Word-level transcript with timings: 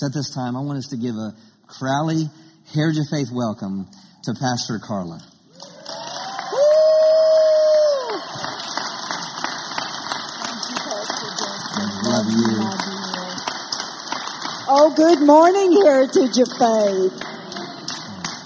So 0.00 0.06
at 0.06 0.14
this 0.14 0.30
time, 0.34 0.56
I 0.56 0.60
want 0.60 0.78
us 0.78 0.86
to 0.92 0.96
give 0.96 1.14
a 1.14 1.34
Crowley 1.66 2.30
Heritage 2.72 3.00
of 3.00 3.08
Faith 3.10 3.28
welcome 3.30 3.86
to 4.24 4.32
Pastor 4.32 4.78
Carla. 4.78 5.20
Love 12.02 12.26
you. 12.32 12.56
Oh, 14.72 14.90
good 14.96 15.20
morning, 15.20 15.82
Heritage 15.84 16.38
of 16.38 16.48
Faith. 16.58 17.22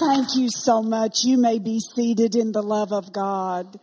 Thank 0.01 0.35
you 0.35 0.49
so 0.51 0.83
much. 0.83 1.23
You 1.23 1.39
may 1.39 1.61
be 1.61 1.79
seated 1.79 2.35
in 2.35 2.51
the 2.51 2.65
love 2.65 2.93
of 2.93 3.13
God. 3.13 3.79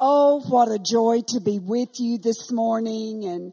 Oh, 0.00 0.40
what 0.48 0.70
a 0.70 0.78
joy 0.78 1.20
to 1.28 1.40
be 1.40 1.58
with 1.58 1.90
you 1.98 2.16
this 2.16 2.50
morning 2.50 3.26
and 3.26 3.52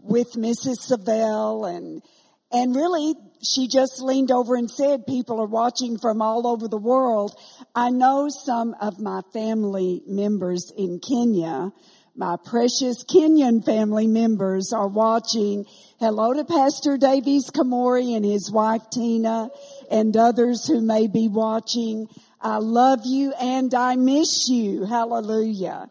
with 0.00 0.34
Mrs. 0.34 0.88
Savelle 0.88 1.68
and 1.68 2.02
and 2.50 2.74
really 2.74 3.14
she 3.42 3.68
just 3.68 4.00
leaned 4.00 4.30
over 4.30 4.56
and 4.56 4.70
said 4.70 5.06
people 5.06 5.40
are 5.40 5.46
watching 5.46 5.98
from 5.98 6.20
all 6.22 6.46
over 6.46 6.68
the 6.68 6.78
world. 6.78 7.38
I 7.74 7.90
know 7.90 8.28
some 8.28 8.74
of 8.80 8.98
my 8.98 9.22
family 9.32 10.02
members 10.06 10.72
in 10.76 11.00
Kenya 11.00 11.72
my 12.18 12.36
precious 12.44 13.04
Kenyan 13.04 13.64
family 13.64 14.08
members 14.08 14.72
are 14.72 14.88
watching. 14.88 15.66
Hello 16.00 16.34
to 16.34 16.44
Pastor 16.44 16.98
Davies 16.98 17.48
Kamori 17.48 18.16
and 18.16 18.24
his 18.24 18.50
wife 18.50 18.82
Tina 18.90 19.50
and 19.88 20.16
others 20.16 20.66
who 20.66 20.80
may 20.80 21.06
be 21.06 21.28
watching. 21.28 22.08
I 22.40 22.56
love 22.56 23.02
you 23.04 23.32
and 23.40 23.72
I 23.72 23.94
miss 23.94 24.48
you. 24.48 24.84
Hallelujah. 24.84 25.90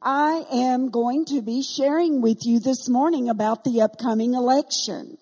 I 0.00 0.44
am 0.52 0.90
going 0.90 1.24
to 1.24 1.42
be 1.42 1.64
sharing 1.64 2.22
with 2.22 2.46
you 2.46 2.60
this 2.60 2.88
morning 2.88 3.28
about 3.28 3.64
the 3.64 3.80
upcoming 3.80 4.34
election. 4.34 5.18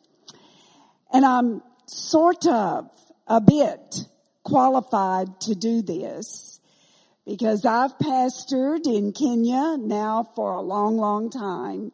And 1.12 1.24
I'm 1.24 1.62
sort 1.86 2.46
of 2.46 2.90
a 3.26 3.40
bit 3.40 3.96
qualified 4.44 5.40
to 5.40 5.54
do 5.54 5.82
this 5.82 6.60
because 7.26 7.64
I've 7.64 7.96
pastored 7.98 8.86
in 8.86 9.12
Kenya 9.12 9.76
now 9.78 10.30
for 10.34 10.52
a 10.52 10.60
long, 10.60 10.96
long 10.96 11.30
time. 11.30 11.92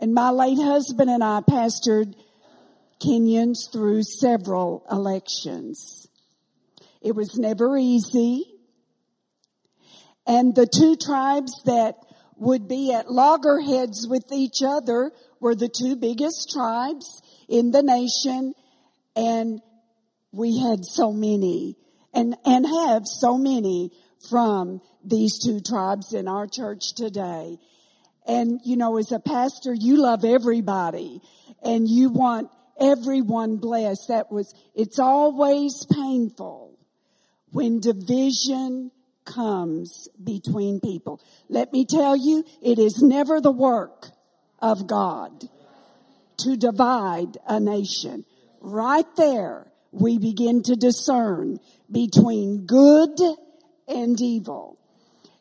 And 0.00 0.14
my 0.14 0.30
late 0.30 0.58
husband 0.58 1.10
and 1.10 1.22
I 1.22 1.40
pastored 1.40 2.14
Kenyans 3.00 3.70
through 3.72 4.02
several 4.02 4.86
elections. 4.90 6.08
It 7.00 7.14
was 7.14 7.38
never 7.38 7.78
easy. 7.78 8.44
And 10.26 10.54
the 10.54 10.66
two 10.66 10.96
tribes 10.96 11.62
that 11.64 11.96
would 12.36 12.68
be 12.68 12.92
at 12.92 13.10
loggerheads 13.10 14.06
with 14.08 14.32
each 14.32 14.62
other 14.62 15.12
were 15.40 15.54
the 15.54 15.68
two 15.68 15.96
biggest 15.96 16.50
tribes 16.52 17.22
in 17.48 17.70
the 17.70 17.82
nation. 17.82 18.54
And 19.16 19.60
we 20.32 20.58
had 20.58 20.84
so 20.84 21.12
many 21.12 21.76
and, 22.14 22.36
and 22.44 22.66
have 22.66 23.02
so 23.06 23.36
many 23.36 23.90
from 24.28 24.80
these 25.04 25.38
two 25.42 25.60
tribes 25.60 26.12
in 26.12 26.28
our 26.28 26.46
church 26.46 26.94
today. 26.94 27.56
And, 28.26 28.60
you 28.64 28.76
know, 28.76 28.98
as 28.98 29.12
a 29.12 29.18
pastor, 29.18 29.74
you 29.74 29.96
love 29.96 30.24
everybody 30.24 31.20
and 31.62 31.88
you 31.88 32.10
want 32.10 32.50
everyone 32.78 33.56
blessed. 33.56 34.08
That 34.08 34.30
was, 34.30 34.54
it's 34.74 34.98
always 34.98 35.86
painful 35.90 36.78
when 37.50 37.80
division 37.80 38.90
comes 39.24 40.08
between 40.22 40.80
people. 40.80 41.20
Let 41.48 41.72
me 41.72 41.86
tell 41.88 42.16
you, 42.16 42.44
it 42.62 42.78
is 42.78 43.02
never 43.02 43.40
the 43.40 43.52
work 43.52 44.08
of 44.60 44.86
God 44.86 45.48
to 46.38 46.56
divide 46.56 47.38
a 47.46 47.60
nation. 47.60 48.24
Right 48.60 49.06
there, 49.16 49.70
we 49.92 50.18
begin 50.18 50.62
to 50.64 50.76
discern 50.76 51.58
between 51.90 52.66
good 52.66 53.18
and 53.88 54.20
evil. 54.20 54.78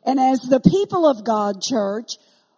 And 0.03 0.19
as 0.19 0.41
the 0.41 0.59
people 0.59 1.07
of 1.07 1.23
God, 1.23 1.61
church, 1.61 2.17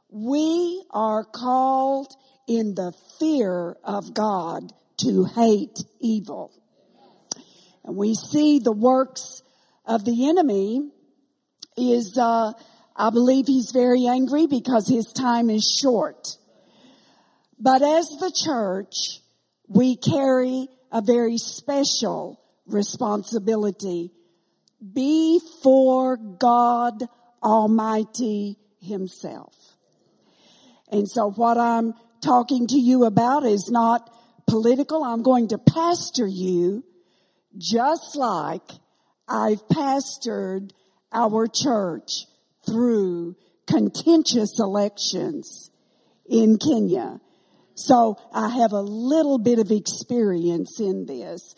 we 0.10 0.84
are 0.92 1.24
called 1.24 2.14
in 2.48 2.76
the 2.76 2.94
fear 3.20 3.78
of 3.84 4.14
God 4.14 4.72
to 4.98 5.26
hate 5.26 5.80
evil. 6.00 6.52
And 7.84 7.96
we 7.96 8.14
see 8.14 8.60
the 8.60 8.72
works 8.72 9.42
of 9.86 10.06
the 10.06 10.30
enemy 10.30 10.92
is, 11.76 12.18
uh, 12.18 12.54
I 12.96 13.10
believe 13.10 13.48
he's 13.48 13.72
very 13.72 14.06
angry 14.06 14.48
because 14.48 14.88
his 14.88 15.12
time 15.12 15.50
is 15.50 15.68
short. 15.68 16.38
But 17.64 17.84
as 17.84 18.08
the 18.20 18.32
church, 18.32 19.22
we 19.68 19.96
carry 19.96 20.68
a 20.92 21.00
very 21.00 21.38
special 21.38 22.42
responsibility 22.66 24.12
before 24.94 26.18
God 26.18 27.04
Almighty 27.44 28.58
Himself. 28.82 29.54
And 30.92 31.08
so 31.08 31.30
what 31.30 31.60
I'm 31.60 31.94
talking 32.24 32.66
to 32.66 32.80
you 32.80 33.06
about 33.06 33.46
is 33.46 33.70
not 33.70 34.10
political. 34.48 35.04
I'm 35.04 35.22
going 35.22 35.50
to 35.50 35.60
pastor 35.60 36.26
you 36.26 36.84
just 37.56 38.16
like 38.16 38.68
I've 39.28 39.68
pastored 39.68 40.72
our 41.14 41.46
church 41.48 42.26
through 42.66 43.36
contentious 43.68 44.60
elections 44.60 45.70
in 46.28 46.58
Kenya. 46.58 47.22
So 47.76 48.18
I 48.34 48.50
have 48.50 48.72
a 48.72 48.82
little 48.82 49.38
bit 49.38 49.60
of 49.60 49.72
experience 49.72 50.80
in 50.80 51.06
this 51.06 51.56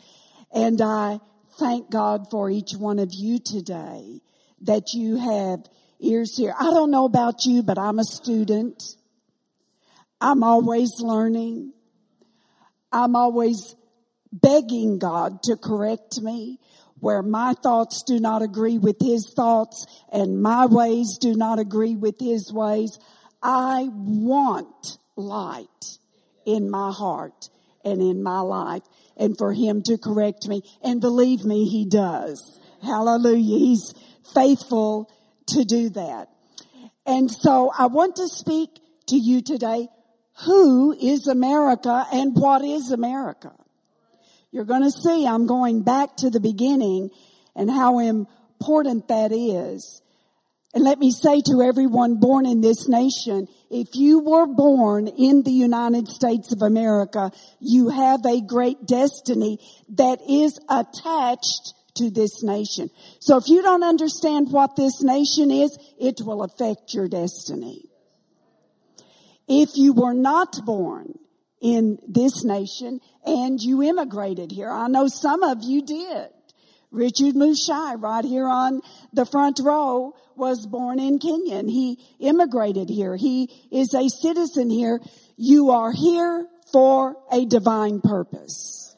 and 0.53 0.81
I 0.81 1.19
thank 1.59 1.89
God 1.89 2.29
for 2.29 2.49
each 2.49 2.73
one 2.73 2.99
of 2.99 3.09
you 3.11 3.39
today 3.39 4.21
that 4.61 4.93
you 4.93 5.17
have 5.17 5.59
ears 5.99 6.37
here. 6.37 6.53
I 6.57 6.65
don't 6.65 6.91
know 6.91 7.05
about 7.05 7.45
you, 7.45 7.63
but 7.63 7.77
I'm 7.77 7.99
a 7.99 8.03
student. 8.03 8.81
I'm 10.21 10.43
always 10.43 10.99
learning. 10.99 11.73
I'm 12.91 13.15
always 13.15 13.75
begging 14.31 14.99
God 14.99 15.43
to 15.43 15.57
correct 15.57 16.21
me 16.21 16.59
where 16.99 17.21
my 17.21 17.53
thoughts 17.61 18.03
do 18.03 18.19
not 18.19 18.41
agree 18.41 18.77
with 18.77 18.97
his 19.01 19.33
thoughts 19.35 19.85
and 20.11 20.41
my 20.41 20.65
ways 20.65 21.17
do 21.19 21.35
not 21.35 21.59
agree 21.59 21.95
with 21.95 22.15
his 22.19 22.53
ways. 22.53 22.97
I 23.41 23.89
want 23.91 24.97
light 25.17 25.97
in 26.45 26.69
my 26.69 26.91
heart 26.91 27.49
and 27.83 28.01
in 28.01 28.23
my 28.23 28.39
life 28.39 28.83
and 29.17 29.37
for 29.37 29.53
him 29.53 29.81
to 29.83 29.97
correct 29.97 30.47
me. 30.47 30.61
And 30.83 31.01
believe 31.01 31.43
me, 31.43 31.65
he 31.65 31.85
does. 31.85 32.59
Hallelujah. 32.81 33.59
He's 33.59 33.93
faithful 34.33 35.11
to 35.47 35.63
do 35.63 35.89
that. 35.89 36.29
And 37.05 37.29
so 37.29 37.71
I 37.77 37.87
want 37.87 38.15
to 38.17 38.27
speak 38.27 38.69
to 39.07 39.15
you 39.15 39.41
today. 39.41 39.87
Who 40.45 40.93
is 40.93 41.27
America 41.27 42.05
and 42.11 42.35
what 42.35 42.63
is 42.63 42.91
America? 42.91 43.51
You're 44.51 44.65
going 44.65 44.83
to 44.83 44.91
see 44.91 45.27
I'm 45.27 45.45
going 45.45 45.83
back 45.83 46.15
to 46.17 46.29
the 46.29 46.39
beginning 46.39 47.09
and 47.55 47.69
how 47.69 47.99
important 47.99 49.07
that 49.07 49.31
is. 49.31 50.01
And 50.73 50.83
let 50.83 50.97
me 50.97 51.11
say 51.11 51.41
to 51.41 51.61
everyone 51.61 52.15
born 52.15 52.47
in 52.47 52.61
this 52.61 52.87
nation, 52.87 53.47
if 53.69 53.89
you 53.95 54.19
were 54.19 54.47
born 54.47 55.07
in 55.07 55.43
the 55.43 55.51
United 55.51 56.07
States 56.07 56.51
of 56.51 56.63
America, 56.63 57.31
you 57.59 57.89
have 57.89 58.25
a 58.25 58.41
great 58.41 58.87
destiny 58.87 59.59
that 59.89 60.19
is 60.27 60.59
attached 60.69 61.73
to 61.95 62.09
this 62.09 62.43
nation. 62.43 62.89
So 63.19 63.37
if 63.37 63.47
you 63.47 63.61
don't 63.61 63.83
understand 63.83 64.51
what 64.51 64.75
this 64.75 65.03
nation 65.03 65.51
is, 65.51 65.77
it 65.99 66.21
will 66.21 66.41
affect 66.41 66.93
your 66.93 67.07
destiny. 67.07 67.89
If 69.47 69.69
you 69.75 69.93
were 69.93 70.15
not 70.15 70.65
born 70.65 71.19
in 71.61 71.99
this 72.07 72.43
nation 72.43 72.99
and 73.25 73.61
you 73.61 73.83
immigrated 73.83 74.51
here, 74.51 74.71
I 74.71 74.87
know 74.87 75.07
some 75.07 75.43
of 75.43 75.59
you 75.61 75.83
did. 75.83 76.29
Richard 76.93 77.33
Mushai, 77.33 77.99
right 77.99 78.23
here 78.23 78.47
on 78.47 78.81
the 79.11 79.25
front 79.25 79.59
row, 79.61 80.13
was 80.35 80.67
born 80.67 80.99
in 80.99 81.17
Kenya 81.17 81.57
and 81.57 81.69
he 81.69 81.97
immigrated 82.19 82.87
here. 82.87 83.15
He 83.15 83.49
is 83.71 83.93
a 83.93 84.09
citizen 84.09 84.69
here. 84.69 84.99
You 85.35 85.71
are 85.71 85.91
here 85.91 86.47
for 86.71 87.17
a 87.31 87.45
divine 87.45 87.99
purpose. 87.99 88.95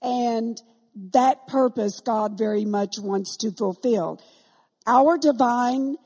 And 0.00 0.60
that 1.12 1.48
purpose 1.48 2.00
God 2.00 2.38
very 2.38 2.64
much 2.64 2.98
wants 3.00 3.36
to 3.38 3.50
fulfill. 3.50 4.20
Our 4.86 5.18
divine, 5.18 5.96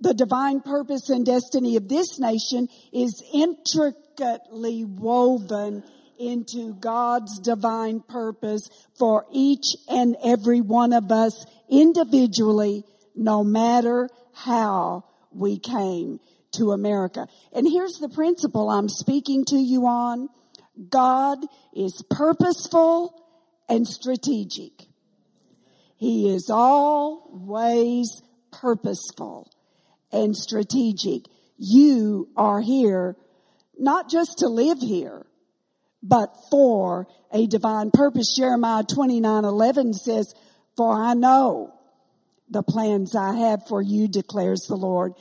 the 0.00 0.14
divine 0.14 0.60
purpose 0.60 1.10
and 1.10 1.26
destiny 1.26 1.74
of 1.74 1.88
this 1.88 2.20
nation 2.20 2.68
is 2.92 3.20
intricately 3.32 4.84
woven 4.84 5.82
into 6.18 6.74
God's 6.74 7.38
divine 7.38 8.00
purpose 8.00 8.68
for 8.98 9.26
each 9.32 9.76
and 9.88 10.16
every 10.24 10.60
one 10.60 10.92
of 10.92 11.10
us 11.10 11.46
individually, 11.70 12.84
no 13.14 13.44
matter 13.44 14.08
how 14.32 15.04
we 15.32 15.58
came 15.58 16.20
to 16.52 16.72
America. 16.72 17.28
And 17.52 17.66
here's 17.66 17.98
the 17.98 18.08
principle 18.08 18.70
I'm 18.70 18.88
speaking 18.88 19.44
to 19.46 19.56
you 19.56 19.86
on. 19.86 20.28
God 20.90 21.38
is 21.74 22.04
purposeful 22.10 23.14
and 23.68 23.86
strategic. 23.86 24.72
He 25.96 26.32
is 26.32 26.48
always 26.48 28.22
purposeful 28.52 29.50
and 30.12 30.36
strategic. 30.36 31.22
You 31.58 32.28
are 32.36 32.60
here 32.60 33.16
not 33.78 34.08
just 34.08 34.38
to 34.38 34.48
live 34.48 34.78
here, 34.78 35.26
but 36.02 36.30
for 36.50 37.06
a 37.32 37.46
divine 37.46 37.90
purpose. 37.90 38.34
Jeremiah 38.36 38.84
29, 38.84 39.44
11 39.44 39.94
says, 39.94 40.34
for 40.76 40.94
I 40.94 41.14
know 41.14 41.74
the 42.48 42.62
plans 42.62 43.14
I 43.16 43.34
have 43.34 43.66
for 43.66 43.82
you, 43.82 44.08
declares 44.08 44.66
the 44.68 44.76
Lord. 44.76 45.12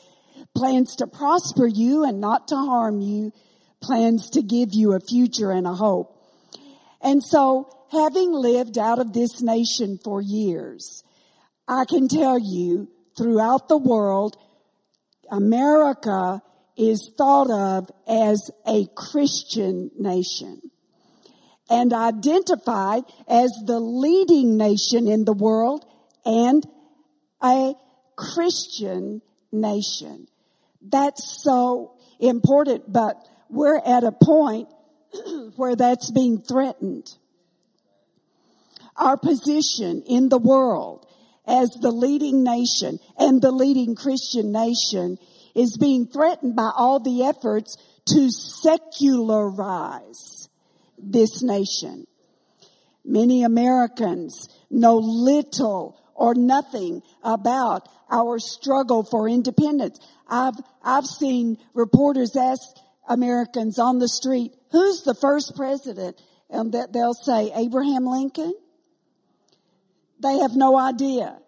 Plans 0.56 0.96
to 0.98 1.08
prosper 1.08 1.68
you 1.68 2.04
and 2.04 2.22
not 2.22 2.48
to 2.50 2.56
harm 2.56 3.02
you. 3.02 3.34
Plans 3.82 4.30
to 4.32 4.42
give 4.42 4.70
you 4.74 4.94
a 4.94 5.00
future 5.00 5.52
and 5.52 5.68
a 5.68 5.74
hope. 5.74 6.14
And 7.02 7.24
so, 7.24 7.70
having 7.92 8.32
lived 8.32 8.78
out 8.78 9.00
of 9.00 9.14
this 9.14 9.42
nation 9.42 10.00
for 10.04 10.22
years, 10.22 11.04
I 11.68 11.86
can 11.86 12.08
tell 12.08 12.40
you 12.40 12.90
throughout 13.18 13.68
the 13.68 13.78
world, 13.78 14.38
America 15.30 16.42
is 16.78 17.12
thought 17.18 17.50
of 17.50 17.90
as 18.08 18.52
a 18.66 18.88
Christian 18.96 19.92
nation 19.98 20.62
and 21.70 21.94
identified 21.94 23.04
as 23.28 23.52
the 23.66 23.80
leading 23.80 24.58
nation 24.58 25.08
in 25.08 25.26
the 25.26 25.34
world 25.34 25.86
and 26.26 26.66
a 27.44 27.74
Christian 28.16 29.22
nation. 29.52 30.28
That's 30.82 31.42
so 31.44 31.94
important, 32.20 32.92
but 32.92 33.18
we're 33.50 33.80
at 33.80 34.04
a 34.04 34.12
point 34.12 34.70
where 35.56 35.76
that's 35.76 36.12
being 36.12 36.42
threatened. 36.42 37.16
Our 38.96 39.18
position 39.18 40.04
in 40.08 40.30
the 40.30 40.40
world 40.40 41.06
as 41.46 41.70
the 41.82 41.92
leading 41.92 42.44
nation 42.44 43.00
and 43.18 43.42
the 43.42 43.52
leading 43.52 43.96
Christian 43.96 44.52
nation 44.52 45.18
is 45.58 45.78
being 45.78 46.08
threatened 46.08 46.56
by 46.56 46.72
all 46.76 47.00
the 47.00 47.24
efforts 47.24 47.76
to 48.06 48.30
secularize 48.30 50.50
this 50.98 51.42
nation. 51.42 52.06
Many 53.04 53.44
Americans 53.44 54.48
know 54.70 54.98
little 54.98 56.00
or 56.14 56.36
nothing 56.36 57.02
about 57.24 57.90
our 58.10 58.38
struggle 58.38 59.04
for 59.04 59.28
independence. 59.28 60.00
I've, 60.28 60.56
I've 60.84 61.06
seen 61.06 61.58
reporters 61.74 62.36
ask 62.36 62.62
Americans 63.10 63.80
on 63.80 64.00
the 64.00 64.08
street, 64.08 64.54
who's 64.72 65.04
the 65.04 65.16
first 65.16 65.56
president? 65.56 66.22
And 66.50 66.74
that 66.74 66.94
they'll 66.94 67.14
say 67.14 67.52
Abraham 67.54 68.06
Lincoln. 68.06 68.54
They 70.22 70.38
have 70.38 70.56
no 70.56 70.78
idea. 70.78 71.40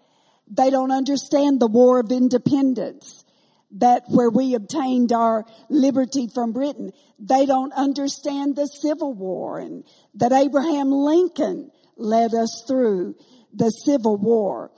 They 0.50 0.69
don't 0.69 0.91
understand 0.91 1.59
the 1.59 1.67
War 1.67 2.00
of 2.00 2.11
Independence 2.11 3.23
that 3.71 4.04
where 4.07 4.30
we 4.30 4.56
obtained 4.56 5.12
our 5.12 5.45
liberty 5.69 6.27
from 6.33 6.51
Britain. 6.54 6.92
They 7.19 7.45
don't 7.45 7.74
understand 7.74 8.56
the 8.56 8.68
Civil 8.68 9.13
War 9.13 9.60
and 9.60 9.83
that 10.16 10.31
Abraham 10.31 10.92
Lincoln 10.92 11.71
led 11.95 12.33
us 12.33 12.63
through 12.68 13.16
the 13.54 13.69
Civil 13.69 14.18
War. 14.18 14.71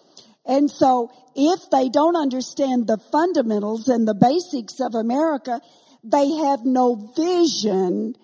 And 0.45 0.69
so 0.69 1.11
if 1.35 1.69
they 1.71 1.89
don't 1.89 2.15
understand 2.15 2.88
the 2.88 2.97
fundamentals 3.11 3.88
and 3.88 4.07
the 4.07 4.15
basics 4.15 4.79
of 4.79 4.95
America, 4.95 5.61
they 6.03 6.29
have 6.29 6.65
no 6.65 7.13
vision 7.15 8.15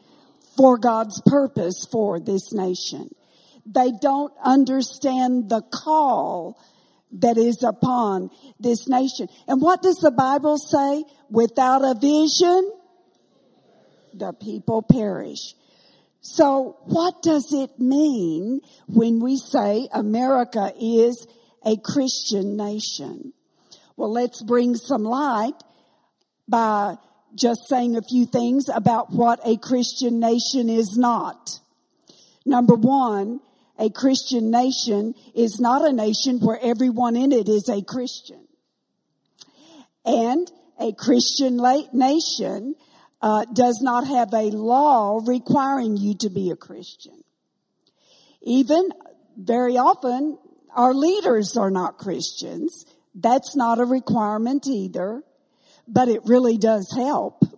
for 0.58 0.78
God's 0.78 1.22
purpose 1.25 1.88
for 1.92 2.19
this 2.19 2.52
nation. 2.52 3.10
They 3.66 3.92
don't 4.02 4.34
understand 4.44 5.50
the 5.50 5.62
call 5.62 6.60
that 7.12 7.38
is 7.38 7.63
upon 7.63 8.30
this 8.59 8.88
nation. 8.88 9.27
And 9.48 9.62
what 9.62 9.81
does 9.81 9.98
the 9.98 10.12
Bible 10.12 10.57
say? 10.57 11.04
Without 11.30 11.83
a 11.83 11.94
vision, 12.00 12.71
the 14.13 14.33
people 14.33 14.81
perish. 14.81 15.54
So 16.21 16.77
what 16.83 17.21
does 17.21 17.54
it 17.54 17.80
mean 17.80 18.62
when 18.88 19.19
we 19.19 19.38
say 19.38 19.88
America 19.94 20.74
is 20.80 21.27
a 21.65 21.77
Christian 21.77 22.57
nation? 22.57 23.33
Well, 23.95 24.12
let's 24.12 24.44
bring 24.44 24.75
some 24.75 25.04
light 25.04 25.56
by 26.48 26.95
just 27.36 27.62
saying 27.68 27.95
a 27.95 28.01
few 28.01 28.25
things 28.25 28.69
about 28.74 29.12
what 29.12 29.39
a 29.45 29.57
Christian 29.57 30.19
nation 30.19 30.69
is 30.69 30.98
not. 30.98 31.59
Number 32.45 32.75
one, 32.75 33.39
a 33.80 33.90
Christian 33.90 34.50
nation 34.50 35.14
is 35.36 35.60
not 35.60 35.88
a 35.88 35.94
nation 35.94 36.40
where 36.40 36.60
everyone 36.62 37.16
in 37.16 37.32
it 37.32 37.48
is 37.48 37.70
a 37.70 37.84
Christian. 37.84 38.48
And 40.06 40.50
a 40.80 40.94
Christian 40.94 41.58
nation 41.94 42.76
uh, 43.22 43.46
does 43.54 43.80
not 43.82 44.08
have 44.08 44.34
a 44.34 44.52
law 44.52 45.22
requiring 45.26 45.98
you 45.98 46.16
to 46.20 46.30
be 46.30 46.50
a 46.50 46.56
Christian. 46.56 47.24
Even 48.42 48.90
very 49.38 49.78
often, 49.78 50.38
our 50.76 50.94
leaders 50.94 51.58
are 51.58 51.72
not 51.72 51.98
Christians. 51.98 52.86
That's 53.14 53.56
not 53.56 53.80
a 53.80 53.86
requirement 53.86 54.68
either, 54.68 55.24
but 55.88 56.08
it 56.08 56.22
really 56.26 56.58
does 56.58 56.92
help. 56.96 57.44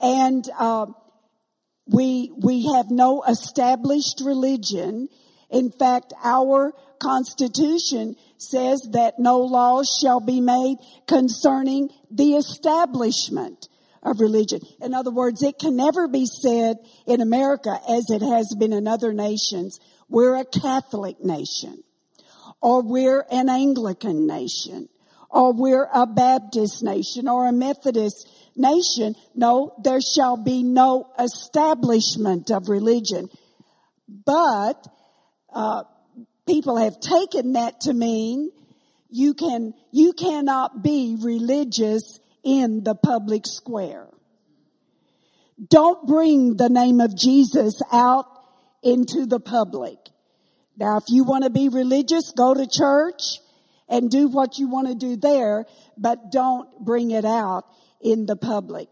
And 0.00 0.46
uh, 0.58 0.86
we, 1.86 2.32
we 2.36 2.72
have 2.74 2.90
no 2.90 3.22
established 3.22 4.22
religion. 4.24 5.08
In 5.50 5.70
fact, 5.70 6.12
our 6.22 6.72
Constitution 6.98 8.16
says 8.38 8.88
that 8.92 9.18
no 9.18 9.40
laws 9.40 9.98
shall 10.02 10.20
be 10.20 10.40
made 10.40 10.76
concerning 11.06 11.90
the 12.10 12.34
establishment 12.34 13.68
of 14.02 14.20
religion. 14.20 14.60
In 14.80 14.94
other 14.94 15.10
words, 15.10 15.42
it 15.42 15.58
can 15.58 15.76
never 15.76 16.08
be 16.08 16.26
said 16.26 16.76
in 17.06 17.20
America 17.20 17.78
as 17.88 18.10
it 18.10 18.22
has 18.22 18.54
been 18.58 18.72
in 18.72 18.86
other 18.86 19.12
nations, 19.12 19.78
we're 20.08 20.36
a 20.36 20.44
Catholic 20.44 21.24
nation, 21.24 21.82
or 22.60 22.82
we're 22.82 23.24
an 23.30 23.48
Anglican 23.48 24.26
nation, 24.26 24.88
or 25.30 25.52
we're 25.52 25.88
a 25.92 26.06
Baptist 26.06 26.82
nation, 26.82 27.28
or 27.28 27.48
a 27.48 27.52
Methodist 27.52 28.28
nation. 28.56 29.14
No, 29.34 29.74
there 29.82 30.00
shall 30.00 30.36
be 30.36 30.62
no 30.62 31.10
establishment 31.18 32.50
of 32.50 32.68
religion. 32.68 33.28
But 34.08 34.86
uh, 35.52 35.84
people 36.46 36.76
have 36.76 37.00
taken 37.00 37.54
that 37.54 37.80
to 37.82 37.94
mean 37.94 38.50
you 39.10 39.34
can 39.34 39.74
you 39.92 40.12
cannot 40.12 40.82
be 40.82 41.16
religious 41.20 42.18
in 42.42 42.82
the 42.82 42.94
public 42.94 43.46
square. 43.46 44.08
Don't 45.68 46.06
bring 46.06 46.56
the 46.56 46.68
name 46.68 47.00
of 47.00 47.16
Jesus 47.16 47.80
out 47.92 48.26
into 48.82 49.24
the 49.24 49.38
public. 49.38 49.98
Now, 50.76 50.96
if 50.96 51.04
you 51.08 51.22
want 51.22 51.44
to 51.44 51.50
be 51.50 51.68
religious, 51.68 52.32
go 52.36 52.54
to 52.54 52.66
church 52.66 53.38
and 53.88 54.10
do 54.10 54.26
what 54.26 54.58
you 54.58 54.68
want 54.68 54.88
to 54.88 54.94
do 54.94 55.16
there, 55.16 55.66
but 55.96 56.32
don't 56.32 56.68
bring 56.80 57.12
it 57.12 57.24
out 57.24 57.64
in 58.04 58.26
the 58.26 58.36
public. 58.36 58.88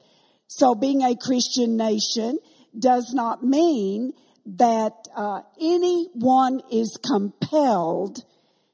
So 0.49 0.75
being 0.75 1.03
a 1.03 1.15
Christian 1.15 1.77
nation 1.77 2.39
does 2.77 3.13
not 3.15 3.45
mean 3.45 4.13
that 4.45 4.93
uh, 5.15 5.43
anyone 5.61 6.63
is 6.73 6.99
compelled 7.07 8.25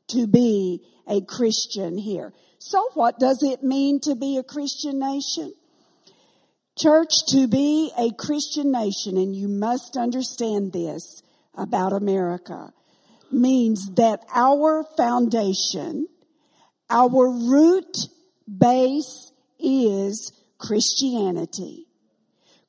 to 0.09 0.27
be 0.27 0.81
a 1.07 1.21
Christian 1.21 1.99
here. 1.99 2.33
So 2.59 2.89
what 2.95 3.19
does 3.19 3.43
it 3.43 3.63
mean 3.63 4.01
to 4.01 4.15
be 4.15 4.39
a 4.39 4.43
Christian 4.43 4.99
nation? 4.99 5.53
Church, 6.79 7.13
to 7.31 7.49
be 7.49 7.93
a 7.99 8.13
Christian 8.13 8.71
nation, 8.71 9.17
and 9.17 9.35
you 9.35 9.49
must 9.49 9.97
understand 9.97 10.73
this 10.73 11.23
about 11.55 11.93
America, 11.93 12.73
means 13.33 13.91
that 13.97 14.21
our 14.33 14.85
foundation, 14.97 16.07
our 16.89 17.29
root 17.29 17.97
base 18.47 19.33
is 19.59 20.33
Christianity. 20.59 21.87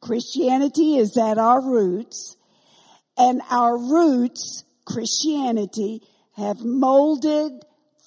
Christianity 0.01 0.97
is 0.97 1.17
at 1.17 1.37
our 1.37 1.61
roots, 1.61 2.37
and 3.17 3.41
our 3.49 3.77
roots, 3.77 4.63
Christianity, 4.85 6.01
have 6.37 6.61
molded, 6.61 7.51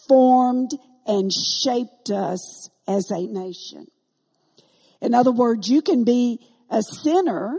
formed, 0.08 0.70
and 1.06 1.30
shaped 1.32 2.10
us 2.10 2.70
as 2.88 3.10
a 3.10 3.26
nation. 3.26 3.88
In 5.00 5.14
other 5.14 5.32
words, 5.32 5.68
you 5.68 5.82
can 5.82 6.04
be 6.04 6.40
a 6.70 6.82
sinner 6.82 7.58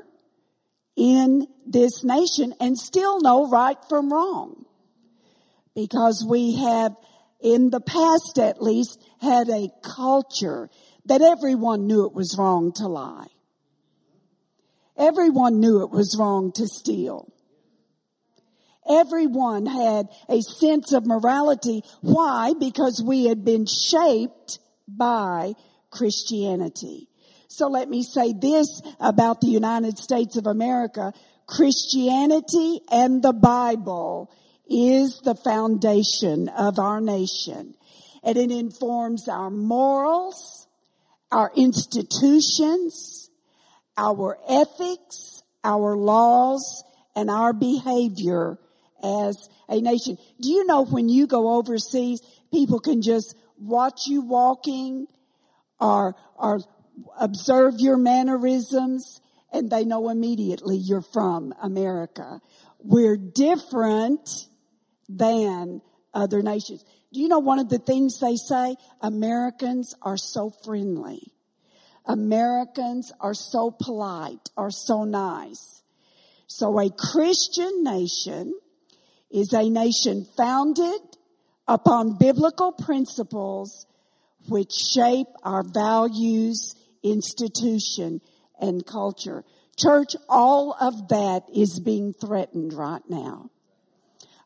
in 0.96 1.48
this 1.66 2.04
nation 2.04 2.54
and 2.60 2.78
still 2.78 3.22
know 3.22 3.50
right 3.50 3.78
from 3.90 4.12
wrong. 4.12 4.66
Because 5.76 6.26
we 6.28 6.56
have, 6.56 6.96
in 7.42 7.70
the 7.70 7.82
past 7.82 8.40
at 8.40 8.62
least, 8.62 9.02
had 9.22 9.50
a 9.50 9.70
culture 9.84 10.70
that 11.06 11.22
everyone 11.22 11.88
knew 11.88 12.06
it 12.06 12.14
was 12.14 12.36
wrong 12.38 12.72
to 12.74 12.88
lie. 12.88 13.28
Everyone 14.98 15.60
knew 15.60 15.82
it 15.82 15.90
was 15.90 16.16
wrong 16.20 16.52
to 16.54 16.68
steal. 16.68 17.32
Everyone 18.88 19.66
had 19.66 20.08
a 20.30 20.42
sense 20.42 20.92
of 20.92 21.06
morality. 21.06 21.84
Why? 22.02 22.54
Because 22.60 23.04
we 23.06 23.26
had 23.26 23.46
been 23.46 23.66
shaped 23.66 24.60
by 24.88 25.54
Christianity. 25.90 27.08
So 27.48 27.68
let 27.68 27.90
me 27.90 28.04
say 28.04 28.34
this 28.34 28.82
about 29.00 29.42
the 29.42 29.48
United 29.48 29.98
States 29.98 30.38
of 30.38 30.48
America. 30.48 31.14
Christianity 31.48 32.82
and 32.92 33.22
the 33.22 33.34
Bible 33.34 34.32
is 34.70 35.22
the 35.24 35.36
foundation 35.36 36.50
of 36.50 36.80
our 36.80 37.00
nation. 37.00 37.76
And 38.24 38.38
it 38.38 38.52
informs 38.52 39.28
our 39.28 39.50
morals, 39.50 40.68
our 41.34 41.52
institutions, 41.56 43.32
our 43.98 44.38
ethics, 44.48 45.42
our 45.64 45.98
laws, 45.98 46.84
and 47.16 47.30
our 47.30 47.54
behavior 47.54 48.60
as 49.04 49.50
a 49.68 49.82
nation. 49.82 50.18
Do 50.40 50.50
you 50.50 50.66
know 50.66 50.86
when 50.86 51.10
you 51.10 51.26
go 51.26 51.58
overseas, 51.58 52.22
people 52.52 52.80
can 52.80 53.02
just 53.02 53.36
watch 53.58 54.06
you 54.06 54.22
walking 54.22 55.08
or, 55.80 56.16
or 56.38 56.62
observe 57.20 57.80
your 57.80 57.98
mannerisms 57.98 59.20
and 59.52 59.72
they 59.72 59.86
know 59.86 60.10
immediately 60.10 60.78
you're 60.78 61.02
from 61.02 61.54
America. 61.62 62.42
We're 62.80 63.18
different 63.18 64.48
than 65.10 65.82
other 66.14 66.42
nations. 66.42 66.84
Do 67.12 67.20
you 67.20 67.28
know 67.28 67.40
one 67.40 67.60
of 67.60 67.70
the 67.70 67.80
things 67.80 68.20
they 68.20 68.36
say? 68.36 68.76
Americans 69.02 69.94
are 70.02 70.18
so 70.18 70.52
friendly. 70.64 71.32
Americans 72.06 73.12
are 73.20 73.34
so 73.34 73.72
polite, 73.72 74.50
are 74.58 74.72
so 74.72 75.04
nice. 75.04 75.84
So 76.48 76.80
a 76.80 76.90
Christian 76.90 77.84
nation 77.84 78.54
is 79.32 79.54
a 79.54 79.70
nation 79.70 80.28
founded 80.38 81.02
upon 81.68 82.18
biblical 82.18 82.72
principles 82.72 83.86
which 84.50 84.72
shape 84.72 85.28
our 85.44 85.64
values, 85.64 86.76
institution, 87.02 88.22
and 88.60 88.86
culture. 88.86 89.44
Church, 89.78 90.16
all 90.28 90.76
of 90.80 91.08
that 91.10 91.44
is 91.56 91.80
being 91.80 92.14
threatened 92.14 92.74
right 92.74 93.02
now. 93.10 93.50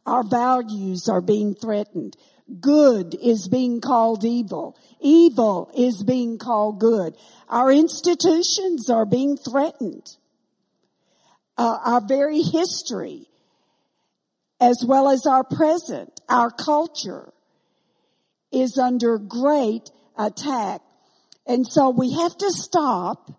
Our 0.07 0.23
values 0.23 1.09
are 1.09 1.21
being 1.21 1.53
threatened. 1.53 2.15
Good 2.61 3.13
is 3.21 3.49
being 3.49 3.81
called 3.81 4.23
evil. 4.23 4.77
Evil 5.01 5.69
is 5.77 6.01
being 6.01 6.37
called 6.37 6.79
good. 6.79 7.15
Our 7.49 7.73
institutions 7.73 8.89
are 8.89 9.05
being 9.05 9.35
threatened. 9.35 10.07
Uh, 11.57 11.77
our 11.83 12.01
very 12.01 12.41
history 12.41 13.27
as 14.61 14.83
well 14.87 15.09
as 15.09 15.25
our 15.25 15.43
present, 15.43 16.21
our 16.29 16.49
culture 16.51 17.31
is 18.51 18.77
under 18.77 19.17
great 19.17 19.91
attack. 20.17 20.81
And 21.45 21.67
so 21.67 21.89
we 21.89 22.13
have 22.13 22.35
to 22.37 22.51
stop 22.51 23.29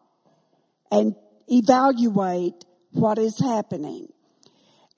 and 0.91 1.17
evaluate 1.49 2.65
what 2.93 3.19
is 3.19 3.41
happening. 3.41 4.09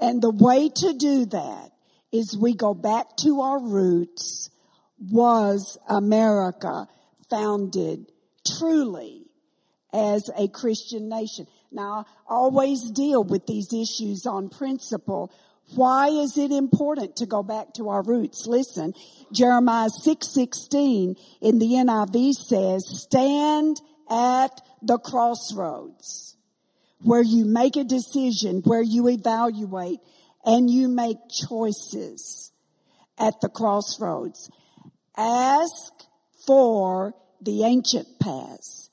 And 0.00 0.22
the 0.22 0.30
way 0.30 0.68
to 0.68 0.94
do 0.94 1.26
that 1.26 1.70
is 2.10 2.36
we 2.36 2.54
go 2.54 2.74
back 2.74 3.16
to 3.18 3.42
our 3.42 3.60
roots. 3.60 4.50
Was 5.10 5.78
America 5.88 6.88
founded 7.28 8.10
truly 8.58 9.26
as 9.92 10.30
a 10.36 10.48
Christian 10.48 11.08
nation? 11.08 11.46
Now, 11.70 12.06
I 12.28 12.34
always 12.34 12.90
deal 12.90 13.22
with 13.22 13.46
these 13.46 13.72
issues 13.72 14.26
on 14.26 14.48
principle 14.48 15.32
why 15.74 16.08
is 16.08 16.36
it 16.36 16.50
important 16.50 17.16
to 17.16 17.26
go 17.26 17.42
back 17.42 17.74
to 17.74 17.90
our 17.90 18.02
roots? 18.02 18.46
Listen, 18.46 18.92
Jeremiah 19.32 19.88
6:16 19.88 21.16
in 21.40 21.58
the 21.58 21.76
NIV 21.76 22.32
says, 22.34 22.84
"Stand 23.02 23.80
at 24.08 24.60
the 24.82 24.98
crossroads 24.98 26.34
where 27.02 27.22
you 27.22 27.44
make 27.44 27.76
a 27.76 27.84
decision, 27.84 28.62
where 28.64 28.82
you 28.82 29.08
evaluate 29.08 30.00
and 30.44 30.70
you 30.70 30.88
make 30.88 31.16
choices 31.48 32.52
at 33.18 33.40
the 33.40 33.48
crossroads. 33.48 34.50
Ask 35.16 35.92
for 36.46 37.14
the 37.40 37.64
ancient 37.64 38.18
paths. 38.20 38.90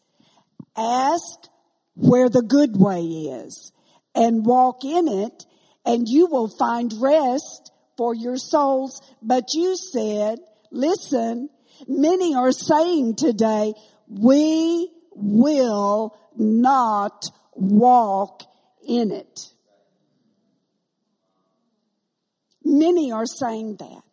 Ask 0.75 1.47
where 1.95 2.29
the 2.29 2.41
good 2.41 2.77
way 2.77 3.01
is 3.01 3.71
and 4.13 4.45
walk 4.45 4.83
in 4.83 5.07
it 5.07 5.45
and 5.85 6.07
you 6.07 6.27
will 6.27 6.49
find 6.49 6.93
rest 6.99 7.71
for 7.95 8.13
your 8.13 8.37
souls. 8.37 9.01
But 9.21 9.53
you 9.53 9.75
said, 9.75 10.39
listen, 10.71 11.49
many 11.87 12.35
are 12.35 12.51
saying 12.51 13.15
today, 13.15 13.73
we 14.07 14.91
will 15.15 16.15
not 16.35 17.25
walk 17.57 18.43
in 18.87 19.11
it. 19.11 19.51
Many 22.63 23.11
are 23.11 23.25
saying 23.25 23.77
that. 23.77 24.03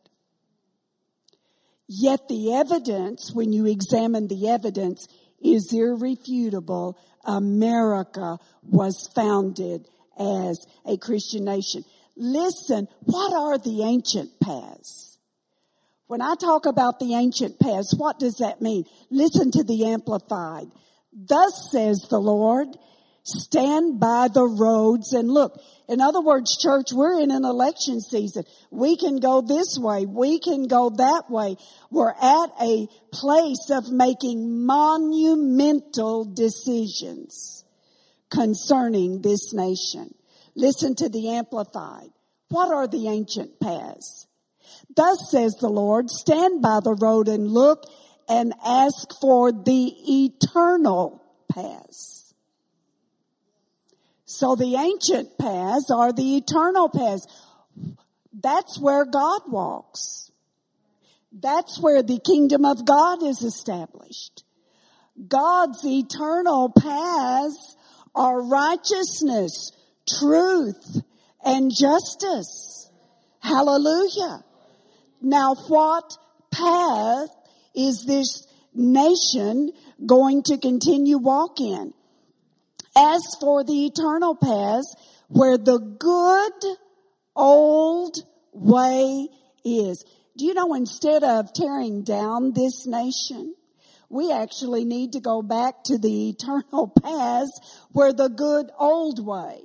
Yet 1.89 2.29
the 2.29 2.55
evidence, 2.55 3.33
when 3.35 3.53
you 3.53 3.67
examine 3.67 4.29
the 4.29 4.49
evidence, 4.49 5.07
is 5.43 5.73
irrefutable. 5.73 6.99
America 7.25 8.39
was 8.63 9.11
founded 9.15 9.87
as 10.19 10.67
a 10.87 10.97
Christian 10.97 11.45
nation. 11.45 11.85
Listen, 12.17 12.89
what 13.01 13.33
are 13.35 13.59
the 13.59 13.83
ancient 13.83 14.31
paths? 14.41 15.19
When 16.07 16.21
I 16.21 16.35
talk 16.37 16.67
about 16.67 17.01
the 17.01 17.15
ancient 17.15 17.59
paths, 17.59 17.95
what 17.97 18.19
does 18.19 18.37
that 18.37 18.63
mean? 18.63 18.85
Listen 19.11 19.51
to 19.53 19.65
the 19.65 19.87
amplified. 19.87 20.69
Thus 21.13 21.71
says 21.71 22.07
the 22.09 22.21
Lord, 22.21 22.69
stand 23.25 23.99
by 23.99 24.28
the 24.33 24.47
roads 24.47 25.12
and 25.12 25.31
look. 25.31 25.61
In 25.88 26.00
other 26.00 26.21
words, 26.21 26.57
church, 26.57 26.93
we're 26.93 27.21
in 27.21 27.31
an 27.31 27.45
election 27.45 28.00
season. 28.00 28.45
We 28.71 28.97
can 28.97 29.19
go 29.19 29.40
this 29.40 29.78
way. 29.78 30.07
We 30.07 30.38
can 30.38 30.66
go 30.66 30.90
that 30.90 31.25
way. 31.28 31.57
We're 31.90 32.12
at 32.12 32.50
a 32.61 32.87
place 33.12 33.71
of 33.71 33.90
making 33.90 34.64
monumental 34.64 36.25
decisions 36.25 37.64
concerning 38.31 39.23
this 39.23 39.52
nation. 39.52 40.14
Listen 40.54 40.95
to 40.97 41.09
the 41.09 41.31
Amplified. 41.31 42.11
What 42.49 42.73
are 42.73 42.87
the 42.87 43.09
ancient 43.09 43.59
paths? 43.61 44.26
Thus 44.95 45.31
says 45.31 45.57
the 45.61 45.69
Lord, 45.69 46.09
stand 46.11 46.62
by 46.62 46.81
the 46.83 46.95
road 46.95 47.28
and 47.28 47.49
look 47.49 47.85
and 48.28 48.54
ask 48.64 49.09
for 49.21 49.52
the 49.52 49.93
eternal 50.25 51.23
paths. 51.50 52.24
So 54.37 54.57
the 54.57 54.75
ancient 54.75 55.38
paths 55.38 55.93
are 55.93 56.12
the 56.12 56.37
eternal 56.37 56.88
paths. 56.88 57.25
That's 58.33 58.81
where 58.81 59.05
God 59.05 59.43
walks. 59.47 60.33
That's 61.31 61.79
where 61.81 62.03
the 62.03 62.19
kingdom 62.19 62.64
of 62.64 62.85
God 62.85 63.23
is 63.23 63.43
established. 63.43 64.43
God's 65.29 65.87
eternal 65.87 66.73
paths 66.76 67.76
are 68.12 68.43
righteousness, 68.43 69.71
truth, 70.19 71.03
and 71.45 71.71
justice. 71.73 72.91
Hallelujah. 73.38 74.43
Now 75.23 75.55
what 75.69 76.19
path 76.50 77.29
is 77.73 78.05
this 78.05 78.49
nation 78.75 79.71
going 80.05 80.43
to 80.47 80.59
continue 80.59 81.19
walk 81.19 81.61
in? 81.61 81.95
As 82.97 83.23
for 83.41 83.65
the 83.65 83.87
eternal 83.87 84.37
paths, 84.37 84.95
where 85.29 85.59
the 85.59 85.79
good 85.79 86.77
old 87.35 88.17
way 88.53 89.29
is. 89.65 90.05
Do 90.37 90.45
you 90.45 90.55
know 90.55 90.75
instead 90.75 91.23
of 91.23 91.53
tearing 91.53 92.03
down 92.03 92.53
this 92.53 92.87
nation, 92.87 93.55
we 94.09 94.33
actually 94.33 94.85
need 94.85 95.13
to 95.13 95.21
go 95.21 95.43
back 95.43 95.83
to 95.85 95.99
the 95.99 96.31
eternal 96.31 96.93
paths 97.03 97.87
where 97.93 98.13
the 98.13 98.29
good 98.29 98.71
old 98.79 99.25
way, 99.25 99.63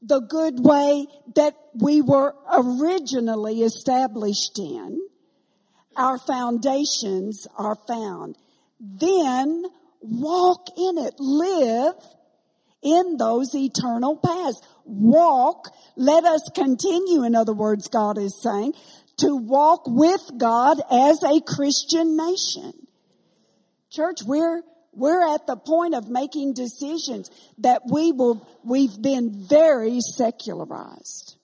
the 0.00 0.20
good 0.20 0.64
way 0.64 1.06
that 1.34 1.56
we 1.74 2.02
were 2.02 2.34
originally 2.52 3.62
established 3.62 4.58
in, 4.58 5.00
our 5.96 6.18
foundations 6.18 7.48
are 7.56 7.76
found. 7.88 8.36
Then 8.78 9.64
walk 10.00 10.68
in 10.76 10.98
it, 10.98 11.14
live 11.18 11.94
in 12.82 13.16
those 13.16 13.54
eternal 13.54 14.16
paths. 14.16 14.60
Walk, 14.84 15.68
let 15.96 16.24
us 16.24 16.50
continue, 16.54 17.24
in 17.24 17.34
other 17.34 17.54
words, 17.54 17.88
God 17.88 18.18
is 18.18 18.40
saying, 18.42 18.74
to 19.18 19.36
walk 19.36 19.82
with 19.86 20.30
God 20.36 20.80
as 20.90 21.22
a 21.22 21.40
Christian 21.40 22.16
nation. 22.16 22.72
Church, 23.90 24.22
we're, 24.24 24.62
We're 24.92 25.22
at 25.34 25.46
the 25.46 25.56
point 25.56 25.94
of 25.94 26.10
making 26.10 26.54
decisions 26.54 27.30
that 27.58 27.82
we 27.88 28.10
will, 28.10 28.46
we've 28.64 29.00
been 29.00 29.46
very 29.48 30.00
secularized. 30.00 31.37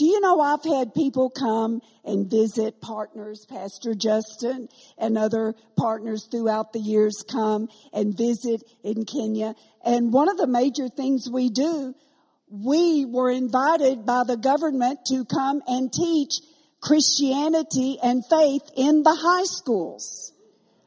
Do 0.00 0.06
you 0.06 0.18
know 0.20 0.40
I've 0.40 0.64
had 0.64 0.94
people 0.94 1.28
come 1.28 1.82
and 2.06 2.30
visit 2.30 2.80
partners, 2.80 3.44
Pastor 3.46 3.94
Justin 3.94 4.70
and 4.96 5.18
other 5.18 5.54
partners 5.76 6.26
throughout 6.30 6.72
the 6.72 6.78
years 6.78 7.22
come 7.30 7.68
and 7.92 8.16
visit 8.16 8.62
in 8.82 9.04
Kenya. 9.04 9.54
And 9.84 10.10
one 10.10 10.30
of 10.30 10.38
the 10.38 10.46
major 10.46 10.88
things 10.88 11.28
we 11.30 11.50
do, 11.50 11.94
we 12.48 13.04
were 13.04 13.30
invited 13.30 14.06
by 14.06 14.22
the 14.26 14.38
government 14.38 15.00
to 15.08 15.26
come 15.26 15.60
and 15.66 15.92
teach 15.92 16.32
Christianity 16.80 17.98
and 18.02 18.24
faith 18.24 18.62
in 18.74 19.02
the 19.02 19.14
high 19.14 19.44
schools 19.44 20.32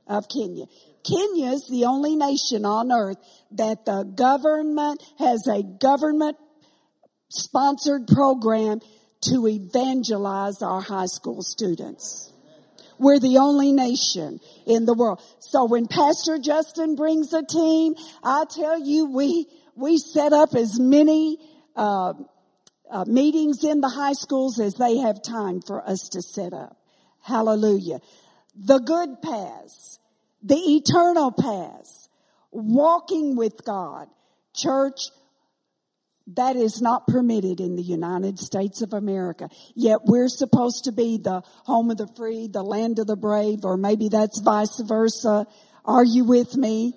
of 0.07 0.27
Kenya. 0.27 0.65
Kenya 1.07 1.51
is 1.51 1.67
the 1.69 1.85
only 1.85 2.15
nation 2.15 2.65
on 2.65 2.91
earth 2.91 3.17
that 3.51 3.85
the 3.85 4.05
government 4.05 5.03
has 5.19 5.45
a 5.45 5.61
government 5.61 6.35
sponsored 7.29 8.07
program 8.07 8.79
to 9.31 9.47
evangelize 9.47 10.61
our 10.61 10.81
high 10.81 11.07
school 11.07 11.41
students. 11.41 12.31
We're 12.99 13.19
the 13.19 13.37
only 13.37 13.73
nation 13.73 14.39
in 14.65 14.85
the 14.85 14.93
world. 14.93 15.21
So 15.39 15.65
when 15.65 15.87
Pastor 15.87 16.37
Justin 16.37 16.95
brings 16.95 17.33
a 17.33 17.43
team, 17.43 17.95
I 18.23 18.45
tell 18.49 18.79
you, 18.79 19.11
we, 19.11 19.47
we 19.75 19.97
set 19.97 20.31
up 20.31 20.55
as 20.55 20.79
many, 20.79 21.37
uh, 21.75 22.13
uh, 22.91 23.05
meetings 23.05 23.63
in 23.63 23.81
the 23.81 23.89
high 23.89 24.13
schools 24.13 24.59
as 24.59 24.75
they 24.75 24.97
have 24.97 25.23
time 25.23 25.61
for 25.61 25.81
us 25.87 26.09
to 26.09 26.21
set 26.21 26.53
up. 26.53 26.77
Hallelujah. 27.21 27.99
The 28.55 28.79
good 28.79 29.21
paths 29.21 29.99
the 30.43 30.55
eternal 30.55 31.31
paths, 31.31 32.09
walking 32.51 33.35
with 33.35 33.63
God. 33.63 34.07
Church, 34.53 34.99
that 36.27 36.55
is 36.55 36.81
not 36.81 37.07
permitted 37.07 37.59
in 37.59 37.75
the 37.75 37.83
United 37.83 38.39
States 38.39 38.81
of 38.81 38.93
America. 38.93 39.49
Yet 39.75 39.99
we're 40.05 40.29
supposed 40.29 40.85
to 40.85 40.91
be 40.91 41.17
the 41.17 41.41
home 41.65 41.91
of 41.91 41.97
the 41.97 42.07
free, 42.15 42.47
the 42.47 42.63
land 42.63 42.99
of 42.99 43.07
the 43.07 43.17
brave, 43.17 43.65
or 43.65 43.75
maybe 43.77 44.09
that's 44.09 44.39
vice 44.39 44.79
versa. 44.79 45.45
Are 45.85 46.05
you 46.05 46.23
with 46.23 46.55
me? 46.55 46.93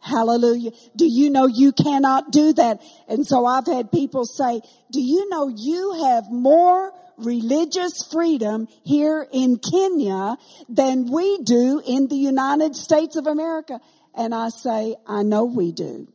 Hallelujah. 0.00 0.70
Do 0.94 1.06
you 1.06 1.28
know 1.28 1.46
you 1.46 1.72
cannot 1.72 2.30
do 2.30 2.52
that? 2.52 2.80
And 3.08 3.26
so 3.26 3.46
I've 3.46 3.66
had 3.66 3.90
people 3.90 4.24
say, 4.24 4.60
do 4.92 5.00
you 5.00 5.28
know 5.28 5.48
you 5.48 6.04
have 6.04 6.30
more 6.30 6.92
religious 7.18 8.06
freedom 8.10 8.68
here 8.84 9.26
in 9.32 9.58
Kenya 9.58 10.36
than 10.68 11.10
we 11.10 11.38
do 11.38 11.82
in 11.84 12.06
the 12.06 12.16
United 12.16 12.76
States 12.76 13.16
of 13.16 13.26
America? 13.26 13.80
And 14.14 14.32
I 14.32 14.50
say, 14.50 14.94
I 15.04 15.24
know 15.24 15.44
we 15.44 15.72
do. 15.72 16.06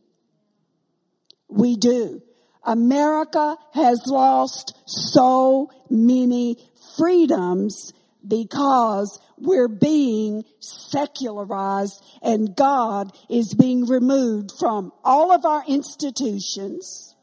We 1.49 1.75
do. 1.75 2.21
America 2.65 3.57
has 3.73 4.07
lost 4.07 4.77
so 4.85 5.69
many 5.89 6.57
freedoms 6.97 7.93
because 8.25 9.19
we're 9.37 9.67
being 9.67 10.43
secularized 10.59 12.01
and 12.21 12.55
God 12.55 13.11
is 13.29 13.53
being 13.53 13.85
removed 13.85 14.51
from 14.57 14.93
all 15.03 15.31
of 15.31 15.45
our 15.45 15.63
institutions. 15.67 17.15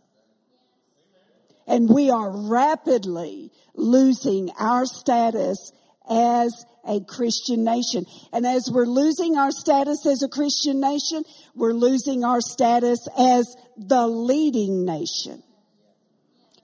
And 1.66 1.88
we 1.88 2.10
are 2.10 2.30
rapidly 2.30 3.50
losing 3.74 4.50
our 4.58 4.84
status 4.84 5.72
as 6.08 6.66
a 6.86 7.00
Christian 7.00 7.64
nation. 7.64 8.04
And 8.32 8.46
as 8.46 8.70
we're 8.72 8.86
losing 8.86 9.36
our 9.36 9.50
status 9.50 10.06
as 10.06 10.22
a 10.22 10.28
Christian 10.28 10.80
nation, 10.80 11.24
we're 11.54 11.72
losing 11.72 12.24
our 12.24 12.40
status 12.40 13.06
as 13.18 13.54
the 13.76 14.06
leading 14.06 14.84
nation. 14.84 15.42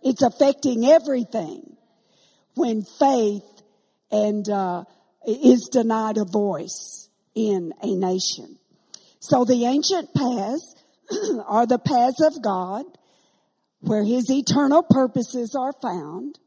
It's 0.02 0.23
affecting 0.23 0.87
everything 0.87 1.76
when 2.54 2.82
faith 2.99 3.43
and 4.10 4.49
uh, 4.49 4.84
is 5.26 5.69
denied 5.71 6.17
a 6.17 6.25
voice 6.25 7.08
in 7.34 7.73
a 7.82 7.95
nation. 7.95 8.58
So 9.21 9.45
the 9.45 9.64
ancient 9.64 10.14
paths 10.14 10.75
are 11.47 11.67
the 11.67 11.78
paths 11.78 12.21
of 12.21 12.43
God 12.43 12.84
where 13.80 14.04
his 14.04 14.30
eternal 14.30 14.82
purposes 14.82 15.56
are 15.58 15.73
found. 15.82 16.38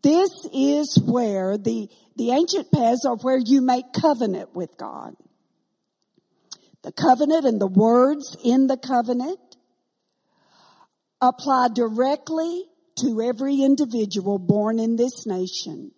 This 0.00 0.30
is 0.54 0.98
where 1.04 1.58
the, 1.58 1.88
the 2.16 2.30
ancient 2.30 2.72
paths 2.72 3.04
are 3.04 3.16
where 3.16 3.38
you 3.38 3.60
make 3.60 3.92
covenant 3.92 4.54
with 4.54 4.78
God. 4.78 5.14
The 6.82 6.92
covenant 6.92 7.44
and 7.44 7.60
the 7.60 7.66
words 7.66 8.36
in 8.42 8.68
the 8.68 8.78
covenant 8.78 9.38
apply 11.20 11.68
directly 11.74 12.64
to 12.96 13.20
every 13.20 13.62
individual 13.62 14.38
born 14.38 14.78
in 14.78 14.96
this 14.96 15.26
nation 15.26 15.92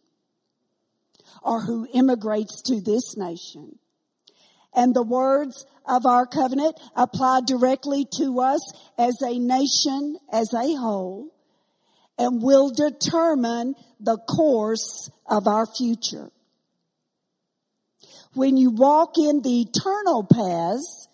or 1.43 1.61
who 1.61 1.87
immigrates 1.95 2.63
to 2.63 2.81
this 2.81 3.17
nation. 3.17 3.79
And 4.75 4.93
the 4.93 5.05
words 5.05 5.67
of 5.87 6.05
our 6.05 6.27
covenant 6.27 6.81
apply 6.97 7.43
directly 7.47 8.07
to 8.19 8.41
us 8.41 8.73
as 8.99 9.23
a 9.23 9.39
nation, 9.39 10.19
as 10.33 10.53
a 10.53 10.75
whole 10.75 11.34
and 12.19 12.43
will 12.43 12.71
determine 12.71 13.75
the 14.01 14.19
course 14.19 15.11
of 15.27 15.47
our 15.47 15.67
future. 15.67 16.31
When 18.35 18.57
you 18.57 18.71
walk 18.71 19.17
in 19.17 19.43
the 19.43 19.61
eternal 19.61 20.25
paths 20.25 21.09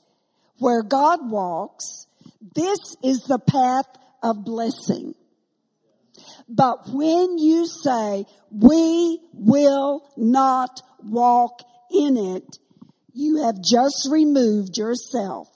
where 0.59 0.83
God 0.83 1.31
walks, 1.31 2.07
this 2.55 2.97
is 3.03 3.25
the 3.25 3.39
path 3.39 3.87
of 4.23 4.45
blessing. 4.45 5.15
But 6.49 6.89
when 6.89 7.39
you 7.39 7.67
say, 7.67 8.27
we 8.51 9.21
will 9.33 10.03
not 10.17 10.83
walk 11.03 11.63
in 11.91 12.17
it, 12.17 12.59
you 13.13 13.45
have 13.45 13.63
just 13.63 14.09
removed 14.11 14.77
yourself 14.77 15.49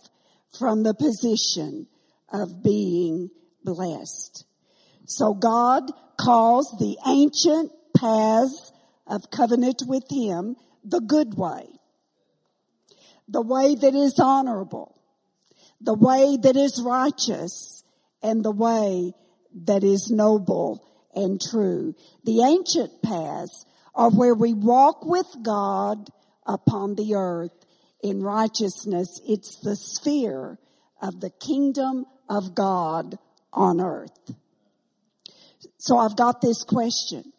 from 0.58 0.82
the 0.82 0.94
position 0.94 1.86
of 2.32 2.62
being 2.62 3.30
blessed. 3.64 4.43
So 5.06 5.34
God 5.34 5.90
calls 6.18 6.74
the 6.78 6.96
ancient 7.06 7.72
paths 7.96 8.72
of 9.06 9.30
covenant 9.30 9.82
with 9.86 10.04
Him 10.10 10.56
the 10.84 11.00
good 11.00 11.36
way. 11.36 11.66
The 13.28 13.42
way 13.42 13.74
that 13.74 13.94
is 13.94 14.18
honorable. 14.18 15.00
The 15.80 15.94
way 15.94 16.36
that 16.42 16.56
is 16.56 16.82
righteous. 16.82 17.84
And 18.22 18.44
the 18.44 18.52
way 18.52 19.12
that 19.66 19.84
is 19.84 20.10
noble 20.10 20.86
and 21.14 21.40
true. 21.40 21.94
The 22.24 22.42
ancient 22.42 23.02
paths 23.02 23.66
are 23.94 24.10
where 24.10 24.34
we 24.34 24.52
walk 24.52 25.04
with 25.04 25.26
God 25.42 26.10
upon 26.46 26.96
the 26.96 27.14
earth 27.14 27.52
in 28.02 28.22
righteousness. 28.22 29.20
It's 29.26 29.58
the 29.60 29.76
sphere 29.76 30.58
of 31.00 31.20
the 31.20 31.30
kingdom 31.30 32.06
of 32.28 32.54
God 32.54 33.18
on 33.52 33.80
earth. 33.80 34.34
So 35.84 35.98
I've 35.98 36.16
got 36.16 36.40
this 36.40 36.64
question. 36.64 37.34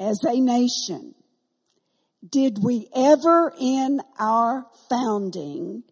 As 0.00 0.24
a 0.24 0.40
nation, 0.40 1.14
did 2.28 2.58
we 2.60 2.88
ever 2.92 3.52
in 3.56 4.00
our 4.18 4.66
founding 4.90 5.84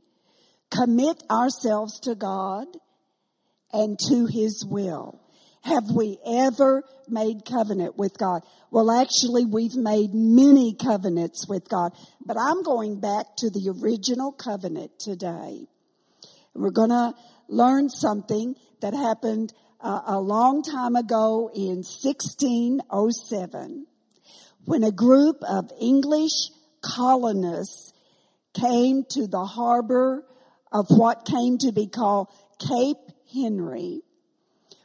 commit 0.69 1.23
ourselves 1.31 2.01
to 2.01 2.17
God 2.17 2.67
and 3.73 3.97
to 4.09 4.27
His 4.27 4.67
will? 4.69 5.21
Have 5.63 5.85
we 5.95 6.19
ever 6.27 6.83
made 7.07 7.45
covenant 7.45 7.97
with 7.97 8.19
God? 8.19 8.43
Well, 8.73 8.91
actually, 8.91 9.45
we've 9.45 9.77
made 9.77 10.11
many 10.13 10.75
covenants 10.75 11.47
with 11.49 11.69
God, 11.69 11.93
but 12.25 12.37
I'm 12.37 12.65
going 12.65 12.99
back 12.99 13.27
to 13.37 13.51
the 13.51 13.73
original 13.81 14.33
covenant 14.33 14.99
today. 14.99 15.69
We're 16.53 16.73
going 16.73 16.91
to 16.91 17.15
learn 17.49 17.91
something 17.91 18.57
that 18.81 18.93
happened 18.93 19.53
a 19.87 20.21
long 20.21 20.63
time 20.63 20.97
ago 20.97 21.49
in 21.55 21.85
1607 21.85 23.87
when 24.65 24.83
a 24.83 24.91
group 24.91 25.37
of 25.49 25.71
English 25.81 26.51
colonists 26.83 27.93
came 28.53 29.05
to 29.11 29.29
the 29.29 29.45
harbor 29.45 30.25
of 30.73 30.87
what 30.89 31.25
came 31.25 31.57
to 31.59 31.71
be 31.71 31.87
called 31.87 32.27
Cape 32.59 32.97
Henry, 33.33 34.03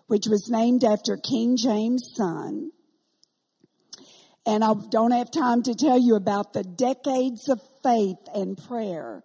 which 0.05 0.27
was 0.27 0.51
named 0.51 0.83
after 0.83 1.17
King 1.17 1.57
James' 1.57 2.13
son. 2.15 2.69
And 4.45 4.63
I 4.63 4.73
don't 4.89 5.11
have 5.11 5.31
time 5.31 5.63
to 5.63 5.73
tell 5.73 5.97
you 5.97 6.15
about 6.15 6.53
the 6.53 6.63
decades 6.63 7.49
of 7.49 7.59
faith 7.81 8.19
and 8.35 8.55
prayer 8.55 9.23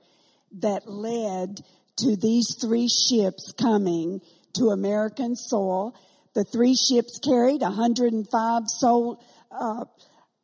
that 0.61 0.89
led 0.89 1.61
to 1.97 2.17
these 2.17 2.57
three 2.61 2.89
ships 2.89 3.53
coming 3.53 4.21
to 4.59 4.71
American 4.71 5.37
soil. 5.37 5.95
The 6.35 6.45
three 6.45 6.75
ships 6.75 7.19
carried 7.19 7.62
105 7.62 8.62
soul, 8.66 9.25
uh, 9.51 9.85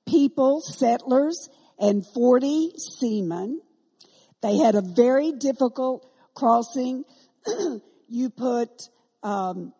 people, 0.06 0.60
settlers, 0.60 1.48
and 1.78 2.06
40 2.14 2.72
seamen. 2.78 3.60
They 4.40 4.56
had 4.56 4.74
a 4.74 4.82
very 4.82 5.32
difficult 5.32 6.10
crossing. 6.34 7.04
you 8.08 8.30
put 8.30 8.88
um, 9.22 9.72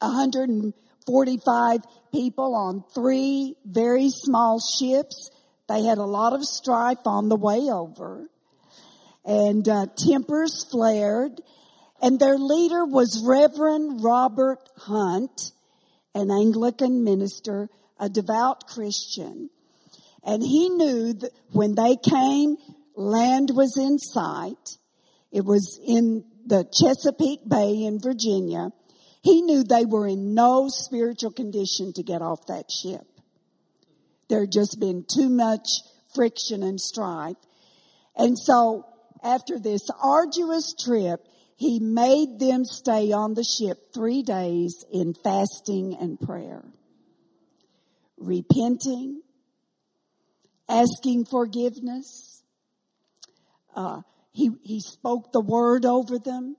145 0.00 1.80
people 2.12 2.54
on 2.54 2.84
three 2.94 3.56
very 3.64 4.10
small 4.10 4.60
ships. 4.60 5.30
They 5.68 5.82
had 5.82 5.98
a 5.98 6.04
lot 6.04 6.32
of 6.32 6.44
strife 6.44 7.06
on 7.06 7.28
the 7.28 7.36
way 7.36 7.68
over. 7.70 8.28
And 9.24 9.68
uh, 9.68 9.86
tempers 9.96 10.64
flared. 10.70 11.40
And 12.02 12.18
their 12.20 12.36
leader 12.36 12.84
was 12.84 13.22
Reverend 13.24 14.02
Robert 14.02 14.68
Hunt, 14.76 15.52
an 16.14 16.30
Anglican 16.30 17.04
minister, 17.04 17.68
a 17.98 18.08
devout 18.08 18.66
Christian. 18.66 19.50
And 20.22 20.42
he 20.42 20.68
knew 20.68 21.12
that 21.14 21.32
when 21.52 21.74
they 21.74 21.96
came, 21.96 22.56
land 22.94 23.50
was 23.54 23.78
in 23.78 23.98
sight. 23.98 24.78
It 25.32 25.44
was 25.44 25.80
in 25.86 26.24
the 26.44 26.64
Chesapeake 26.72 27.48
Bay 27.48 27.84
in 27.84 28.00
Virginia. 28.00 28.70
He 29.22 29.42
knew 29.42 29.64
they 29.64 29.84
were 29.84 30.06
in 30.06 30.34
no 30.34 30.68
spiritual 30.68 31.32
condition 31.32 31.92
to 31.94 32.02
get 32.02 32.22
off 32.22 32.46
that 32.46 32.70
ship. 32.70 33.06
There 34.28 34.40
had 34.40 34.52
just 34.52 34.78
been 34.78 35.04
too 35.04 35.28
much 35.28 35.82
friction 36.14 36.62
and 36.62 36.80
strife. 36.80 37.36
And 38.16 38.38
so 38.38 38.86
after 39.22 39.58
this 39.58 39.88
arduous 40.02 40.74
trip, 40.74 41.25
he 41.56 41.80
made 41.80 42.38
them 42.38 42.66
stay 42.66 43.12
on 43.12 43.32
the 43.32 43.42
ship 43.42 43.92
three 43.94 44.22
days 44.22 44.84
in 44.92 45.14
fasting 45.14 45.96
and 45.98 46.20
prayer, 46.20 46.62
repenting, 48.18 49.22
asking 50.68 51.24
forgiveness. 51.24 52.42
Uh, 53.74 54.02
he, 54.32 54.50
he 54.62 54.80
spoke 54.80 55.32
the 55.32 55.40
word 55.40 55.86
over 55.86 56.18
them. 56.18 56.56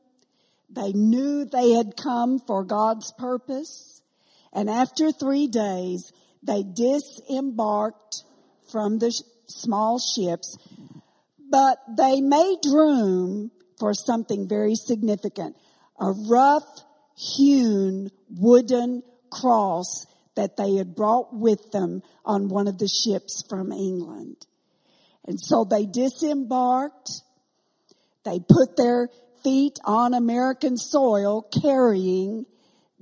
They 0.68 0.92
knew 0.94 1.46
they 1.46 1.74
had 1.74 1.96
come 1.96 2.40
for 2.40 2.64
God's 2.64 3.14
purpose. 3.20 4.02
And 4.52 4.68
after 4.68 5.12
three 5.12 5.46
days, 5.46 6.12
they 6.42 6.64
disembarked 6.64 8.24
from 8.72 8.98
the 8.98 9.12
sh- 9.12 9.22
small 9.48 10.00
ships, 10.00 10.58
but 11.52 11.78
they 11.96 12.20
made 12.20 12.62
room 12.66 13.52
for 13.80 13.94
something 13.94 14.48
very 14.48 14.76
significant. 14.76 15.56
A 16.00 16.12
rough 16.12 16.84
hewn 17.16 18.10
wooden 18.30 19.04
cross 19.32 20.06
that 20.36 20.56
they 20.56 20.76
had 20.76 20.96
brought 20.96 21.34
with 21.34 21.72
them 21.72 22.04
on 22.24 22.50
one 22.50 22.68
of 22.68 22.78
the 22.78 22.88
ships 22.88 23.44
from 23.50 23.72
England. 23.72 24.46
And 25.26 25.40
so 25.40 25.64
they 25.64 25.86
disembarked. 25.86 27.10
They 28.24 28.40
put 28.40 28.78
their 28.78 29.10
feet 29.44 29.80
on 29.84 30.14
American 30.14 30.78
soil 30.78 31.42
carrying 31.62 32.46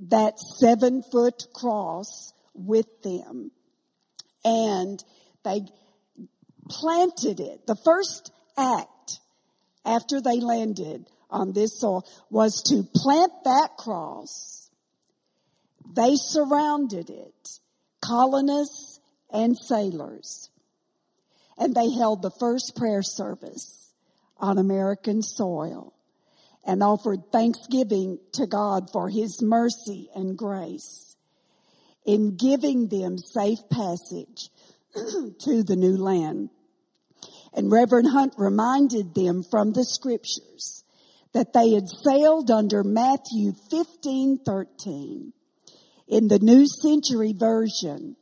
that 0.08 0.38
seven 0.38 1.02
foot 1.02 1.46
cross 1.54 2.32
with 2.54 2.86
them. 3.02 3.50
And 4.44 5.02
they 5.44 5.62
planted 6.68 7.40
it. 7.40 7.66
The 7.66 7.76
first 7.76 8.32
act 8.56 8.88
after 9.86 10.20
they 10.20 10.40
landed 10.40 11.06
on 11.30 11.52
this 11.52 11.80
soil 11.80 12.04
was 12.30 12.62
to 12.64 12.82
plant 12.94 13.32
that 13.44 13.70
cross. 13.78 14.70
They 15.94 16.16
surrounded 16.16 17.08
it, 17.08 17.60
colonists 18.00 19.00
and 19.30 19.56
sailors. 19.56 20.50
And 21.56 21.74
they 21.74 21.90
held 21.90 22.20
the 22.20 22.32
first 22.38 22.76
prayer 22.76 23.02
service 23.02 23.92
on 24.38 24.58
American 24.58 25.22
soil 25.22 25.94
and 26.64 26.82
offered 26.82 27.32
thanksgiving 27.32 28.18
to 28.32 28.46
God 28.46 28.90
for 28.92 29.08
his 29.08 29.40
mercy 29.40 30.10
and 30.14 30.36
grace 30.36 31.16
in 32.04 32.36
giving 32.36 32.88
them 32.88 33.18
safe 33.18 33.58
passage 33.70 34.50
to 34.94 35.62
the 35.62 35.76
new 35.76 35.96
land. 35.96 36.50
And 37.56 37.72
Reverend 37.72 38.08
Hunt 38.10 38.34
reminded 38.36 39.14
them 39.14 39.42
from 39.50 39.72
the 39.72 39.84
scriptures 39.84 40.84
that 41.32 41.54
they 41.54 41.72
had 41.72 41.88
sailed 41.88 42.50
under 42.50 42.84
Matthew 42.84 43.54
15, 43.70 44.40
13. 44.44 45.32
In 46.06 46.28
the 46.28 46.38
New 46.38 46.66
Century 46.66 47.32
Version, 47.32 48.16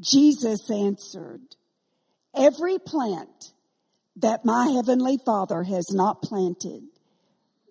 Jesus 0.00 0.70
answered, 0.70 1.42
every 2.34 2.78
plant 2.78 3.52
that 4.16 4.44
my 4.44 4.68
heavenly 4.68 5.18
father 5.24 5.62
has 5.62 5.92
not 5.92 6.22
planted 6.22 6.82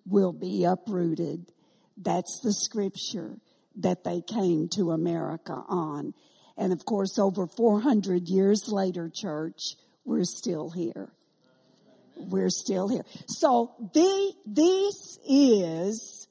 will 0.06 0.32
be 0.32 0.64
uprooted. 0.64 1.46
That's 1.96 2.40
the 2.42 2.52
scripture 2.52 3.38
that 3.76 4.04
they 4.04 4.22
came 4.22 4.68
to 4.74 4.92
America 4.92 5.64
on. 5.68 6.14
And 6.56 6.72
of 6.72 6.84
course, 6.84 7.18
over 7.18 7.46
400 7.46 8.28
years 8.28 8.68
later, 8.68 9.10
church, 9.12 9.74
we're 10.08 10.24
still 10.24 10.70
here. 10.70 11.10
We're 12.16 12.48
still 12.48 12.88
here. 12.88 13.02
So 13.26 13.72
the, 13.92 14.32
this 14.46 15.18
is 15.28 16.28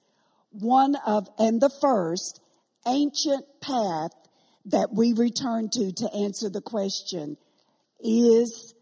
one 0.50 0.96
of, 1.06 1.30
and 1.38 1.62
the 1.62 1.70
first 1.80 2.42
ancient 2.88 3.46
path 3.62 4.12
that 4.66 4.90
we 4.92 5.14
return 5.14 5.70
to 5.74 5.94
to 5.94 6.14
answer 6.14 6.50
the 6.50 6.60
question, 6.60 7.38
is 8.04 8.74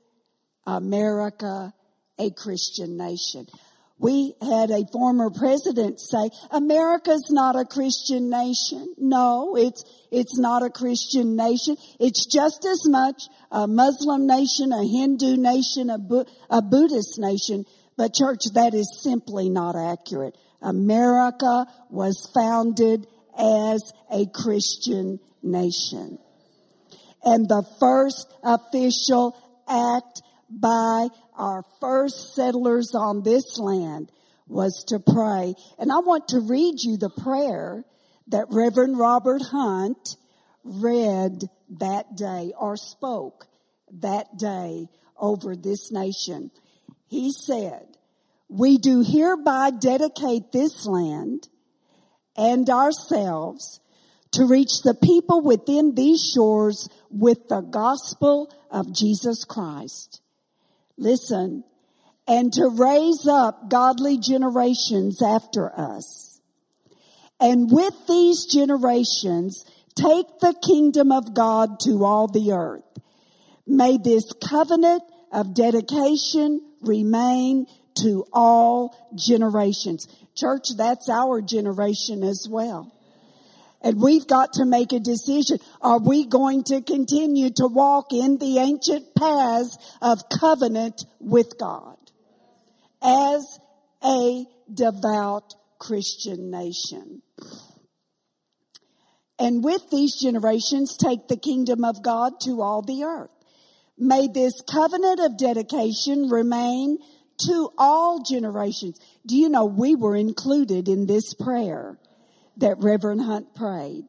America 0.66 1.74
a 2.18 2.32
Christian 2.32 2.98
nation? 2.98 3.48
We 3.98 4.36
had 4.42 4.72
a 4.72 4.86
former 4.92 5.30
president 5.30 6.02
say, 6.02 6.30
America's 6.52 7.30
not 7.32 7.56
a 7.56 7.64
Christian 7.64 8.30
nation. 8.30 8.94
No, 8.98 9.56
it's, 9.56 9.86
it's 10.12 10.38
not 10.38 10.64
a 10.64 10.70
Christian 10.70 11.38
nation. 11.38 11.78
It's 12.00 12.26
just 12.26 12.66
as 12.66 12.82
much 12.90 13.24
a 13.52 13.68
Muslim 13.68 14.28
nation, 14.28 14.74
a 14.74 14.84
Hindu 14.84 15.38
nation, 15.38 15.90
a, 15.90 16.00
a 16.50 16.62
Buddhist 16.62 17.18
nation. 17.20 17.66
But 17.96 18.14
church, 18.14 18.44
that 18.54 18.74
is 18.74 19.02
simply 19.02 19.50
not 19.50 19.78
accurate. 19.78 20.36
America 20.62 21.66
was 21.90 22.30
founded 22.34 23.08
as 23.38 23.94
a 24.12 24.26
Christian 24.26 25.20
nation. 25.42 26.20
And 27.24 27.48
the 27.48 27.64
first 27.80 28.32
official 28.44 29.38
act 29.68 30.22
by 30.50 31.08
our 31.38 31.64
first 31.80 32.36
settlers 32.36 32.94
on 32.96 33.24
this 33.24 33.58
land 33.58 34.12
was 34.48 34.84
to 34.90 35.00
pray. 35.00 35.56
And 35.78 35.92
I 35.92 36.00
want 36.00 36.30
to 36.30 36.40
read 36.40 36.82
you 36.82 36.98
the 36.98 37.10
prayer 37.10 37.84
that 38.28 38.48
Reverend 38.50 38.98
Robert 38.98 39.42
Hunt 39.42 40.16
read 40.64 41.44
that 41.80 42.16
day 42.16 42.54
or 42.60 42.78
spoke 42.78 43.48
that 44.02 44.38
day 44.38 44.88
over 45.18 45.56
this 45.56 45.92
nation. 45.92 46.52
He 47.08 47.32
said, 47.32 47.98
we 48.50 48.78
do 48.78 49.02
hereby 49.02 49.72
dedicate 49.72 50.52
this 50.52 50.86
land 50.86 51.50
and 52.36 52.70
ourselves 52.70 53.80
to 54.32 54.46
reach 54.46 54.82
the 54.84 54.94
people 54.94 55.42
within 55.42 55.96
these 55.96 56.32
shores 56.36 56.90
with 57.10 57.48
the 57.48 57.62
gospel 57.62 58.54
of 58.70 58.94
Jesus 58.94 59.46
Christ 59.46 60.22
listen, 60.98 61.64
and 62.28 62.52
to 62.54 62.70
raise 62.70 63.28
up 63.28 63.70
godly 63.70 64.18
generations 64.18 65.22
after 65.22 65.72
us. 65.78 66.40
And 67.40 67.70
with 67.72 67.94
these 68.08 68.46
generations, 68.46 69.66
take 69.96 70.26
the 70.40 70.56
kingdom 70.66 71.12
of 71.12 71.34
God 71.34 71.80
to 71.82 72.04
all 72.04 72.28
the 72.28 72.54
earth. 72.54 72.84
May 73.68 73.98
this 73.98 74.32
covenant 74.48 75.04
of 75.32 75.54
dedication 75.54 76.62
remain 76.82 77.68
to 78.02 78.26
all 78.32 78.96
generations. 79.16 80.08
Church, 80.36 80.70
that's 80.78 81.10
our 81.10 81.42
generation 81.42 82.24
as 82.24 82.48
well. 82.50 82.95
And 83.86 84.02
we've 84.02 84.26
got 84.26 84.54
to 84.54 84.66
make 84.66 84.92
a 84.94 85.00
decision. 85.00 85.60
Are 85.80 86.00
we 86.00 86.26
going 86.26 86.64
to 86.66 86.82
continue 86.82 87.52
to 87.52 87.68
walk 87.68 88.12
in 88.12 88.40
the 88.40 88.58
ancient 88.58 89.14
paths 89.14 89.78
of 90.02 90.28
covenant 90.40 91.06
with 91.20 91.60
God 91.60 91.96
as 93.00 93.60
a 94.04 94.48
devout 94.74 95.54
Christian 95.78 96.50
nation? 96.50 97.22
And 99.38 99.64
with 99.64 99.92
these 99.92 100.20
generations, 100.20 100.98
take 100.98 101.28
the 101.28 101.38
kingdom 101.38 101.86
of 101.86 102.02
God 102.02 102.40
to 102.46 102.64
all 102.64 102.82
the 102.82 103.04
earth. 103.04 103.30
May 104.00 104.28
this 104.28 104.62
covenant 104.68 105.20
of 105.20 105.38
dedication 105.38 106.30
remain 106.30 106.98
to 107.46 107.70
all 107.78 108.24
generations. 108.24 109.00
Do 109.28 109.36
you 109.36 109.48
know 109.48 109.66
we 109.66 109.94
were 109.94 110.16
included 110.16 110.88
in 110.88 111.06
this 111.06 111.36
prayer? 111.36 112.00
That 112.58 112.80
Reverend 112.80 113.22
Hunt 113.22 113.54
prayed. 113.56 114.06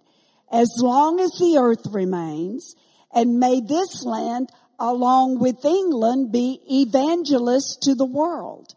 As 0.51 0.71
long 0.81 1.21
as 1.21 1.33
the 1.33 1.59
earth 1.59 1.87
remains, 1.93 2.77
and 3.13 3.41
may 3.41 3.61
this 3.61 4.05
land 4.05 4.51
along 4.79 5.39
with 5.39 5.65
England, 5.65 6.33
be 6.33 6.61
evangelists 6.71 7.77
to 7.83 7.95
the 7.95 8.05
world. 8.05 8.75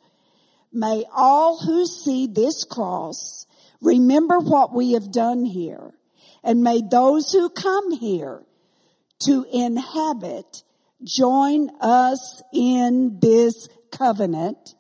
May 0.72 1.04
all 1.14 1.60
who 1.60 1.86
see 1.86 2.28
this 2.28 2.64
cross 2.64 3.46
remember 3.82 4.40
what 4.40 4.74
we 4.74 4.94
have 4.94 5.12
done 5.12 5.46
here. 5.46 5.94
And 6.44 6.64
may 6.64 6.82
those 6.82 7.32
who 7.32 7.50
come 7.50 7.92
here 7.92 8.44
to 9.26 9.46
inhabit 9.52 10.64
join 11.04 11.70
us 11.82 12.42
in 12.54 13.20
this 13.20 13.68
covenant 13.92 14.76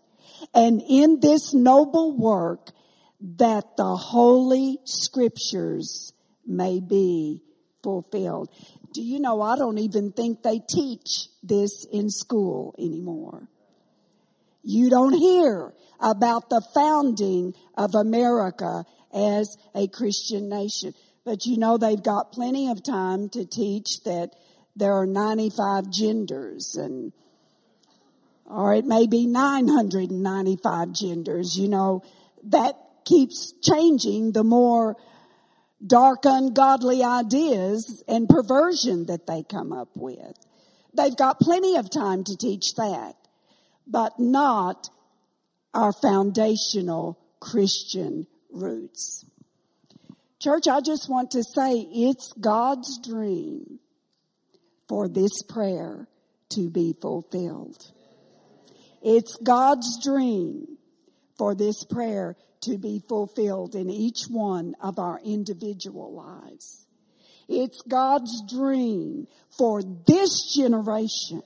and 0.54 0.82
in 0.88 1.20
this 1.20 1.54
noble 1.54 2.16
work 2.16 2.70
that 3.22 3.78
the 3.78 3.96
holy 3.96 4.80
scriptures 4.86 6.14
may 6.46 6.80
be 6.80 7.44
fulfilled. 7.84 8.50
Do 8.94 9.02
you 9.02 9.20
know, 9.20 9.42
I 9.42 9.56
don't 9.56 9.78
even 9.78 10.12
think 10.12 10.42
they 10.42 10.60
teach 10.60 11.28
this 11.44 11.86
in 11.92 12.10
school 12.10 12.76
anymore. 12.78 13.48
You 14.64 14.90
don't 14.90 15.14
hear 15.14 15.74
about 16.00 16.50
the 16.50 16.62
founding 16.74 17.54
of 17.76 17.96
America 17.96 18.86
as 19.14 19.58
a 19.76 19.88
Christian 19.88 20.50
nation. 20.50 20.94
But 21.26 21.46
you 21.46 21.58
know, 21.58 21.78
they've 21.78 22.02
got 22.02 22.32
plenty 22.32 22.70
of 22.70 22.84
time 22.84 23.30
to 23.30 23.46
teach 23.46 24.04
that 24.04 24.32
there 24.76 24.94
are 24.94 25.06
95 25.06 25.90
genders 25.90 26.76
and, 26.76 27.12
or 28.46 28.74
it 28.74 28.86
may 28.86 29.08
be 29.08 29.28
995 29.28 30.94
genders. 30.94 31.58
You 31.58 31.68
know, 31.68 32.04
that 32.44 32.76
keeps 33.10 33.54
changing 33.64 34.34
the 34.34 34.44
more 34.44 34.96
dark, 35.86 36.20
ungodly 36.26 37.04
ideas 37.04 38.04
and 38.08 38.30
perversion 38.30 39.08
that 39.08 39.26
they 39.26 39.44
come 39.44 39.74
up 39.74 39.90
with. 39.96 40.38
They've 40.94 41.16
got 41.16 41.40
plenty 41.40 41.76
of 41.76 41.90
time 41.90 42.24
to 42.26 42.38
teach 42.38 42.76
that, 42.76 43.16
but 43.88 44.20
not 44.20 44.90
our 45.74 45.92
foundational 45.92 47.20
Christian 47.40 48.28
roots. 48.52 49.26
Church, 50.40 50.68
I 50.68 50.82
just 50.82 51.10
want 51.10 51.32
to 51.32 51.44
say 51.44 51.88
it's 51.92 52.34
God's 52.40 53.00
dream 53.00 53.80
for 54.88 55.08
this 55.08 55.44
prayer 55.44 56.08
to 56.50 56.70
be 56.70 56.94
fulfilled. 57.00 57.92
It's 59.02 59.38
God's 59.38 60.04
dream 60.04 60.78
for 61.38 61.56
this 61.56 61.84
prayer 61.84 62.36
to 62.62 62.78
be 62.78 63.02
fulfilled 63.08 63.76
in 63.76 63.90
each 63.90 64.24
one 64.30 64.76
of 64.82 65.00
our 65.00 65.20
individual 65.24 66.14
lives. 66.14 66.86
It's 67.48 67.82
God's 67.82 68.44
dream 68.48 69.28
for 69.58 69.82
this 69.82 70.54
generation 70.56 71.42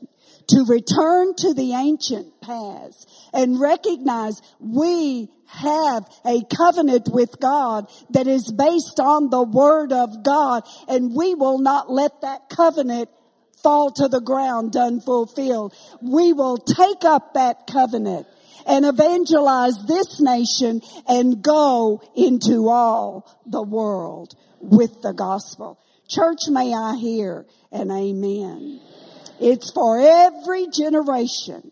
to 0.47 0.65
return 0.67 1.33
to 1.35 1.53
the 1.53 1.73
ancient 1.73 2.41
paths 2.41 3.05
and 3.33 3.59
recognize 3.59 4.41
we 4.59 5.29
have 5.45 6.03
a 6.25 6.41
covenant 6.55 7.07
with 7.09 7.39
God 7.39 7.85
that 8.09 8.27
is 8.27 8.51
based 8.51 8.99
on 8.99 9.29
the 9.29 9.43
word 9.43 9.93
of 9.93 10.23
God 10.23 10.63
and 10.87 11.15
we 11.15 11.35
will 11.35 11.59
not 11.59 11.89
let 11.89 12.21
that 12.21 12.49
covenant 12.49 13.09
fall 13.61 13.91
to 13.91 14.09
the 14.09 14.19
ground 14.19 14.75
unfulfilled. 14.75 15.73
We 16.01 16.33
will 16.33 16.57
take 16.57 17.05
up 17.05 17.33
that 17.35 17.65
covenant 17.65 18.27
and 18.65 18.85
evangelize 18.85 19.75
this 19.87 20.19
nation 20.19 20.81
and 21.07 21.41
go 21.41 22.01
into 22.15 22.69
all 22.69 23.29
the 23.45 23.63
world 23.63 24.35
with 24.59 25.01
the 25.01 25.13
gospel. 25.13 25.79
Church, 26.07 26.47
may 26.49 26.73
I 26.73 26.95
hear 26.95 27.45
an 27.71 27.91
amen. 27.91 28.79
It's 29.39 29.71
for 29.71 29.99
every 29.99 30.67
generation 30.67 31.71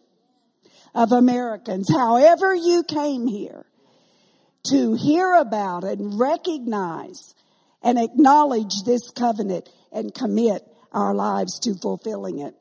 of 0.93 1.11
Americans, 1.11 1.89
however 1.89 2.53
you 2.53 2.83
came 2.83 3.27
here, 3.27 3.65
to 4.63 4.93
hear 4.95 5.35
about 5.35 5.83
and 5.83 6.19
recognize 6.19 7.33
and 7.81 7.97
acknowledge 7.97 8.83
this 8.85 9.09
covenant 9.11 9.69
and 9.91 10.13
commit 10.13 10.63
our 10.91 11.13
lives 11.13 11.59
to 11.59 11.73
fulfilling 11.75 12.39
it. 12.39 12.53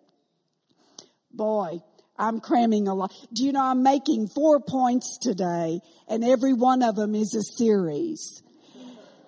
Boy, 1.33 1.81
I'm 2.21 2.41
cramming 2.41 2.87
a 2.87 2.95
lot. 2.95 3.13
Do 3.33 3.45
you 3.45 3.53
know 3.53 3.63
I'm 3.63 3.83
making 3.83 4.29
four 4.29 4.61
points 4.61 5.19
today 5.19 5.81
and 6.07 6.23
every 6.23 6.53
one 6.53 6.83
of 6.83 6.95
them 6.95 7.15
is 7.15 7.35
a 7.35 7.43
series. 7.43 8.43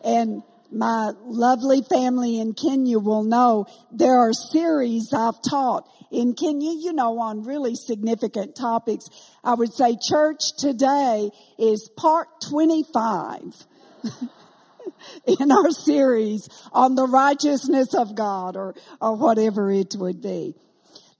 And 0.04 0.42
my 0.70 1.12
lovely 1.24 1.82
family 1.82 2.38
in 2.38 2.54
Kenya 2.54 2.98
will 2.98 3.24
know 3.24 3.66
there 3.90 4.18
are 4.18 4.32
series 4.32 5.12
I've 5.14 5.40
taught 5.42 5.88
in 6.10 6.34
Kenya, 6.34 6.72
you 6.72 6.92
know, 6.92 7.18
on 7.18 7.44
really 7.44 7.74
significant 7.74 8.54
topics. 8.54 9.06
I 9.42 9.54
would 9.54 9.72
say 9.72 9.96
church 10.00 10.40
today 10.58 11.30
is 11.58 11.88
part 11.96 12.28
25 12.50 13.40
in 15.38 15.50
our 15.50 15.70
series 15.70 16.48
on 16.72 16.94
the 16.94 17.06
righteousness 17.06 17.94
of 17.94 18.14
God 18.14 18.56
or, 18.56 18.74
or 19.00 19.16
whatever 19.16 19.70
it 19.70 19.94
would 19.96 20.20
be. 20.20 20.54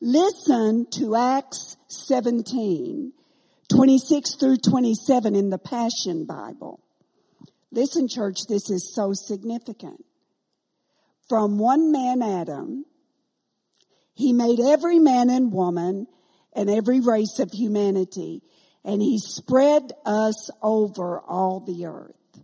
Listen 0.05 0.85
to 0.91 1.15
Acts 1.15 1.77
17, 1.87 3.13
26 3.73 4.35
through 4.35 4.57
27 4.57 5.37
in 5.37 5.51
the 5.51 5.59
Passion 5.59 6.27
Bible. 6.27 6.81
Listen, 7.71 8.09
church, 8.09 8.41
this 8.49 8.69
is 8.69 8.93
so 8.93 9.13
significant. 9.13 10.05
From 11.29 11.57
one 11.57 11.93
man, 11.93 12.21
Adam, 12.21 12.85
he 14.13 14.33
made 14.33 14.59
every 14.59 14.99
man 14.99 15.31
and 15.31 15.53
woman 15.53 16.09
and 16.53 16.69
every 16.69 16.99
race 16.99 17.39
of 17.39 17.53
humanity, 17.53 18.43
and 18.85 19.01
he 19.01 19.21
spread 19.21 19.93
us 20.05 20.51
over 20.61 21.21
all 21.21 21.61
the 21.61 21.87
earth. 21.87 22.43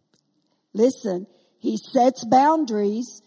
Listen, 0.73 1.27
he 1.59 1.77
sets 1.77 2.25
boundaries. 2.25 3.21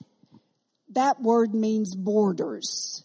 That 0.88 1.22
word 1.22 1.54
means 1.54 1.98
borders. 1.98 3.04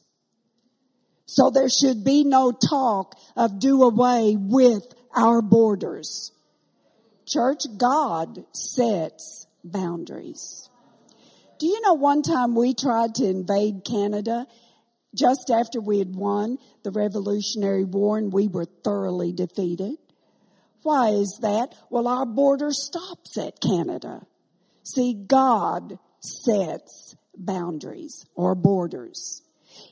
So 1.27 1.51
there 1.51 1.69
should 1.69 2.05
be 2.05 2.25
no 2.25 2.53
talk 2.53 3.17
of 3.37 3.59
do 3.59 3.83
away 3.83 4.37
with 4.39 4.85
our 5.15 5.43
borders. 5.43 6.33
Church, 7.27 7.65
God 7.77 8.45
sets 8.53 9.47
boundaries. 9.65 10.71
Do 11.59 11.67
you 11.67 11.81
know 11.81 11.95
one 11.95 12.23
time 12.23 12.55
we 12.55 12.75
tried 12.75 13.17
to 13.17 13.25
invade 13.29 13.85
Canada 13.85 14.47
just 15.15 15.51
after 15.51 15.81
we 15.81 15.99
had 15.99 16.15
won 16.15 16.59
the 16.85 16.91
Revolutionary 16.91 17.85
War 17.85 18.19
and 18.19 18.33
we 18.33 18.47
were 18.47 18.67
thoroughly 18.85 19.33
defeated? 19.33 19.97
Why 20.83 21.09
is 21.09 21.41
that? 21.43 21.75
Well, 21.91 22.07
our 22.07 22.27
border 22.27 22.71
stops 22.71 23.37
at 23.37 23.61
Canada. 23.61 24.27
See, 24.85 25.15
God 25.15 25.99
sets 26.21 27.17
boundaries 27.37 28.27
or 28.37 28.55
borders. 28.55 29.43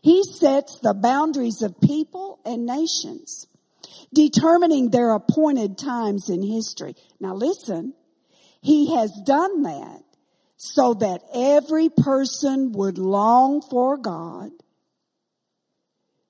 He 0.02 0.22
sets 0.22 0.78
the 0.80 0.94
boundaries 0.94 1.62
of 1.62 1.80
people 1.80 2.40
and 2.44 2.66
nations, 2.66 3.46
determining 4.12 4.90
their 4.90 5.12
appointed 5.14 5.78
times 5.78 6.28
in 6.28 6.42
history. 6.42 6.94
Now 7.20 7.34
listen, 7.34 7.94
he 8.60 8.94
has 8.94 9.12
done 9.26 9.62
that 9.62 10.02
so 10.56 10.94
that 10.94 11.20
every 11.34 11.90
person 11.90 12.72
would 12.72 12.96
long 12.96 13.60
for 13.60 13.98
God. 13.98 14.50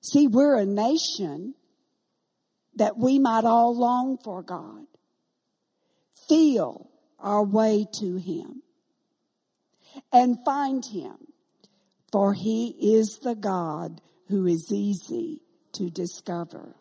See, 0.01 0.27
we're 0.27 0.57
a 0.57 0.65
nation 0.65 1.55
that 2.75 2.97
we 2.97 3.17
might 3.17 3.45
all 3.45 3.75
long 3.75 4.17
for 4.23 4.43
God, 4.43 4.85
feel 6.27 6.89
our 7.17 7.43
way 7.43 7.87
to 7.99 8.17
Him, 8.17 8.61
and 10.11 10.37
find 10.43 10.83
Him 10.85 11.15
for 12.15 12.33
he 12.33 12.67
is 12.79 13.19
the 13.23 13.35
God 13.35 13.99
who 14.29 14.45
is 14.45 14.71
easy 14.71 15.41
to 15.73 15.89
discover. 15.89 16.73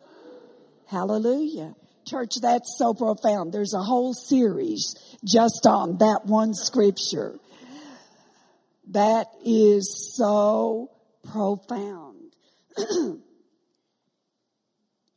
Hallelujah. 0.86 1.74
Church, 2.06 2.36
that's 2.40 2.78
so 2.78 2.94
profound. 2.94 3.52
There's 3.52 3.74
a 3.74 3.82
whole 3.82 4.14
series 4.14 4.94
just 5.24 5.66
on 5.66 5.98
that 5.98 6.20
one 6.26 6.54
scripture. 6.54 7.34
That 8.92 9.26
is 9.44 10.14
so 10.16 10.92
profound. 11.32 12.36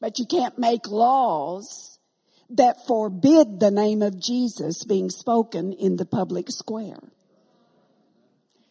but 0.01 0.17
you 0.17 0.25
can't 0.25 0.57
make 0.57 0.87
laws 0.87 1.99
that 2.49 2.87
forbid 2.87 3.59
the 3.59 3.69
name 3.69 4.01
of 4.01 4.19
Jesus 4.19 4.83
being 4.83 5.11
spoken 5.11 5.73
in 5.73 5.97
the 5.97 6.07
public 6.07 6.49
square 6.49 7.03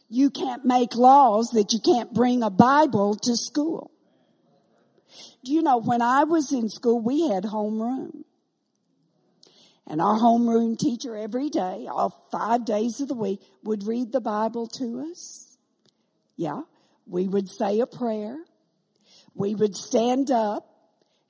you 0.09 0.31
can't 0.31 0.65
make 0.65 0.95
laws 0.95 1.51
that 1.51 1.73
you 1.73 1.81
can't 1.81 2.13
bring 2.13 2.43
a 2.43 2.51
Bible 2.51 3.17
to 3.23 3.37
school. 3.37 3.91
Do 5.45 5.53
you 5.53 5.63
know 5.63 5.79
when 5.79 6.03
I 6.03 6.25
was 6.25 6.53
in 6.53 6.69
school, 6.69 7.01
we 7.01 7.29
had 7.29 7.45
homeroom. 7.45 8.25
And 9.87 10.01
our 10.01 10.19
homeroom 10.19 10.77
teacher 10.77 11.17
every 11.17 11.49
day, 11.49 11.87
all 11.89 12.29
five 12.33 12.65
days 12.65 13.01
of 13.01 13.09
the 13.09 13.15
week, 13.15 13.41
would 13.63 13.85
read 13.85 14.11
the 14.11 14.21
Bible 14.21 14.67
to 14.79 15.07
us. 15.11 15.57
Yeah. 16.37 16.63
We 17.07 17.29
would 17.29 17.49
say 17.49 17.81
a 17.81 17.87
prayer. 17.87 18.37
we 19.35 19.55
would 19.55 19.77
stand 19.77 20.31
up. 20.31 20.67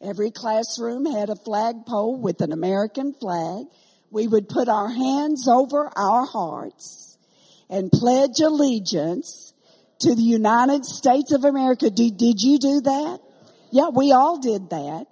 Every 0.00 0.30
classroom 0.30 1.06
had 1.06 1.28
a 1.28 1.36
flagpole 1.36 2.20
with 2.20 2.40
an 2.40 2.52
American 2.52 3.14
flag. 3.14 3.66
We 4.10 4.26
would 4.26 4.48
put 4.48 4.68
our 4.68 4.88
hands 4.88 5.48
over 5.48 5.90
our 5.96 6.24
hearts 6.24 7.15
and 7.68 7.90
pledge 7.90 8.40
allegiance 8.40 9.52
to 10.00 10.14
the 10.14 10.22
United 10.22 10.84
States 10.84 11.32
of 11.32 11.44
America. 11.44 11.90
Did, 11.90 12.16
did 12.16 12.40
you 12.40 12.58
do 12.58 12.80
that? 12.82 13.20
Yeah, 13.70 13.88
we 13.88 14.12
all 14.12 14.38
did 14.38 14.70
that. 14.70 15.06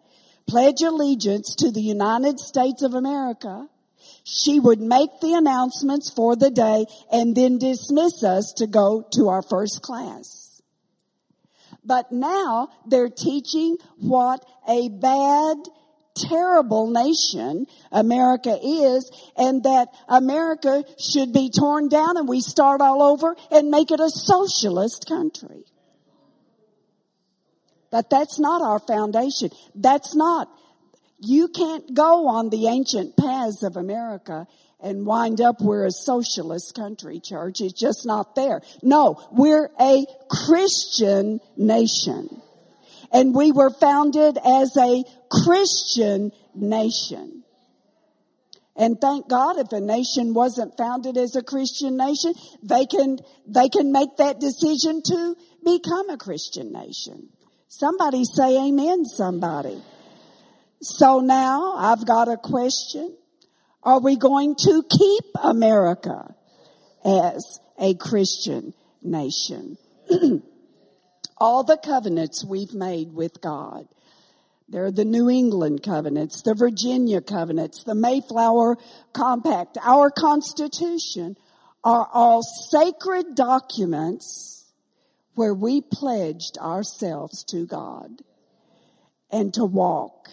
Pledge 0.47 0.83
allegiance 0.83 1.55
to 1.57 1.71
the 1.71 1.83
United 1.83 2.39
States 2.39 2.83
of 2.83 2.95
America. 2.95 3.69
She 4.25 4.61
would 4.61 4.81
make 4.81 5.21
the 5.21 5.35
announcements 5.35 6.11
for 6.11 6.37
the 6.37 6.51
day 6.51 6.87
and 7.11 7.35
then 7.35 7.59
dismiss 7.59 8.23
us 8.23 8.53
to 8.59 8.67
go 8.67 9.07
to 9.15 9.29
our 9.29 9.43
first 9.43 9.83
class. 9.83 10.63
But 11.85 12.11
now 12.11 12.69
they're 12.87 13.11
teaching 13.11 13.77
what 13.99 14.45
a 14.67 14.89
bad, 14.89 15.57
terrible 16.15 16.89
nation 16.89 17.67
America 17.91 18.57
is 18.63 19.11
and 19.37 19.65
that 19.65 19.89
America 20.09 20.85
should 20.99 21.33
be 21.33 21.51
torn 21.51 21.89
down 21.89 22.17
and 22.17 22.29
we 22.29 22.41
start 22.41 22.81
all 22.81 23.03
over 23.03 23.37
and 23.51 23.71
make 23.71 23.91
it 23.91 24.01
a 24.01 24.11
socialist 24.11 25.07
country. 25.09 25.65
But 27.91 28.11
that's 28.11 28.41
not 28.41 28.61
our 28.63 28.81
foundation. 28.81 29.51
That's 29.75 30.17
not, 30.17 30.49
you 31.21 31.49
can't 31.49 31.95
go 31.95 32.27
on 32.27 32.51
the 32.51 32.67
ancient 32.67 33.17
paths 33.17 33.63
of 33.63 33.77
America 33.77 34.47
and 34.81 35.07
wind 35.07 35.41
up 35.41 35.61
we're 35.61 35.87
a 35.87 35.91
socialist 35.91 36.75
country, 36.75 37.19
church. 37.19 37.61
It's 37.61 37.79
just 37.79 38.05
not 38.05 38.35
there. 38.35 38.61
No, 38.83 39.23
we're 39.33 39.71
a 39.81 40.07
Christian 40.29 41.41
nation. 41.57 42.43
And 43.15 43.33
we 43.35 43.53
were 43.53 43.71
founded 43.71 44.39
as 44.45 44.77
a 44.77 45.05
Christian 45.31 46.33
nation. 46.55 47.45
And 48.77 49.01
thank 49.01 49.29
God 49.29 49.57
if 49.59 49.71
a 49.71 49.81
nation 49.81 50.35
wasn't 50.35 50.77
founded 50.77 51.17
as 51.17 51.37
a 51.37 51.43
Christian 51.43 51.97
nation, 51.97 52.35
they 52.61 52.87
can, 52.87 53.21
they 53.47 53.69
can 53.69 53.93
make 53.93 54.17
that 54.19 54.41
decision 54.41 55.01
to 55.03 55.37
become 55.65 56.11
a 56.11 56.19
Christian 56.19 56.73
nation. 56.73 57.29
Somebody 57.69 58.25
say 58.25 58.69
amen, 58.69 59.05
somebody. 59.05 59.81
So 60.83 61.21
now 61.21 61.75
I've 61.77 62.05
got 62.05 62.29
a 62.29 62.37
question. 62.37 63.17
Are 63.85 64.01
we 64.01 64.17
going 64.17 64.57
to 64.57 64.83
keep 64.91 65.25
America 65.41 66.35
as 67.05 67.61
a 67.79 67.95
Christian 67.95 68.75
nation? 69.03 69.79
All 71.39 71.65
the 71.65 71.77
covenants 71.77 72.45
we've 72.45 72.75
made 72.75 73.13
with 73.13 73.41
God. 73.41 73.89
There 74.69 74.87
are 74.87 74.93
the 74.93 75.05
New 75.05 75.29
England 75.29 75.83
covenants, 75.83 76.43
the 76.43 76.55
Virginia 76.55 77.21
covenants, 77.21 77.85
the 77.85 77.95
Mayflower 77.95 78.79
Compact, 79.13 79.77
our 79.83 80.11
Constitution 80.11 81.37
are 81.83 82.09
all 82.13 82.43
sacred 82.43 83.35
documents 83.35 84.73
where 85.35 85.53
we 85.53 85.83
pledged 85.83 86.57
ourselves 86.59 87.45
to 87.45 87.67
God 87.67 88.23
and 89.31 89.53
to 89.55 89.65
walk 89.65 90.31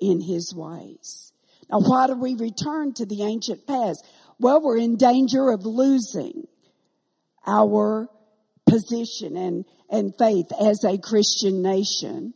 in 0.00 0.22
His 0.22 0.54
ways. 0.54 1.32
Now, 1.70 1.80
why 1.80 2.06
do 2.06 2.14
we 2.14 2.34
return 2.34 2.94
to 2.94 3.06
the 3.06 3.22
ancient 3.22 3.66
past? 3.66 4.04
Well, 4.38 4.60
we're 4.60 4.78
in 4.78 4.96
danger 4.96 5.50
of 5.50 5.64
losing 5.64 6.48
our 7.46 8.08
position 8.66 9.36
and, 9.36 9.64
and 9.90 10.14
faith 10.16 10.52
as 10.60 10.84
a 10.84 10.98
Christian 10.98 11.62
nation. 11.62 12.34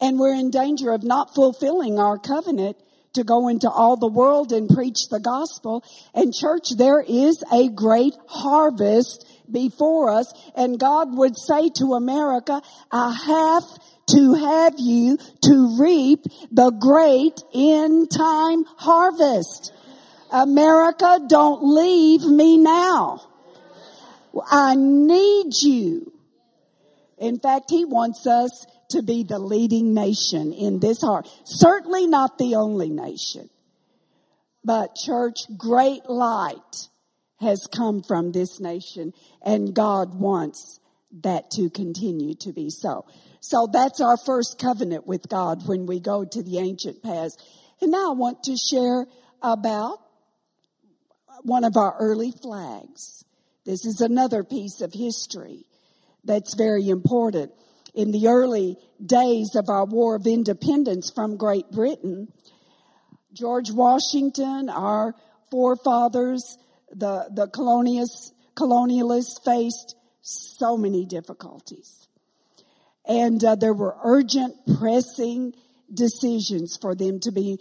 And 0.00 0.18
we're 0.18 0.34
in 0.34 0.50
danger 0.50 0.92
of 0.92 1.02
not 1.02 1.34
fulfilling 1.34 1.98
our 1.98 2.18
covenant 2.18 2.76
to 3.12 3.24
go 3.24 3.48
into 3.48 3.68
all 3.68 3.96
the 3.96 4.06
world 4.06 4.52
and 4.52 4.68
preach 4.68 5.08
the 5.10 5.20
gospel. 5.20 5.84
And 6.14 6.32
church, 6.32 6.70
there 6.76 7.00
is 7.00 7.42
a 7.52 7.68
great 7.68 8.14
harvest 8.28 9.26
before 9.50 10.10
us. 10.10 10.32
And 10.54 10.78
God 10.78 11.16
would 11.16 11.36
say 11.36 11.70
to 11.76 11.94
America, 11.94 12.62
I 12.90 13.12
have 13.12 13.64
to 14.10 14.34
have 14.34 14.74
you 14.78 15.18
to 15.44 15.76
reap 15.78 16.24
the 16.50 16.70
great 16.70 17.40
end 17.54 18.10
time 18.10 18.64
harvest. 18.76 19.72
America, 20.32 21.20
don't 21.28 21.62
leave 21.62 22.22
me 22.22 22.56
now. 22.56 23.22
I 24.50 24.76
need 24.76 25.52
you. 25.62 26.12
In 27.20 27.38
fact, 27.38 27.68
he 27.68 27.84
wants 27.84 28.26
us 28.26 28.66
to 28.88 29.02
be 29.02 29.22
the 29.22 29.38
leading 29.38 29.94
nation 29.94 30.52
in 30.52 30.80
this 30.80 31.02
heart. 31.02 31.28
Certainly 31.44 32.06
not 32.06 32.38
the 32.38 32.56
only 32.56 32.88
nation. 32.88 33.50
But 34.64 34.94
church, 34.94 35.40
great 35.56 36.08
light 36.08 36.88
has 37.40 37.68
come 37.72 38.02
from 38.02 38.32
this 38.32 38.58
nation 38.58 39.12
and 39.42 39.74
God 39.74 40.14
wants 40.14 40.80
that 41.22 41.50
to 41.52 41.70
continue 41.70 42.34
to 42.36 42.52
be 42.52 42.70
so. 42.70 43.04
So 43.40 43.68
that's 43.70 44.00
our 44.00 44.16
first 44.16 44.58
covenant 44.58 45.06
with 45.06 45.28
God 45.28 45.66
when 45.66 45.86
we 45.86 46.00
go 46.00 46.24
to 46.24 46.42
the 46.42 46.58
ancient 46.58 47.02
past. 47.02 47.42
And 47.80 47.90
now 47.90 48.10
I 48.10 48.14
want 48.14 48.42
to 48.44 48.56
share 48.56 49.06
about 49.42 49.98
one 51.42 51.64
of 51.64 51.76
our 51.76 51.96
early 51.98 52.32
flags. 52.32 53.24
This 53.64 53.84
is 53.84 54.00
another 54.00 54.42
piece 54.42 54.80
of 54.80 54.92
history 54.92 55.64
that's 56.24 56.54
very 56.54 56.88
important. 56.88 57.52
In 57.94 58.12
the 58.12 58.28
early 58.28 58.76
days 59.04 59.54
of 59.56 59.68
our 59.68 59.84
War 59.84 60.14
of 60.16 60.26
Independence 60.26 61.10
from 61.14 61.36
Great 61.36 61.70
Britain, 61.70 62.28
George 63.32 63.70
Washington, 63.70 64.68
our 64.68 65.14
forefathers, 65.50 66.58
the, 66.92 67.28
the 67.32 67.46
colonialists, 67.48 69.44
faced 69.44 69.96
so 70.20 70.76
many 70.76 71.04
difficulties. 71.04 72.06
And 73.06 73.42
uh, 73.42 73.56
there 73.56 73.74
were 73.74 73.96
urgent, 74.04 74.54
pressing 74.78 75.54
decisions 75.92 76.78
for 76.80 76.94
them 76.94 77.18
to 77.20 77.32
be, 77.32 77.58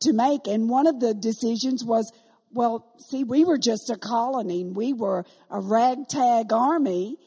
to 0.00 0.12
make. 0.12 0.46
And 0.46 0.68
one 0.68 0.86
of 0.86 1.00
the 1.00 1.14
decisions 1.14 1.84
was, 1.84 2.12
well, 2.50 2.92
see, 2.98 3.24
we 3.24 3.44
were 3.44 3.58
just 3.58 3.90
a 3.90 3.96
colony. 3.96 4.64
We 4.64 4.92
were 4.92 5.24
a 5.50 5.60
ragtag 5.60 6.52
army. 6.52 7.18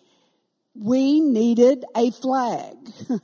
We 0.74 1.20
needed 1.20 1.86
a 1.96 2.12
flag. 2.12 2.76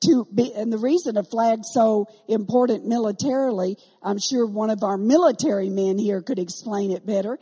to 0.00 0.26
be, 0.34 0.54
and 0.54 0.72
the 0.72 0.78
reason 0.78 1.16
a 1.16 1.22
flag's 1.22 1.68
so 1.72 2.06
important 2.28 2.86
militarily, 2.86 3.76
I'm 4.02 4.18
sure 4.18 4.46
one 4.46 4.70
of 4.70 4.82
our 4.82 4.96
military 4.96 5.68
men 5.68 5.98
here 5.98 6.22
could 6.22 6.38
explain 6.38 6.90
it 6.90 7.04
better, 7.04 7.38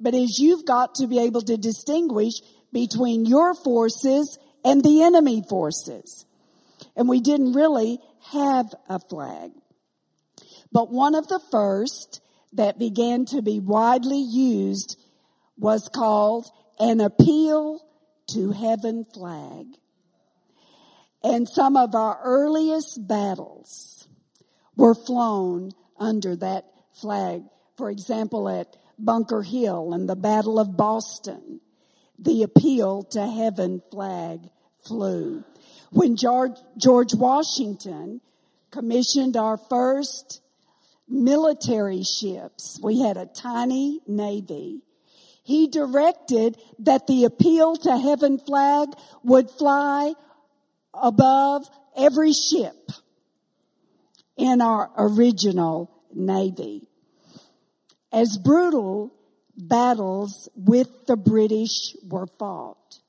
but 0.00 0.14
is 0.14 0.38
you've 0.38 0.66
got 0.66 0.96
to 0.96 1.06
be 1.06 1.20
able 1.20 1.42
to 1.42 1.56
distinguish 1.56 2.34
between 2.72 3.26
your 3.26 3.54
forces 3.54 4.38
and 4.64 4.82
the 4.82 5.02
enemy 5.02 5.42
forces. 5.48 6.26
And 6.96 7.08
we 7.08 7.20
didn't 7.20 7.52
really 7.52 7.98
have 8.32 8.74
a 8.88 8.98
flag. 8.98 9.52
But 10.72 10.90
one 10.90 11.14
of 11.14 11.28
the 11.28 11.40
first 11.50 12.20
that 12.52 12.78
began 12.78 13.24
to 13.26 13.42
be 13.42 13.60
widely 13.60 14.20
used 14.20 14.98
was 15.56 15.88
called 15.92 16.46
an 16.78 17.00
appeal 17.00 17.80
to 18.34 18.52
heaven 18.52 19.04
flag. 19.04 19.66
And 21.22 21.48
some 21.48 21.76
of 21.76 21.94
our 21.94 22.18
earliest 22.22 23.06
battles 23.06 24.08
were 24.76 24.94
flown 24.94 25.72
under 25.98 26.36
that 26.36 26.64
flag. 26.94 27.42
For 27.76 27.90
example, 27.90 28.48
at 28.48 28.76
Bunker 28.98 29.42
Hill 29.42 29.92
and 29.92 30.08
the 30.08 30.16
Battle 30.16 30.58
of 30.58 30.76
Boston, 30.76 31.60
the 32.18 32.42
appeal 32.42 33.02
to 33.10 33.26
heaven 33.26 33.82
flag 33.90 34.48
flew. 34.86 35.44
When 35.90 36.16
George, 36.16 37.14
Washington 37.14 38.20
commissioned 38.70 39.36
our 39.36 39.56
first 39.56 40.40
military 41.08 42.02
ships, 42.02 42.78
we 42.82 43.00
had 43.00 43.16
a 43.16 43.26
tiny 43.26 44.00
navy. 44.06 44.82
He 45.42 45.66
directed 45.66 46.56
that 46.78 47.06
the 47.06 47.24
appeal 47.24 47.76
to 47.76 47.96
heaven 47.96 48.38
flag 48.38 48.88
would 49.22 49.50
fly 49.50 50.14
above 50.94 51.68
every 51.96 52.32
ship 52.32 52.90
in 54.36 54.60
our 54.60 54.90
original 54.96 55.90
Navy. 56.12 56.88
As 58.12 58.38
brutal 58.38 59.12
battles 59.56 60.48
with 60.56 61.06
the 61.06 61.16
British 61.16 61.94
were 62.02 62.26
fought, 62.26 63.00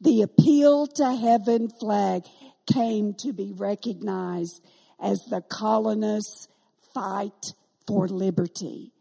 the 0.00 0.22
appeal 0.22 0.86
to 0.86 1.14
heaven 1.14 1.68
flag 1.68 2.24
came 2.72 3.14
to 3.14 3.32
be 3.32 3.52
recognized 3.52 4.62
as 5.00 5.24
the 5.24 5.40
colonists' 5.40 6.48
fight 6.94 7.52
for 7.86 8.08
liberty. 8.08 8.92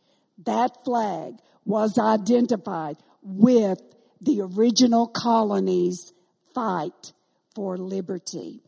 That 0.46 0.84
flag 0.86 1.36
was 1.68 2.00
identified 2.00 2.96
with 3.22 3.82
the 4.22 4.42
original 4.42 5.06
colonies' 5.06 6.14
fight 6.56 7.12
for 7.54 7.78
liberty. 7.78 8.62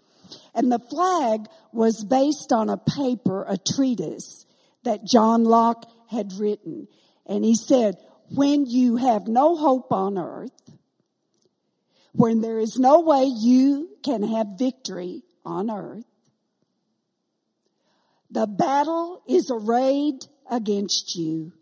And 0.54 0.70
the 0.70 0.80
flag 0.80 1.48
was 1.72 2.04
based 2.04 2.52
on 2.52 2.70
a 2.70 2.78
paper, 2.78 3.46
a 3.48 3.58
treatise 3.58 4.46
that 4.84 5.06
John 5.06 5.46
Locke 5.46 5.90
had 6.10 6.34
written. 6.34 6.88
And 7.26 7.46
he 7.46 7.56
said, 7.56 7.96
when 8.36 8.66
you 8.66 8.98
have 8.98 9.28
no 9.28 9.56
hope 9.56 9.94
on 9.94 10.18
earth, 10.18 10.52
when 12.12 12.42
there 12.42 12.60
is 12.60 12.78
no 12.78 13.00
way 13.00 13.24
you 13.24 13.90
can 14.04 14.24
have 14.24 14.60
victory 14.60 15.24
on 15.46 15.72
earth, 15.72 16.04
the 18.30 18.46
battle 18.46 19.24
is 19.28 19.50
arrayed 19.50 20.26
against 20.52 21.16
you. 21.16 21.54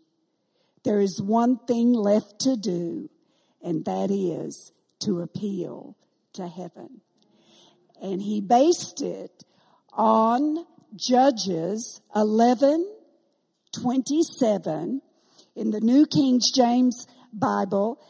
There 0.88 1.00
is 1.00 1.20
one 1.20 1.58
thing 1.58 1.92
left 1.92 2.38
to 2.40 2.56
do, 2.56 3.10
and 3.62 3.84
that 3.84 4.10
is 4.10 4.72
to 5.00 5.20
appeal 5.20 5.98
to 6.32 6.48
heaven. 6.48 7.02
And 8.00 8.22
he 8.22 8.40
based 8.40 9.02
it 9.02 9.44
on 9.92 10.64
Judges 10.96 12.00
11, 12.16 12.90
27 13.78 15.02
in 15.56 15.70
the 15.72 15.80
New 15.82 16.06
King 16.06 16.40
James 16.54 17.06
Bible. 17.34 18.00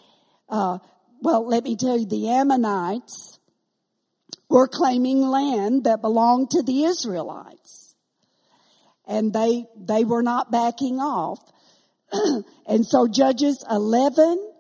Uh, 0.48 0.78
well, 1.20 1.44
let 1.48 1.64
me 1.64 1.74
tell 1.74 1.98
you, 1.98 2.06
the 2.06 2.28
Ammonites 2.28 3.40
were 4.48 4.68
claiming 4.68 5.22
land 5.22 5.82
that 5.82 6.00
belonged 6.00 6.50
to 6.50 6.62
the 6.62 6.84
Israelites. 6.84 7.96
And 9.04 9.32
they, 9.32 9.66
they 9.76 10.04
were 10.04 10.22
not 10.22 10.52
backing 10.52 11.00
off. 11.00 11.40
and 12.66 12.86
so 12.86 13.06
Judges 13.06 13.64
11, 13.70 14.52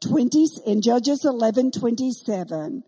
20, 0.00 0.46
in 0.66 0.82
Judges 0.82 1.24
11, 1.24 1.72
27, 1.72 2.82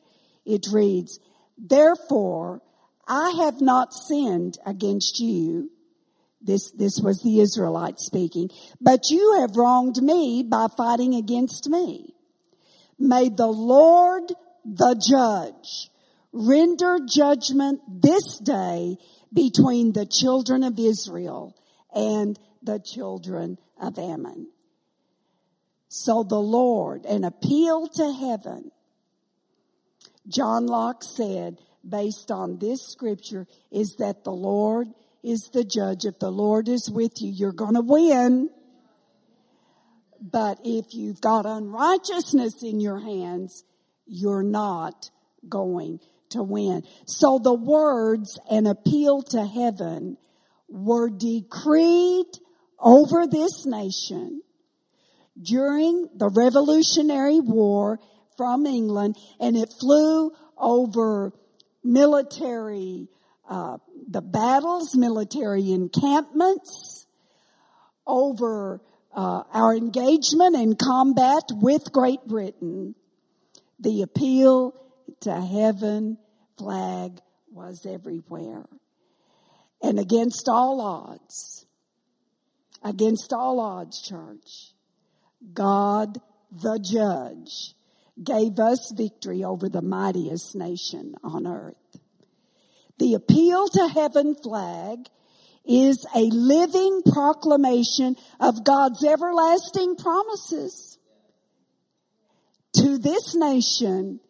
it 0.44 0.66
reads, 0.72 1.20
Therefore, 1.56 2.62
I 3.06 3.30
have 3.44 3.60
not 3.60 3.94
sinned 3.94 4.58
against 4.66 5.18
you. 5.20 5.70
This, 6.40 6.70
this 6.72 7.00
was 7.02 7.22
the 7.22 7.40
Israelites 7.40 8.06
speaking. 8.06 8.50
But 8.80 9.10
you 9.10 9.38
have 9.40 9.56
wronged 9.56 9.96
me 10.02 10.42
by 10.42 10.68
fighting 10.76 11.14
against 11.14 11.68
me. 11.68 12.14
May 12.98 13.28
the 13.28 13.46
Lord, 13.46 14.32
the 14.64 14.94
judge, 14.94 15.90
render 16.32 16.98
judgment 17.06 17.80
this 17.88 18.38
day 18.38 18.96
between 19.32 19.92
the 19.92 20.06
children 20.06 20.62
of 20.62 20.78
Israel 20.78 21.56
and 21.94 22.38
the 22.62 22.78
children 22.78 23.58
of 23.80 23.98
Ammon. 23.98 24.48
So 25.88 26.22
the 26.22 26.40
Lord, 26.40 27.04
an 27.06 27.24
appeal 27.24 27.88
to 27.88 28.12
heaven, 28.12 28.70
John 30.28 30.66
Locke 30.66 31.02
said, 31.02 31.58
based 31.88 32.30
on 32.30 32.58
this 32.58 32.86
scripture, 32.86 33.46
is 33.70 33.96
that 33.98 34.24
the 34.24 34.32
Lord 34.32 34.88
is 35.22 35.50
the 35.52 35.64
judge. 35.64 36.04
If 36.04 36.18
the 36.18 36.30
Lord 36.30 36.68
is 36.68 36.90
with 36.90 37.22
you, 37.22 37.32
you're 37.32 37.52
going 37.52 37.74
to 37.74 37.80
win. 37.80 38.50
But 40.20 40.58
if 40.64 40.86
you've 40.92 41.20
got 41.20 41.46
unrighteousness 41.46 42.62
in 42.62 42.80
your 42.80 43.00
hands, 43.00 43.64
you're 44.06 44.42
not 44.42 45.10
going 45.48 46.00
to 46.30 46.42
win. 46.42 46.82
So 47.06 47.38
the 47.38 47.54
words 47.54 48.38
an 48.50 48.66
appeal 48.66 49.22
to 49.30 49.46
heaven 49.46 50.18
were 50.68 51.08
decreed 51.08 52.26
over 52.80 53.26
this 53.26 53.66
nation 53.66 54.42
during 55.40 56.08
the 56.14 56.28
Revolutionary 56.28 57.40
War 57.40 57.98
from 58.36 58.66
England 58.66 59.16
and 59.40 59.56
it 59.56 59.72
flew 59.80 60.32
over 60.56 61.32
military, 61.84 63.08
uh, 63.48 63.78
the 64.08 64.20
battles, 64.20 64.96
military 64.96 65.72
encampments, 65.72 67.06
over 68.06 68.80
uh, 69.14 69.42
our 69.52 69.74
engagement 69.74 70.56
in 70.56 70.74
combat 70.76 71.42
with 71.50 71.92
Great 71.92 72.24
Britain. 72.26 72.94
The 73.78 74.02
appeal 74.02 74.74
to 75.20 75.40
heaven 75.40 76.18
flag 76.56 77.20
was 77.50 77.86
everywhere. 77.86 78.66
And 79.82 79.98
against 79.98 80.48
all 80.48 80.80
odds, 80.80 81.66
against 82.82 83.32
all 83.32 83.60
odds, 83.60 84.00
church, 84.00 84.72
God 85.52 86.18
the 86.50 86.78
judge 86.78 87.74
gave 88.22 88.58
us 88.58 88.92
victory 88.96 89.44
over 89.44 89.68
the 89.68 89.82
mightiest 89.82 90.56
nation 90.56 91.14
on 91.22 91.46
earth. 91.46 91.76
The 92.98 93.14
appeal 93.14 93.68
to 93.68 93.88
heaven 93.88 94.34
flag 94.34 95.06
is 95.64 96.06
a 96.16 96.20
living 96.20 97.02
proclamation 97.12 98.16
of 98.40 98.64
God's 98.64 99.04
everlasting 99.04 99.96
promises 99.96 100.98
to 102.74 102.98
this 102.98 103.34
nation 103.34 104.20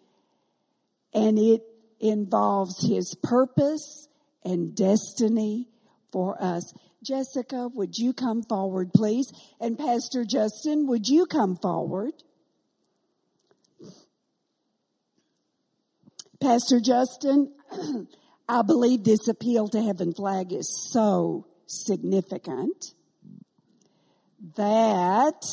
and 1.14 1.38
it 1.38 1.62
involves 2.00 2.86
his 2.86 3.14
purpose 3.22 4.08
and 4.44 4.74
destiny 4.74 5.68
for 6.12 6.40
us. 6.42 6.72
Jessica, 7.02 7.68
would 7.74 7.96
you 7.96 8.12
come 8.12 8.42
forward, 8.42 8.92
please? 8.92 9.32
And 9.60 9.78
Pastor 9.78 10.24
Justin, 10.24 10.86
would 10.88 11.08
you 11.08 11.26
come 11.26 11.56
forward? 11.56 12.12
Pastor 16.40 16.80
Justin, 16.80 17.52
I 18.48 18.62
believe 18.62 19.04
this 19.04 19.28
appeal 19.28 19.68
to 19.68 19.82
heaven 19.82 20.14
flag 20.14 20.52
is 20.52 20.90
so 20.90 21.46
significant 21.66 22.94
that 24.56 25.44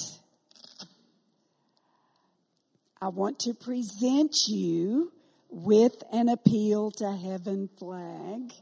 I 3.02 3.08
want 3.10 3.40
to 3.40 3.54
present 3.54 4.36
you 4.48 5.12
with 5.50 6.04
an 6.12 6.30
appeal 6.30 6.92
to 6.92 7.12
heaven 7.12 7.70
flag. 7.78 8.54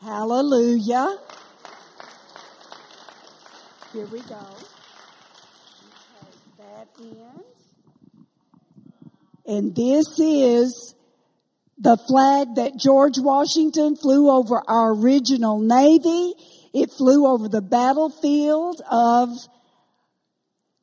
Hallelujah. 0.00 1.18
Here 3.92 4.06
we 4.06 4.20
go. 4.20 4.38
Take 6.56 6.58
that. 6.58 6.86
And 9.46 9.74
this 9.74 10.06
is 10.20 10.94
the 11.76 11.96
flag 11.96 12.54
that 12.54 12.76
George 12.78 13.18
Washington 13.18 13.96
flew 13.96 14.30
over 14.30 14.62
our 14.68 14.94
original 14.94 15.58
Navy. 15.58 16.34
It 16.72 16.92
flew 16.96 17.26
over 17.26 17.48
the 17.48 17.62
battlefield 17.62 18.80
of 18.88 19.30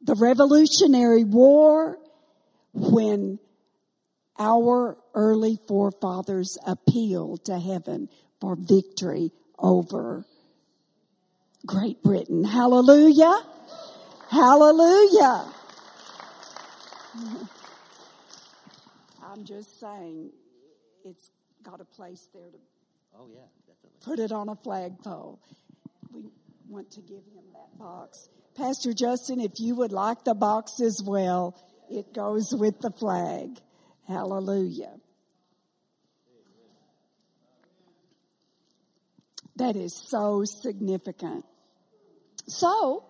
the 0.02 0.16
Revolutionary 0.16 1.24
War 1.24 1.98
when 2.74 3.40
our 4.38 4.98
early 5.14 5.58
forefathers 5.66 6.58
appealed 6.66 7.46
to 7.46 7.58
heaven 7.58 8.10
for 8.42 8.58
victory 8.60 9.32
over 9.58 10.26
Great 11.66 12.02
Britain. 12.04 12.44
Hallelujah. 12.44 13.42
Hallelujah. 14.30 15.52
I'm 19.24 19.44
just 19.44 19.80
saying, 19.80 20.32
it's 21.04 21.30
got 21.64 21.82
a 21.82 21.86
place 21.86 22.28
there 22.34 22.50
to 22.50 22.58
Oh, 23.20 23.28
yeah, 23.34 23.40
definitely. 23.66 23.98
put 24.02 24.20
it 24.20 24.32
on 24.32 24.48
a 24.48 24.56
flagpole. 24.56 25.40
We 26.14 26.26
want 26.70 26.92
to 26.92 27.02
give 27.02 27.18
him 27.34 27.46
that 27.54 27.78
box. 27.80 28.30
Pastor 28.56 28.94
Justin, 28.94 29.40
if 29.42 29.54
you 29.60 29.76
would 29.76 29.92
like 29.92 30.24
the 30.24 30.36
box 30.36 30.80
as 30.82 31.02
well, 31.04 31.56
it 31.90 32.14
goes 32.14 32.54
with 32.54 32.80
the 32.80 32.92
flag. 32.92 33.58
Hallelujah. 34.08 34.94
That 39.58 39.76
is 39.76 39.94
so 40.10 40.44
significant. 40.46 41.46
So, 42.48 43.04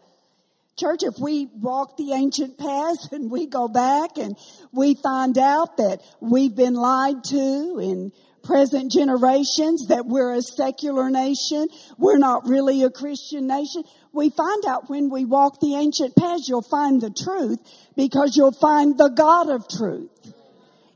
Church, 0.78 1.02
if 1.02 1.16
we 1.20 1.48
walk 1.56 1.98
the 1.98 2.14
ancient 2.14 2.58
paths 2.58 3.10
and 3.12 3.32
we 3.32 3.48
go 3.48 3.68
back 3.68 4.18
and 4.18 4.38
we 4.72 4.96
find 4.96 5.38
out 5.38 5.78
that 5.78 6.02
we've 6.20 6.56
been 6.56 6.76
lied 6.76 7.24
to 7.26 7.80
in 7.82 8.12
present 8.44 8.92
generations, 8.92 9.88
that 9.88 10.06
we're 10.06 10.34
a 10.34 10.42
secular 10.42 11.10
nation, 11.10 11.68
we're 11.98 12.18
not 12.18 12.48
really 12.48 12.84
a 12.84 12.90
Christian 12.90 13.48
nation, 13.48 13.84
we 14.14 14.30
find 14.30 14.66
out 14.66 14.90
when 14.90 15.10
we 15.10 15.26
walk 15.26 15.60
the 15.60 15.76
ancient 15.76 16.16
paths, 16.16 16.48
you'll 16.48 16.62
find 16.62 17.02
the 17.02 17.10
truth 17.10 17.60
because 17.98 18.38
you'll 18.38 18.54
find 18.54 18.98
the 18.98 19.10
God 19.10 19.50
of 19.50 19.68
truth 19.68 20.34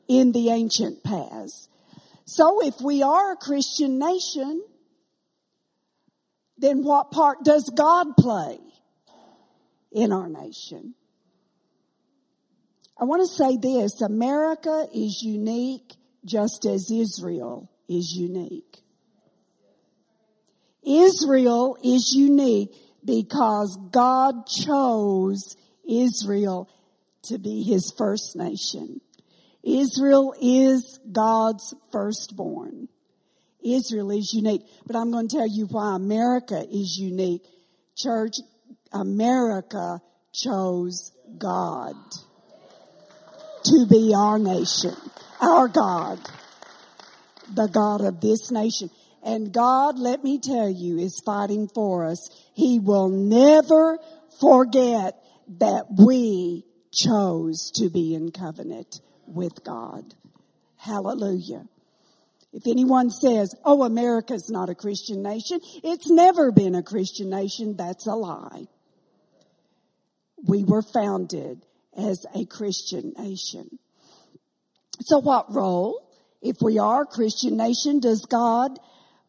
in 0.07 0.31
the 0.31 0.49
ancient 0.49 1.03
paths. 1.03 1.67
So 2.25 2.65
if 2.65 2.75
we 2.81 3.03
are 3.03 3.33
a 3.33 3.35
Christian 3.35 3.99
nation, 3.99 4.63
then 6.61 6.83
what 6.83 7.11
part 7.11 7.43
does 7.43 7.69
God 7.75 8.15
play? 8.17 8.57
in 9.91 10.11
our 10.11 10.29
nation. 10.29 10.95
I 12.99 13.03
want 13.05 13.21
to 13.21 13.27
say 13.27 13.57
this 13.57 14.01
America 14.01 14.87
is 14.93 15.21
unique 15.23 15.93
just 16.23 16.65
as 16.65 16.89
Israel 16.91 17.69
is 17.89 18.13
unique. 18.15 18.77
Israel 20.83 21.77
is 21.83 22.13
unique 22.15 22.73
because 23.03 23.77
God 23.91 24.47
chose 24.47 25.55
Israel 25.87 26.69
to 27.23 27.37
be 27.37 27.63
his 27.63 27.93
first 27.97 28.35
nation. 28.35 29.01
Israel 29.63 30.33
is 30.41 30.99
God's 31.11 31.73
firstborn. 31.91 32.87
Israel 33.63 34.11
is 34.11 34.33
unique. 34.33 34.63
But 34.85 34.95
I'm 34.95 35.11
going 35.11 35.27
to 35.27 35.37
tell 35.37 35.47
you 35.47 35.65
why 35.65 35.95
America 35.95 36.59
is 36.59 36.97
unique. 36.99 37.43
Church, 37.97 38.35
America 38.93 40.01
chose 40.33 41.11
God 41.37 41.95
to 43.63 43.85
be 43.89 44.13
our 44.15 44.39
nation, 44.39 44.95
our 45.39 45.67
God, 45.67 46.19
the 47.53 47.67
God 47.67 48.01
of 48.01 48.21
this 48.21 48.51
nation. 48.51 48.89
And 49.23 49.53
God, 49.53 49.99
let 49.99 50.23
me 50.23 50.39
tell 50.39 50.69
you, 50.69 50.97
is 50.97 51.21
fighting 51.23 51.69
for 51.73 52.05
us. 52.05 52.29
He 52.55 52.79
will 52.79 53.09
never 53.09 53.99
forget 54.39 55.15
that 55.59 55.85
we 55.97 56.65
chose 56.91 57.71
to 57.75 57.89
be 57.89 58.15
in 58.15 58.31
covenant 58.31 58.99
with 59.27 59.63
God. 59.63 60.15
Hallelujah. 60.77 61.65
If 62.53 62.67
anyone 62.67 63.09
says, 63.09 63.55
oh, 63.63 63.83
America's 63.83 64.49
not 64.49 64.69
a 64.69 64.75
Christian 64.75 65.21
nation, 65.21 65.59
it's 65.83 66.09
never 66.09 66.51
been 66.51 66.75
a 66.75 66.83
Christian 66.83 67.29
nation, 67.29 67.75
that's 67.77 68.07
a 68.07 68.15
lie. 68.15 68.65
We 70.45 70.63
were 70.63 70.81
founded 70.81 71.65
as 71.95 72.25
a 72.35 72.45
Christian 72.45 73.13
nation. 73.17 73.79
So 75.01 75.19
what 75.19 75.53
role, 75.53 76.07
if 76.41 76.57
we 76.61 76.77
are 76.77 77.03
a 77.03 77.05
Christian 77.07 77.55
nation, 77.55 77.99
does 77.99 78.25
God 78.25 78.77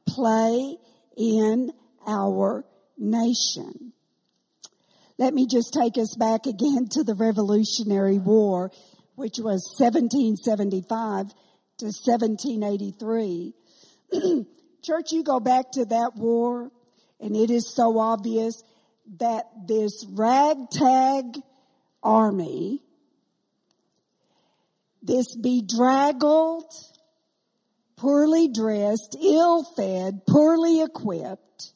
play 0.07 0.77
in 1.17 1.73
our 2.07 2.65
nation? 2.99 3.93
Let 5.19 5.33
me 5.33 5.47
just 5.47 5.73
take 5.73 5.97
us 5.99 6.17
back 6.17 6.47
again 6.47 6.89
to 6.93 7.05
the 7.05 7.15
Revolutionary 7.15 8.19
War, 8.19 8.73
which 9.15 9.39
was 9.39 9.75
1775 9.79 11.33
to 11.83 11.87
1783. 11.87 13.55
Church, 14.83 15.11
you 15.11 15.25
go 15.25 15.41
back 15.41 15.73
to 15.73 15.85
that 15.87 16.13
war, 16.15 16.71
and 17.19 17.35
it 17.35 17.51
is 17.51 17.75
so 17.75 17.99
obvious 17.99 18.63
that 19.19 19.47
this 19.67 20.07
ragtag 20.09 21.25
army, 22.01 22.81
this 25.03 25.35
bedraggled, 25.35 26.73
poorly 27.97 28.47
dressed, 28.47 29.17
ill 29.21 29.65
fed, 29.65 30.25
poorly 30.25 30.83
equipped, 30.83 31.73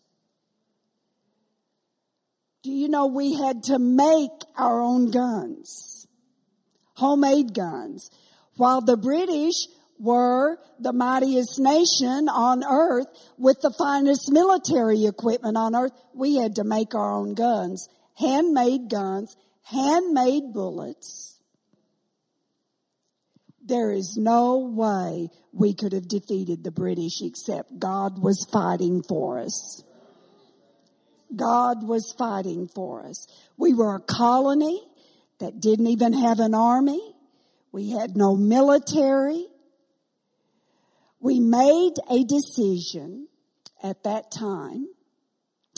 do 2.62 2.70
you 2.70 2.88
know 2.88 3.06
we 3.06 3.34
had 3.34 3.64
to 3.64 3.80
make 3.80 4.30
our 4.56 4.80
own 4.80 5.10
guns? 5.10 6.06
Homemade 6.94 7.54
guns. 7.54 8.08
While 8.56 8.80
the 8.80 8.96
British 8.96 9.66
were 9.98 10.58
the 10.78 10.92
mightiest 10.92 11.58
nation 11.58 12.28
on 12.28 12.64
earth 12.64 13.06
with 13.38 13.60
the 13.60 13.74
finest 13.78 14.30
military 14.30 15.06
equipment 15.06 15.56
on 15.56 15.74
earth. 15.74 15.92
We 16.14 16.36
had 16.36 16.56
to 16.56 16.64
make 16.64 16.94
our 16.94 17.12
own 17.12 17.34
guns, 17.34 17.88
handmade 18.18 18.90
guns, 18.90 19.36
handmade 19.62 20.52
bullets. 20.52 21.40
There 23.64 23.90
is 23.90 24.16
no 24.16 24.58
way 24.58 25.28
we 25.52 25.74
could 25.74 25.92
have 25.92 26.06
defeated 26.06 26.62
the 26.62 26.70
British 26.70 27.20
except 27.22 27.78
God 27.78 28.22
was 28.22 28.46
fighting 28.52 29.02
for 29.02 29.40
us. 29.40 29.82
God 31.34 31.82
was 31.82 32.14
fighting 32.16 32.68
for 32.68 33.04
us. 33.04 33.26
We 33.56 33.74
were 33.74 33.96
a 33.96 34.00
colony 34.00 34.80
that 35.40 35.60
didn't 35.60 35.88
even 35.88 36.12
have 36.12 36.38
an 36.38 36.54
army. 36.54 37.14
We 37.72 37.90
had 37.90 38.16
no 38.16 38.36
military. 38.36 39.48
We 41.26 41.40
made 41.40 41.94
a 42.08 42.22
decision 42.22 43.26
at 43.82 44.04
that 44.04 44.30
time. 44.30 44.86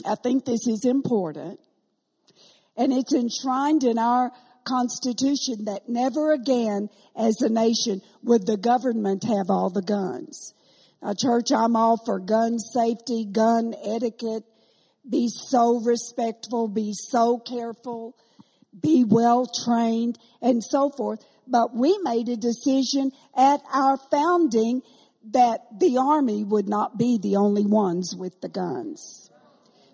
I 0.05 0.13
think 0.13 0.45
this 0.45 0.67
is 0.67 0.85
important. 0.85 1.59
And 2.77 2.93
it's 2.93 3.15
enshrined 3.15 3.83
in 3.83 3.97
our 3.97 4.31
Constitution 4.63 5.65
that 5.65 5.89
never 5.89 6.33
again 6.33 6.89
as 7.17 7.41
a 7.41 7.49
nation 7.49 8.03
would 8.21 8.45
the 8.45 8.57
government 8.57 9.23
have 9.23 9.49
all 9.49 9.71
the 9.71 9.81
guns. 9.81 10.53
Now 11.01 11.15
church, 11.17 11.51
I'm 11.51 11.75
all 11.75 11.97
for 12.05 12.19
gun 12.19 12.59
safety, 12.59 13.25
gun 13.25 13.73
etiquette. 13.83 14.43
Be 15.09 15.29
so 15.29 15.81
respectful, 15.83 16.67
be 16.67 16.93
so 16.93 17.39
careful, 17.39 18.15
be 18.79 19.03
well 19.03 19.47
trained 19.65 20.19
and 20.43 20.63
so 20.63 20.91
forth. 20.91 21.25
But 21.47 21.75
we 21.75 21.97
made 22.03 22.29
a 22.29 22.37
decision 22.37 23.13
at 23.35 23.61
our 23.73 23.97
founding 24.11 24.83
that 25.31 25.61
the 25.79 25.97
army 25.97 26.43
would 26.43 26.67
not 26.67 26.97
be 26.97 27.17
the 27.17 27.35
only 27.35 27.65
ones 27.65 28.15
with 28.15 28.41
the 28.41 28.49
guns. 28.49 29.29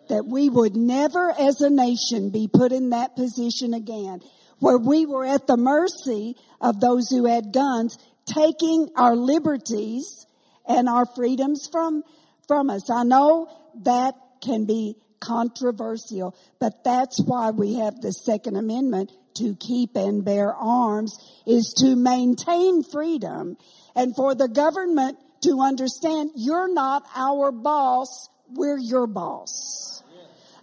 That 0.10 0.26
we 0.26 0.50
would 0.50 0.76
never 0.76 1.32
as 1.32 1.62
a 1.62 1.70
nation 1.70 2.30
be 2.30 2.48
put 2.48 2.72
in 2.72 2.92
that 2.92 3.16
position 3.16 3.74
again 3.74 4.22
where 4.60 4.78
we 4.78 5.06
were 5.06 5.26
at 5.26 5.48
the 5.48 5.58
mercy 5.58 6.36
of 6.62 6.80
those 6.80 7.10
who 7.10 7.26
had 7.26 7.52
guns 7.52 7.98
taking 8.26 8.90
our 8.96 9.16
liberties 9.16 10.26
and 10.68 10.88
our 10.88 11.06
freedoms 11.06 11.68
from, 11.72 12.04
from 12.48 12.70
us. 12.70 12.90
I 12.90 13.04
know 13.04 13.50
that 13.84 14.16
can 14.42 14.66
be 14.66 14.96
controversial, 15.20 16.36
but 16.60 16.84
that's 16.84 17.22
why 17.22 17.52
we 17.52 17.76
have 17.76 18.02
the 18.02 18.12
Second 18.12 18.56
Amendment 18.56 19.12
to 19.36 19.56
keep 19.60 19.96
and 19.96 20.24
bear 20.24 20.54
arms 20.54 21.18
is 21.46 21.74
to 21.78 21.96
maintain 21.96 22.84
freedom 22.84 23.58
and 23.96 24.16
for 24.16 24.36
the 24.36 24.48
government 24.48 25.18
to 25.44 25.62
understand 25.62 26.32
you're 26.36 26.72
not 26.72 27.04
our 27.16 27.52
boss, 27.52 28.30
we're 28.50 28.78
your 28.78 29.08
boss. 29.08 30.04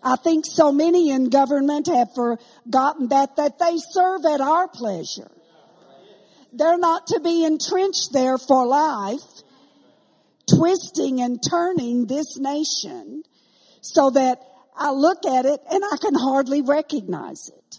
I 0.03 0.17
think 0.17 0.45
so 0.47 0.73
many 0.73 1.11
in 1.11 1.31
government 1.31 1.87
have 1.87 2.09
forgotten 2.15 3.09
that, 3.09 3.37
that 3.37 3.59
they 3.59 3.77
serve 3.77 4.25
at 4.25 4.41
our 4.41 4.67
pleasure. 4.67 5.31
They're 6.53 6.79
not 6.79 7.07
to 7.09 7.21
be 7.21 7.45
entrenched 7.45 8.13
there 8.13 8.37
for 8.37 8.67
life, 8.67 9.21
twisting 10.53 11.21
and 11.21 11.41
turning 11.49 12.07
this 12.07 12.37
nation 12.39 13.23
so 13.81 14.11
that 14.11 14.41
I 14.77 14.91
look 14.91 15.25
at 15.25 15.47
it 15.47 15.61
and 15.71 15.83
I 15.85 15.97
can 15.99 16.15
hardly 16.15 16.63
recognize 16.63 17.49
it 17.49 17.79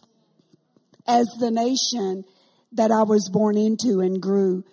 as 1.05 1.27
the 1.39 1.51
nation 1.51 2.23
that 2.71 2.91
I 2.91 3.03
was 3.03 3.29
born 3.29 3.57
into 3.57 3.99
and 3.99 4.21
grew 4.21 4.63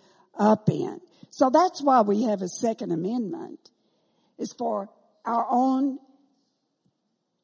up 0.40 0.68
in. 0.68 1.00
So 1.30 1.50
that's 1.50 1.80
why 1.82 2.00
we 2.00 2.24
have 2.24 2.42
a 2.42 2.48
second 2.48 2.90
amendment 2.90 3.70
is 4.38 4.52
for 4.58 4.88
our 5.24 5.46
own 5.48 5.98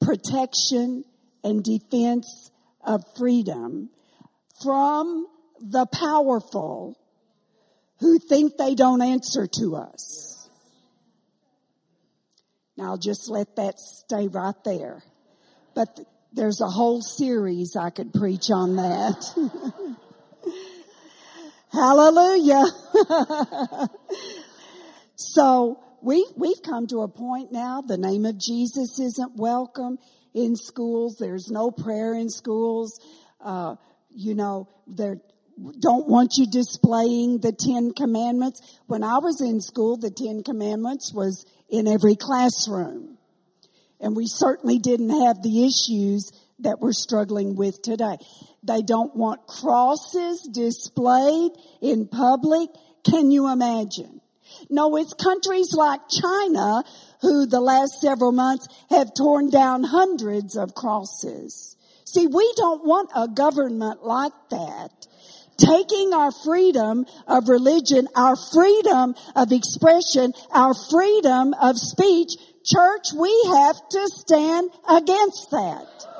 protection 0.01 1.05
and 1.45 1.63
defense 1.63 2.51
of 2.85 3.03
freedom 3.17 3.91
from 4.63 5.27
the 5.61 5.87
powerful 5.87 6.99
who 8.01 8.19
think 8.19 8.57
they 8.57 8.75
don't 8.75 9.03
answer 9.03 9.47
to 9.59 9.77
us. 9.77 10.49
Now 12.77 12.97
just 12.97 13.29
let 13.31 13.57
that 13.57 13.79
stay 13.79 14.29
right 14.29 14.55
there. 14.65 15.03
But 15.75 16.01
there's 16.33 16.61
a 16.61 16.69
whole 16.69 17.01
series 17.03 17.77
I 17.77 17.91
could 17.91 18.13
preach 18.13 18.51
on 18.51 18.77
that. 18.77 19.97
Hallelujah. 21.77 22.65
so 25.15 25.79
we, 26.03 26.27
we've 26.35 26.63
come 26.65 26.87
to 26.87 27.03
a 27.03 27.09
point 27.09 27.53
now, 27.53 27.83
the 27.83 27.99
name 27.99 28.25
of 28.25 28.39
Jesus 28.39 28.99
isn't 28.99 29.37
welcome 29.37 29.99
in 30.33 30.57
schools. 30.57 31.19
There's 31.21 31.51
no 31.51 31.71
prayer 31.71 32.15
in 32.15 32.31
schools. 32.31 32.99
Uh, 33.45 33.75
you 34.11 34.35
know, 34.35 34.71
they 34.87 35.17
don't 35.79 36.09
want 36.09 36.33
you 36.39 36.47
displaying 36.51 37.41
the 37.41 37.53
Ten 37.53 37.93
Commandments. 37.93 38.79
When 38.87 39.05
I 39.05 39.19
was 39.19 39.43
in 39.43 39.61
school, 39.61 39.99
the 39.99 40.11
Ten 40.11 40.43
Commandments 40.43 41.13
was 41.15 41.45
in 41.69 41.87
every 41.87 42.17
classroom. 42.17 43.19
And 44.01 44.17
we 44.17 44.29
certainly 44.29 44.79
didn't 44.79 45.11
have 45.11 45.43
the 45.43 45.65
issues 45.65 46.33
that 46.61 46.79
we're 46.81 46.93
struggling 46.93 47.55
with 47.55 47.83
today. 47.83 48.17
They 48.67 48.83
don't 48.83 49.15
want 49.15 49.47
crosses 49.47 50.43
displayed 50.43 51.53
in 51.81 52.09
public. 52.09 52.71
Can 53.05 53.31
you 53.31 53.49
imagine? 53.49 54.21
No, 54.69 54.97
it's 54.97 55.15
countries 55.15 55.73
like 55.75 56.01
China 56.09 56.83
who 57.21 57.47
the 57.47 57.61
last 57.61 58.01
several 58.01 58.33
months 58.33 58.69
have 58.91 59.15
torn 59.15 59.51
down 59.51 59.85
hundreds 59.85 60.57
of 60.57 60.75
crosses. 60.75 61.77
See, 62.05 62.27
we 62.27 62.53
don't 62.57 62.85
want 62.85 63.11
a 63.15 63.29
government 63.29 64.05
like 64.05 64.33
that. 64.51 65.07
Taking 65.59 66.13
our 66.13 66.31
freedom 66.45 67.07
of 67.27 67.49
religion, 67.49 68.09
our 68.15 68.37
freedom 68.37 69.15
of 69.35 69.53
expression, 69.53 70.33
our 70.51 70.75
freedom 70.75 71.55
of 71.55 71.79
speech, 71.79 72.35
church, 72.65 73.13
we 73.17 73.33
have 73.55 73.77
to 73.91 74.09
stand 74.09 74.71
against 74.89 75.51
that. 75.51 76.16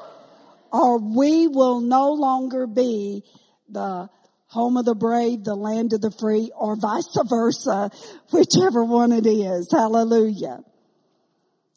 Or 0.77 0.99
we 0.99 1.47
will 1.49 1.81
no 1.81 2.13
longer 2.13 2.67
be 2.67 3.23
the 3.69 4.09
home 4.49 4.77
of 4.77 4.85
the 4.85 4.95
brave, 4.95 5.43
the 5.43 5.55
land 5.55 5.93
of 5.93 6.01
the 6.01 6.11
free, 6.11 6.51
or 6.55 6.77
vice 6.77 7.17
versa, 7.29 7.91
whichever 8.31 8.85
one 8.85 9.13
it 9.13 9.27
is. 9.27 9.69
Hallelujah. 9.73 10.61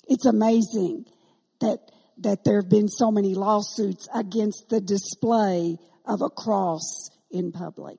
It's 0.07 0.25
amazing 0.25 1.05
that, 1.61 1.79
that 2.17 2.43
there 2.43 2.61
have 2.61 2.69
been 2.69 2.89
so 2.89 3.11
many 3.11 3.35
lawsuits 3.35 4.07
against 4.13 4.69
the 4.69 4.81
display 4.81 5.77
of 6.05 6.21
a 6.21 6.29
cross 6.29 7.09
in 7.31 7.51
public. 7.51 7.97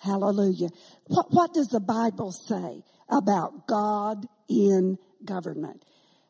Hallelujah. 0.00 0.68
What, 1.06 1.26
what 1.30 1.54
does 1.54 1.68
the 1.68 1.80
Bible 1.80 2.30
say 2.30 2.84
about 3.08 3.66
God 3.66 4.26
in 4.48 4.98
government? 5.24 5.84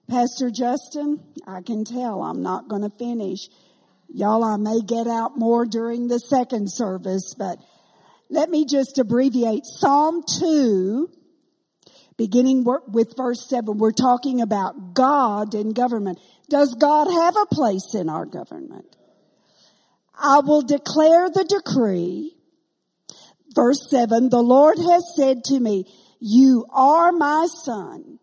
Pastor 0.08 0.50
Justin, 0.50 1.20
I 1.46 1.60
can 1.60 1.84
tell 1.84 2.22
I'm 2.22 2.42
not 2.42 2.68
going 2.68 2.82
to 2.82 2.90
finish 2.90 3.48
Y'all, 4.10 4.42
I 4.42 4.56
may 4.56 4.80
get 4.80 5.06
out 5.06 5.36
more 5.36 5.66
during 5.66 6.08
the 6.08 6.18
second 6.18 6.70
service, 6.72 7.34
but 7.36 7.58
let 8.30 8.48
me 8.48 8.64
just 8.64 8.98
abbreviate. 8.98 9.66
Psalm 9.66 10.22
2, 10.40 11.10
beginning 12.16 12.64
with 12.88 13.14
verse 13.16 13.46
7, 13.48 13.76
we're 13.76 13.92
talking 13.92 14.40
about 14.40 14.94
God 14.94 15.54
in 15.54 15.72
government. 15.72 16.18
Does 16.48 16.74
God 16.74 17.10
have 17.10 17.36
a 17.36 17.54
place 17.54 17.94
in 17.94 18.08
our 18.08 18.24
government? 18.24 18.96
I 20.18 20.40
will 20.40 20.62
declare 20.62 21.28
the 21.28 21.44
decree. 21.44 22.34
Verse 23.54 23.90
7, 23.90 24.30
the 24.30 24.42
Lord 24.42 24.78
has 24.78 25.14
said 25.16 25.44
to 25.44 25.60
me, 25.60 25.84
you 26.18 26.64
are 26.72 27.12
my 27.12 27.46
son. 27.46 28.18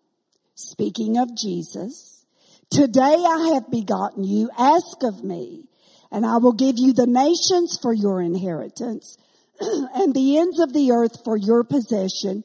Speaking 0.56 1.18
of 1.18 1.36
Jesus. 1.38 2.26
Today 2.72 3.02
I 3.28 3.52
have 3.54 3.70
begotten 3.70 4.24
you. 4.24 4.50
Ask 4.58 5.04
of 5.04 5.24
me 5.24 5.66
and 6.12 6.26
I 6.26 6.38
will 6.38 6.54
give 6.54 6.76
you 6.78 6.94
the 6.94 7.08
nations 7.08 7.78
for 7.82 7.94
your 7.94 8.22
inheritance 8.22 9.18
and 9.60 10.14
the 10.14 10.38
ends 10.38 10.60
of 10.60 10.74
the 10.74 10.92
earth 10.92 11.24
for 11.24 11.36
your 11.36 11.64
possession. 11.64 12.44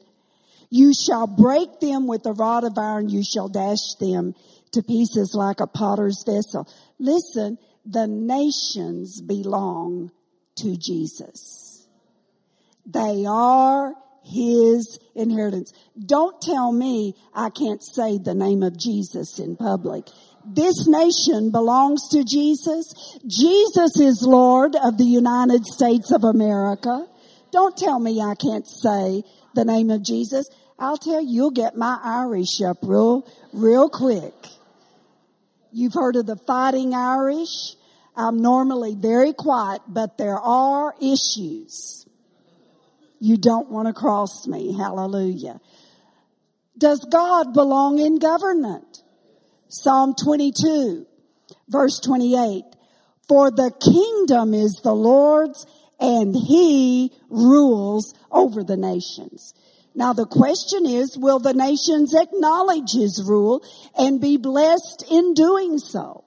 You 0.69 0.93
shall 0.93 1.25
break 1.25 1.79
them 1.79 2.07
with 2.07 2.25
a 2.25 2.33
rod 2.33 2.63
of 2.63 2.77
iron. 2.77 3.09
You 3.09 3.23
shall 3.23 3.47
dash 3.47 3.95
them 3.99 4.35
to 4.71 4.83
pieces 4.83 5.33
like 5.35 5.59
a 5.59 5.67
potter's 5.67 6.23
vessel. 6.25 6.67
Listen, 6.99 7.57
the 7.85 8.07
nations 8.07 9.21
belong 9.21 10.11
to 10.55 10.77
Jesus. 10.77 11.87
They 12.85 13.25
are 13.25 13.95
his 14.23 14.99
inheritance. 15.15 15.73
Don't 16.05 16.41
tell 16.41 16.71
me 16.71 17.15
I 17.33 17.49
can't 17.49 17.83
say 17.83 18.17
the 18.17 18.35
name 18.35 18.63
of 18.63 18.77
Jesus 18.77 19.39
in 19.39 19.55
public. 19.55 20.07
This 20.45 20.87
nation 20.87 21.51
belongs 21.51 22.07
to 22.09 22.23
Jesus. 22.23 23.19
Jesus 23.27 23.99
is 23.99 24.23
Lord 24.23 24.75
of 24.75 24.97
the 24.97 25.05
United 25.05 25.65
States 25.65 26.11
of 26.11 26.23
America. 26.23 27.07
Don't 27.51 27.77
tell 27.77 27.99
me 27.99 28.21
I 28.21 28.35
can't 28.35 28.67
say 28.67 29.23
the 29.53 29.65
name 29.65 29.89
of 29.89 30.03
Jesus. 30.03 30.49
I'll 30.79 30.97
tell 30.97 31.21
you, 31.21 31.29
you'll 31.29 31.51
get 31.51 31.75
my 31.75 31.99
Irish 32.03 32.61
up 32.61 32.77
real, 32.81 33.27
real 33.53 33.89
quick. 33.89 34.33
You've 35.71 35.93
heard 35.93 36.15
of 36.15 36.25
the 36.25 36.37
fighting 36.37 36.95
Irish. 36.95 37.75
I'm 38.15 38.41
normally 38.41 38.95
very 38.95 39.33
quiet, 39.33 39.81
but 39.87 40.17
there 40.17 40.39
are 40.39 40.95
issues. 40.99 42.05
You 43.21 43.37
don't 43.37 43.69
want 43.69 43.87
to 43.87 43.93
cross 43.93 44.45
me. 44.45 44.75
Hallelujah. 44.75 45.61
Does 46.77 47.05
God 47.09 47.53
belong 47.53 47.99
in 47.99 48.19
government? 48.19 49.03
Psalm 49.69 50.15
22 50.21 51.05
verse 51.71 51.99
28. 51.99 52.63
For 53.27 53.49
the 53.49 53.71
kingdom 53.81 54.53
is 54.53 54.81
the 54.83 54.93
Lord's 54.93 55.65
and 55.99 56.35
he 56.35 57.11
rules 57.29 58.13
over 58.31 58.63
the 58.63 58.77
nations. 58.77 59.53
Now 59.93 60.13
the 60.13 60.25
question 60.25 60.85
is, 60.85 61.17
will 61.17 61.39
the 61.39 61.53
nations 61.53 62.13
acknowledge 62.13 62.93
his 62.93 63.23
rule 63.25 63.63
and 63.97 64.19
be 64.19 64.37
blessed 64.37 65.05
in 65.09 65.33
doing 65.33 65.77
so? 65.77 66.25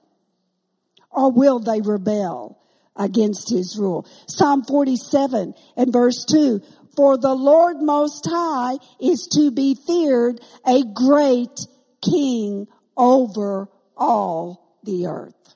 Or 1.11 1.31
will 1.31 1.59
they 1.59 1.81
rebel 1.81 2.59
against 2.95 3.49
his 3.49 3.77
rule? 3.77 4.07
Psalm 4.27 4.63
47 4.63 5.53
and 5.75 5.93
verse 5.93 6.25
2, 6.25 6.61
for 6.95 7.17
the 7.17 7.33
Lord 7.33 7.77
Most 7.81 8.25
High 8.29 8.77
is 8.99 9.27
to 9.33 9.51
be 9.51 9.75
feared, 9.75 10.39
a 10.65 10.83
great 10.83 11.67
king 12.01 12.67
over 12.97 13.69
all 13.97 14.77
the 14.83 15.07
earth. 15.07 15.55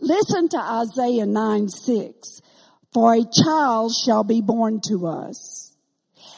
Listen 0.00 0.48
to 0.50 0.58
Isaiah 0.58 1.26
9 1.26 1.68
6. 1.68 2.42
For 2.92 3.14
a 3.14 3.24
child 3.24 3.92
shall 3.94 4.24
be 4.24 4.40
born 4.40 4.80
to 4.88 5.06
us, 5.06 5.76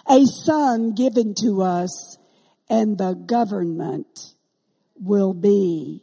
a 0.09 0.25
son 0.25 0.93
given 0.93 1.35
to 1.43 1.63
us, 1.63 2.19
and 2.69 2.99
the 2.99 3.15
government 3.15 4.35
will 5.01 5.35
be 5.35 6.03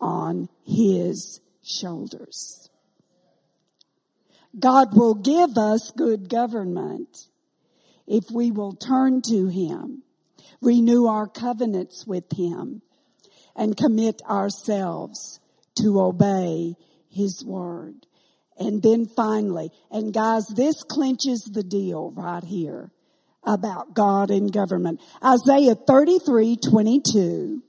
on 0.00 0.48
his 0.64 1.40
shoulders. 1.64 2.67
God 4.58 4.96
will 4.96 5.14
give 5.14 5.56
us 5.58 5.92
good 5.96 6.28
government 6.28 7.28
if 8.06 8.30
we 8.30 8.50
will 8.50 8.72
turn 8.72 9.22
to 9.22 9.48
Him, 9.48 10.02
renew 10.60 11.06
our 11.06 11.26
covenants 11.26 12.06
with 12.06 12.24
Him, 12.36 12.82
and 13.54 13.76
commit 13.76 14.22
ourselves 14.28 15.40
to 15.76 16.00
obey 16.00 16.74
His 17.10 17.44
word. 17.44 18.06
And 18.58 18.82
then 18.82 19.06
finally, 19.06 19.70
and 19.90 20.12
guys, 20.12 20.46
this 20.48 20.82
clinches 20.82 21.44
the 21.52 21.62
deal 21.62 22.10
right 22.16 22.42
here 22.42 22.90
about 23.44 23.94
God 23.94 24.30
and 24.30 24.52
government. 24.52 25.00
Isaiah 25.24 25.74
33, 25.74 26.56
22. 26.56 27.62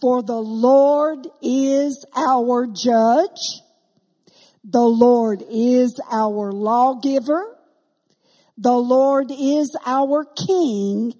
For 0.00 0.22
the 0.22 0.40
Lord 0.40 1.26
is 1.40 2.04
our 2.14 2.66
judge 2.66 3.62
the 4.64 4.80
Lord 4.80 5.44
is 5.50 6.00
our 6.10 6.50
lawgiver. 6.50 7.58
The 8.56 8.72
Lord 8.72 9.30
is 9.30 9.76
our 9.84 10.24
king. 10.24 11.14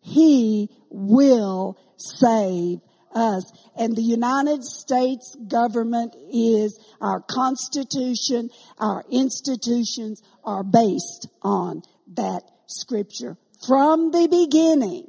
He 0.00 0.68
will 0.90 1.78
save 1.96 2.80
us. 3.14 3.52
And 3.76 3.94
the 3.94 4.02
United 4.02 4.64
States 4.64 5.36
government 5.46 6.16
is 6.32 6.78
our 7.00 7.20
constitution, 7.20 8.50
our 8.78 9.04
institutions 9.10 10.22
are 10.44 10.64
based 10.64 11.28
on 11.42 11.82
that 12.14 12.42
scripture. 12.66 13.36
From 13.66 14.10
the 14.10 14.28
beginning, 14.28 15.08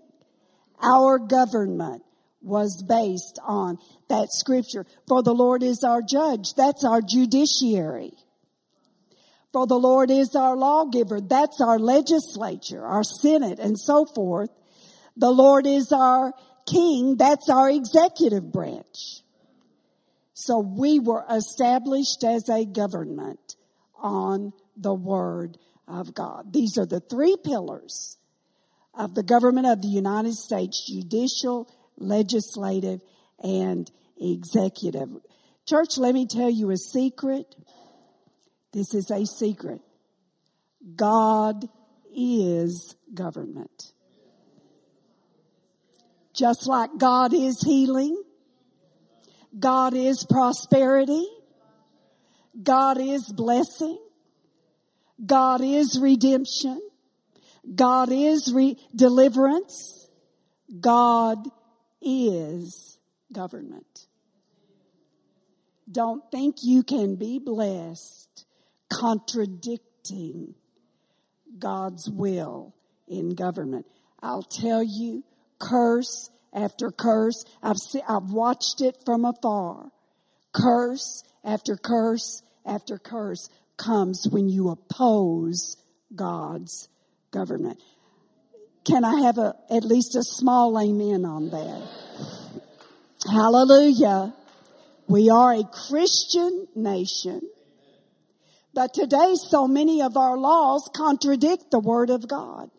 our 0.82 1.20
government 1.20 2.04
was 2.42 2.84
based 2.88 3.40
on 3.44 3.78
that 4.08 4.28
scripture. 4.32 4.86
For 5.08 5.22
the 5.24 5.34
Lord 5.34 5.64
is 5.64 5.84
our 5.84 6.02
judge. 6.02 6.54
That's 6.56 6.86
our 6.86 7.02
judiciary. 7.02 8.14
For 9.52 9.66
the 9.66 9.80
Lord 9.80 10.12
is 10.12 10.36
our 10.36 10.56
lawgiver. 10.56 11.20
That's 11.22 11.60
our 11.60 11.80
legislature, 11.80 12.86
our 12.86 13.04
senate, 13.04 13.60
and 13.60 13.78
so 13.80 14.06
forth. 14.06 14.50
The 15.18 15.32
Lord 15.32 15.66
is 15.66 15.92
our 15.92 16.34
king. 16.68 17.18
That's 17.18 17.50
our 17.50 17.70
executive 17.70 18.52
branch. 18.52 19.22
So 20.34 20.60
we 20.60 21.00
were 21.00 21.26
established 21.30 22.24
as 22.24 22.48
a 22.48 22.66
government 22.66 23.56
on 23.96 24.54
the 24.78 24.94
word 24.94 25.58
of 25.88 26.14
God. 26.14 26.54
These 26.54 26.78
are 26.78 26.86
the 26.86 27.02
three 27.02 27.36
pillars 27.44 28.18
of 28.94 29.16
the 29.16 29.24
government 29.24 29.68
of 29.68 29.82
the 29.82 29.90
United 29.90 30.34
States, 30.34 30.86
judicial, 30.88 31.70
legislative, 32.00 33.02
and 33.44 33.90
executive. 34.20 35.10
Church, 35.68 35.98
let 35.98 36.14
me 36.14 36.26
tell 36.26 36.50
you 36.50 36.72
a 36.72 36.78
secret. 36.78 37.56
This 38.74 38.94
is 38.94 39.12
a 39.12 39.26
secret. 39.26 39.82
God 40.96 41.68
is 42.16 42.96
government. 43.14 43.94
Just 46.34 46.68
like 46.68 46.92
God 46.98 47.34
is 47.34 47.62
healing, 47.62 48.22
God 49.58 49.94
is 49.94 50.26
prosperity, 50.30 51.28
God 52.62 52.98
is 53.00 53.32
blessing, 53.34 53.98
God 55.26 55.62
is 55.62 56.00
redemption, 56.00 56.82
God 57.76 58.10
is 58.12 58.54
re- 58.54 58.78
deliverance, 58.96 60.08
God 60.80 61.50
is 62.02 62.98
government. 63.32 64.08
Don't 65.92 66.24
think 66.32 66.58
you 66.62 66.84
can 66.84 67.16
be 67.16 67.40
blessed 67.40 68.46
contradicting 68.92 70.56
God's 71.58 72.10
will 72.10 72.76
in 73.08 73.36
government. 73.36 73.86
I'll 74.22 74.44
tell 74.44 74.84
you, 74.84 75.24
curse 75.60 76.30
after 76.54 76.92
curse. 76.92 77.44
I've 77.62 77.78
seen, 77.78 78.04
I've 78.08 78.32
watched 78.32 78.82
it 78.82 78.98
from 79.06 79.26
afar. 79.26 79.92
Curse 80.52 81.24
after 81.44 81.76
curse 81.76 82.44
after 82.66 82.98
curse 82.98 83.50
comes 83.78 84.28
when 84.30 84.50
you 84.50 84.70
oppose 84.70 85.78
God's 86.16 86.90
government. 87.32 87.80
Can 88.86 89.04
I 89.04 89.22
have 89.22 89.38
a, 89.38 89.56
at 89.70 89.84
least 89.84 90.16
a 90.16 90.24
small 90.24 90.80
amen 90.80 91.26
on 91.26 91.50
that? 91.50 91.88
Hallelujah. 93.30 94.34
We 95.08 95.30
are 95.30 95.54
a 95.54 95.64
Christian 95.64 96.68
nation. 96.76 97.42
But 98.74 98.94
today 98.94 99.36
so 99.36 99.68
many 99.68 100.02
of 100.02 100.16
our 100.16 100.38
laws 100.38 100.90
contradict 100.96 101.72
the 101.72 101.80
word 101.80 102.10
of 102.10 102.28
God. 102.28 102.70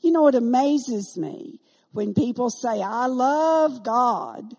You 0.00 0.12
know, 0.12 0.28
it 0.28 0.34
amazes 0.34 1.16
me 1.16 1.60
when 1.92 2.12
people 2.12 2.50
say, 2.50 2.82
I 2.82 3.06
love 3.06 3.82
God, 3.82 4.54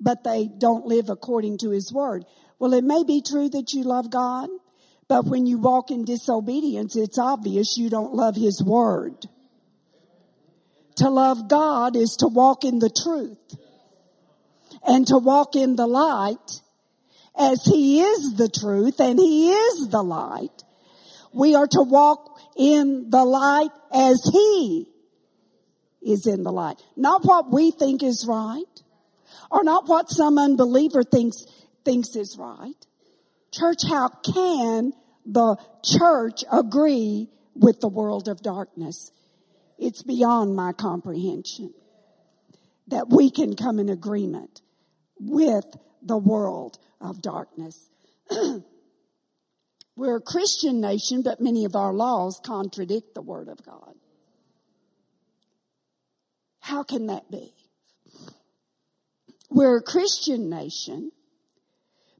but 0.00 0.22
they 0.22 0.48
don't 0.48 0.86
live 0.86 1.08
according 1.08 1.58
to 1.58 1.70
his 1.70 1.92
word. 1.92 2.24
Well, 2.58 2.74
it 2.74 2.84
may 2.84 3.04
be 3.04 3.22
true 3.22 3.48
that 3.48 3.72
you 3.72 3.84
love 3.84 4.10
God, 4.10 4.48
but 5.08 5.24
when 5.24 5.46
you 5.46 5.58
walk 5.58 5.90
in 5.90 6.04
disobedience, 6.04 6.94
it's 6.94 7.18
obvious 7.18 7.76
you 7.78 7.88
don't 7.88 8.14
love 8.14 8.36
his 8.36 8.62
word. 8.62 9.26
To 10.96 11.08
love 11.08 11.48
God 11.48 11.96
is 11.96 12.16
to 12.20 12.28
walk 12.28 12.64
in 12.64 12.78
the 12.78 12.90
truth 12.90 13.56
and 14.86 15.06
to 15.06 15.16
walk 15.16 15.56
in 15.56 15.76
the 15.76 15.86
light 15.86 16.60
as 17.38 17.64
he 17.64 18.00
is 18.00 18.34
the 18.36 18.48
truth 18.48 19.00
and 19.00 19.18
he 19.18 19.50
is 19.50 19.88
the 19.88 20.02
light. 20.02 20.64
We 21.32 21.54
are 21.54 21.68
to 21.68 21.82
walk 21.82 22.38
in 22.56 23.10
the 23.10 23.24
light 23.24 23.70
as 23.92 24.20
he 24.32 24.88
is 26.02 26.26
in 26.26 26.42
the 26.42 26.52
light. 26.52 26.82
Not 26.96 27.24
what 27.24 27.50
we 27.50 27.70
think 27.70 28.02
is 28.02 28.26
right 28.28 28.64
or 29.50 29.62
not 29.62 29.88
what 29.88 30.10
some 30.10 30.36
unbeliever 30.36 31.04
thinks, 31.04 31.46
thinks 31.84 32.16
is 32.16 32.36
right. 32.38 32.87
Church, 33.52 33.82
how 33.88 34.08
can 34.08 34.92
the 35.24 35.56
church 35.84 36.44
agree 36.52 37.28
with 37.54 37.80
the 37.80 37.88
world 37.88 38.28
of 38.28 38.42
darkness? 38.42 39.10
It's 39.78 40.02
beyond 40.02 40.56
my 40.56 40.72
comprehension 40.72 41.72
that 42.88 43.08
we 43.08 43.30
can 43.30 43.54
come 43.54 43.78
in 43.78 43.88
agreement 43.88 44.60
with 45.20 45.64
the 46.02 46.16
world 46.16 46.78
of 47.00 47.22
darkness. 47.22 47.88
We're 49.96 50.16
a 50.16 50.20
Christian 50.20 50.80
nation, 50.80 51.22
but 51.22 51.40
many 51.40 51.64
of 51.64 51.74
our 51.74 51.92
laws 51.92 52.40
contradict 52.44 53.14
the 53.14 53.22
Word 53.22 53.48
of 53.48 53.64
God. 53.64 53.94
How 56.60 56.82
can 56.82 57.06
that 57.06 57.30
be? 57.30 57.54
We're 59.50 59.78
a 59.78 59.82
Christian 59.82 60.50
nation, 60.50 61.10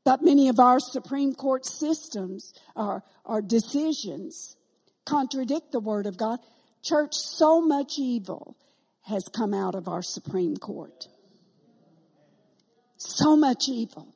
but 0.08 0.22
many 0.22 0.48
of 0.48 0.58
our 0.58 0.80
Supreme 0.80 1.34
Court 1.34 1.66
systems, 1.66 2.54
our, 2.74 3.04
our 3.26 3.42
decisions, 3.42 4.56
contradict 5.04 5.70
the 5.70 5.80
Word 5.80 6.06
of 6.06 6.16
God. 6.16 6.38
Church, 6.82 7.12
so 7.12 7.60
much 7.60 7.98
evil 7.98 8.56
has 9.02 9.28
come 9.28 9.52
out 9.52 9.74
of 9.74 9.86
our 9.86 10.00
Supreme 10.00 10.56
Court. 10.56 11.08
So 12.96 13.36
much 13.36 13.68
evil. 13.68 14.14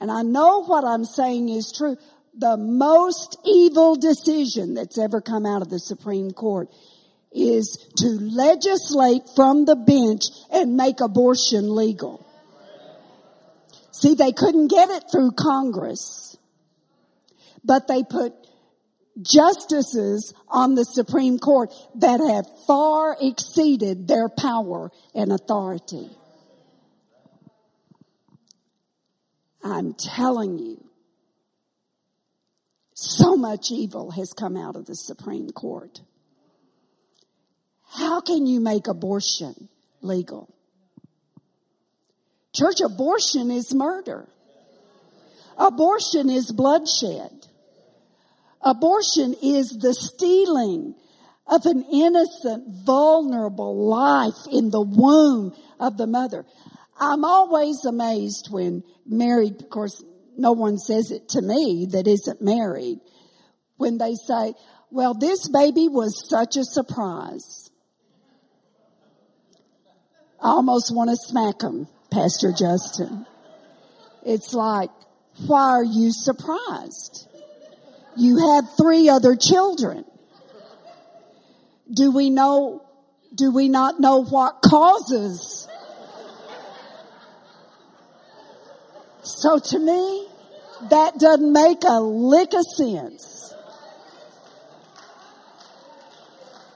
And 0.00 0.10
I 0.10 0.22
know 0.22 0.64
what 0.64 0.84
I'm 0.84 1.04
saying 1.04 1.48
is 1.48 1.72
true. 1.72 1.96
The 2.36 2.56
most 2.56 3.38
evil 3.44 3.94
decision 3.94 4.74
that's 4.74 4.98
ever 4.98 5.20
come 5.20 5.46
out 5.46 5.62
of 5.62 5.70
the 5.70 5.78
Supreme 5.78 6.32
Court 6.32 6.70
is 7.30 7.78
to 7.98 8.08
legislate 8.08 9.22
from 9.36 9.64
the 9.64 9.76
bench 9.76 10.22
and 10.50 10.76
make 10.76 11.00
abortion 11.00 11.72
legal. 11.72 12.23
See, 14.04 14.14
they 14.14 14.32
couldn't 14.32 14.68
get 14.68 14.90
it 14.90 15.04
through 15.10 15.30
Congress, 15.30 16.36
but 17.64 17.88
they 17.88 18.02
put 18.02 18.34
justices 19.22 20.34
on 20.46 20.74
the 20.74 20.84
Supreme 20.84 21.38
Court 21.38 21.72
that 21.94 22.20
have 22.20 22.44
far 22.66 23.16
exceeded 23.18 24.06
their 24.06 24.28
power 24.28 24.90
and 25.14 25.32
authority. 25.32 26.10
I'm 29.62 29.94
telling 29.94 30.58
you, 30.58 30.84
so 32.92 33.36
much 33.36 33.70
evil 33.70 34.10
has 34.10 34.34
come 34.34 34.58
out 34.58 34.76
of 34.76 34.84
the 34.84 34.96
Supreme 34.96 35.48
Court. 35.48 36.02
How 37.88 38.20
can 38.20 38.46
you 38.46 38.60
make 38.60 38.86
abortion 38.86 39.70
legal? 40.02 40.53
Church 42.54 42.80
abortion 42.80 43.50
is 43.50 43.74
murder. 43.74 44.28
Abortion 45.58 46.30
is 46.30 46.52
bloodshed. 46.52 47.46
Abortion 48.62 49.34
is 49.42 49.70
the 49.80 49.92
stealing 49.92 50.94
of 51.46 51.66
an 51.66 51.84
innocent, 51.92 52.64
vulnerable 52.86 53.86
life 53.88 54.46
in 54.50 54.70
the 54.70 54.80
womb 54.80 55.54
of 55.78 55.98
the 55.98 56.06
mother. 56.06 56.46
I'm 56.98 57.24
always 57.24 57.84
amazed 57.84 58.48
when 58.50 58.82
married, 59.04 59.60
of 59.60 59.68
course, 59.68 60.02
no 60.36 60.52
one 60.52 60.78
says 60.78 61.10
it 61.10 61.28
to 61.30 61.42
me 61.42 61.86
that 61.90 62.06
isn't 62.06 62.40
married, 62.40 63.00
when 63.76 63.98
they 63.98 64.14
say, 64.14 64.54
well, 64.90 65.14
this 65.14 65.48
baby 65.48 65.88
was 65.88 66.28
such 66.28 66.56
a 66.56 66.64
surprise. 66.64 67.70
I 70.40 70.48
almost 70.48 70.94
want 70.94 71.10
to 71.10 71.16
smack 71.16 71.62
him, 71.62 71.88
Pastor 72.10 72.52
Justin. 72.52 73.26
It's 74.24 74.54
like, 74.54 74.90
why 75.46 75.70
are 75.70 75.84
you 75.84 76.12
surprised? 76.12 77.28
You 78.16 78.38
had 78.38 78.64
three 78.76 79.08
other 79.08 79.36
children. 79.36 80.04
Do 81.92 82.10
we 82.10 82.30
know, 82.30 82.84
do 83.34 83.50
we 83.50 83.68
not 83.68 84.00
know 84.00 84.24
what 84.24 84.62
causes? 84.62 85.68
So 89.22 89.58
to 89.58 89.78
me, 89.78 90.28
that 90.90 91.18
doesn't 91.18 91.52
make 91.52 91.82
a 91.84 92.00
lick 92.00 92.52
of 92.54 92.64
sense. 92.76 93.54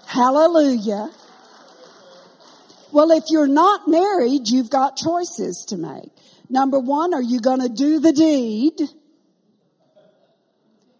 Hallelujah. 0.07 1.11
Well, 2.91 3.11
if 3.11 3.24
you're 3.28 3.47
not 3.47 3.86
married, 3.86 4.49
you've 4.49 4.70
got 4.70 4.97
choices 4.97 5.64
to 5.68 5.76
make. 5.76 6.11
Number 6.49 6.78
one, 6.78 7.12
are 7.12 7.22
you 7.22 7.41
going 7.41 7.61
to 7.61 7.68
do 7.68 8.01
the 8.01 8.12
deed? 8.12 8.80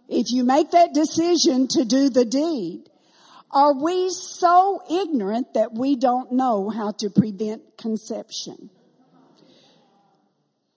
If 0.09 0.31
you 0.31 0.45
make 0.45 0.71
that 0.73 0.93
decision 0.93 1.69
to 1.69 1.85
do 1.85 2.11
the 2.11 2.25
deed, 2.25 2.89
are 3.51 3.73
we 3.73 4.11
so 4.11 4.83
ignorant 4.91 5.55
that 5.55 5.73
we 5.73 5.97
don't 5.97 6.33
know 6.33 6.69
how 6.69 6.93
to 6.93 7.09
prevent 7.09 7.79
conception? 7.79 8.71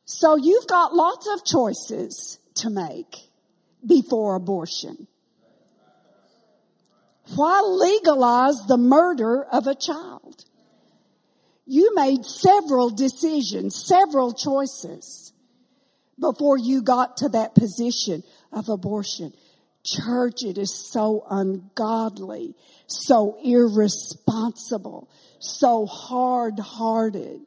So 0.05 0.35
you've 0.35 0.67
got 0.67 0.93
lots 0.93 1.27
of 1.27 1.45
choices 1.45 2.39
to 2.55 2.69
make 2.69 3.29
before 3.85 4.35
abortion. 4.35 5.07
Why 7.35 7.61
legalize 7.61 8.55
the 8.67 8.77
murder 8.77 9.43
of 9.43 9.67
a 9.67 9.75
child? 9.75 10.20
You 11.71 11.95
made 11.95 12.25
several 12.25 12.89
decisions, 12.89 13.81
several 13.81 14.33
choices 14.33 15.31
before 16.19 16.57
you 16.57 16.81
got 16.81 17.15
to 17.17 17.29
that 17.29 17.55
position 17.55 18.23
of 18.51 18.67
abortion. 18.67 19.31
Church, 19.85 20.43
it 20.43 20.57
is 20.57 20.91
so 20.91 21.25
ungodly, 21.29 22.55
so 22.87 23.37
irresponsible, 23.41 25.09
so 25.39 25.85
hard 25.85 26.59
hearted. 26.59 27.39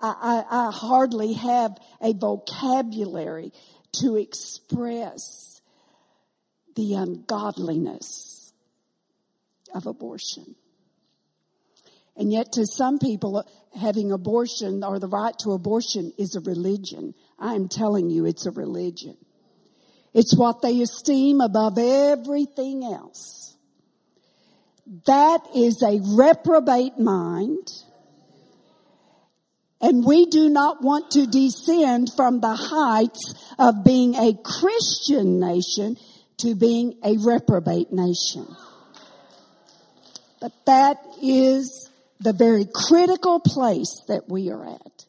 I, 0.00 0.44
I, 0.50 0.66
I 0.66 0.70
hardly 0.72 1.34
have 1.34 1.78
a 2.02 2.12
vocabulary 2.12 3.52
to 4.00 4.16
express 4.16 5.60
the 6.74 6.94
ungodliness 6.94 8.52
of 9.72 9.86
abortion. 9.86 10.56
And 12.20 12.30
yet 12.30 12.52
to 12.52 12.66
some 12.66 12.98
people, 12.98 13.42
having 13.80 14.12
abortion 14.12 14.84
or 14.84 14.98
the 14.98 15.08
right 15.08 15.32
to 15.38 15.52
abortion 15.52 16.12
is 16.18 16.34
a 16.34 16.40
religion. 16.40 17.14
I 17.38 17.54
am 17.54 17.66
telling 17.66 18.10
you, 18.10 18.26
it's 18.26 18.44
a 18.44 18.50
religion. 18.50 19.16
It's 20.12 20.36
what 20.36 20.60
they 20.60 20.82
esteem 20.82 21.40
above 21.40 21.78
everything 21.78 22.84
else. 22.84 23.56
That 25.06 25.40
is 25.56 25.82
a 25.82 25.98
reprobate 26.14 26.98
mind. 26.98 27.66
And 29.80 30.04
we 30.04 30.26
do 30.26 30.50
not 30.50 30.82
want 30.82 31.10
to 31.12 31.26
descend 31.26 32.10
from 32.14 32.42
the 32.42 32.54
heights 32.54 33.34
of 33.58 33.82
being 33.82 34.14
a 34.14 34.34
Christian 34.44 35.40
nation 35.40 35.96
to 36.36 36.54
being 36.54 36.98
a 37.02 37.16
reprobate 37.16 37.92
nation. 37.92 38.46
But 40.38 40.52
that 40.66 40.98
is 41.22 41.89
the 42.20 42.32
very 42.34 42.66
critical 42.72 43.40
place 43.40 44.04
that 44.08 44.28
we 44.28 44.50
are 44.50 44.66
at. 44.66 45.06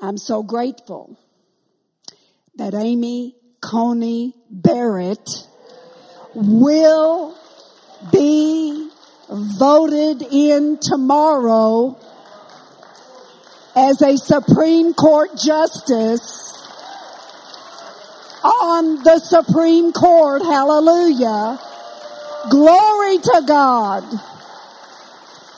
I'm 0.00 0.16
so 0.16 0.44
grateful 0.44 1.18
that 2.54 2.74
Amy 2.74 3.34
Coney 3.60 4.34
Barrett 4.48 5.28
will 6.34 7.36
be 8.12 8.88
voted 9.28 10.22
in 10.22 10.78
tomorrow 10.80 11.98
as 13.74 14.00
a 14.00 14.16
Supreme 14.16 14.94
Court 14.94 15.30
justice 15.36 16.54
on 18.44 19.02
the 19.02 19.18
Supreme 19.18 19.92
Court. 19.92 20.42
Hallelujah. 20.42 21.58
Glory 22.50 23.18
to 23.18 23.42
God. 23.46 24.04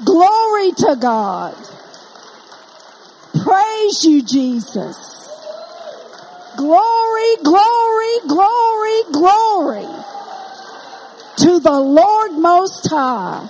Glory 0.05 0.73
to 0.73 0.97
God. 1.01 1.55
Praise 3.45 4.05
you, 4.05 4.23
Jesus. 4.23 5.29
Glory, 6.57 7.37
glory, 7.45 8.19
glory, 8.29 9.03
glory 9.13 10.05
to 11.37 11.61
the 11.61 11.81
Lord 11.81 12.33
Most 12.33 12.89
High. 12.91 13.49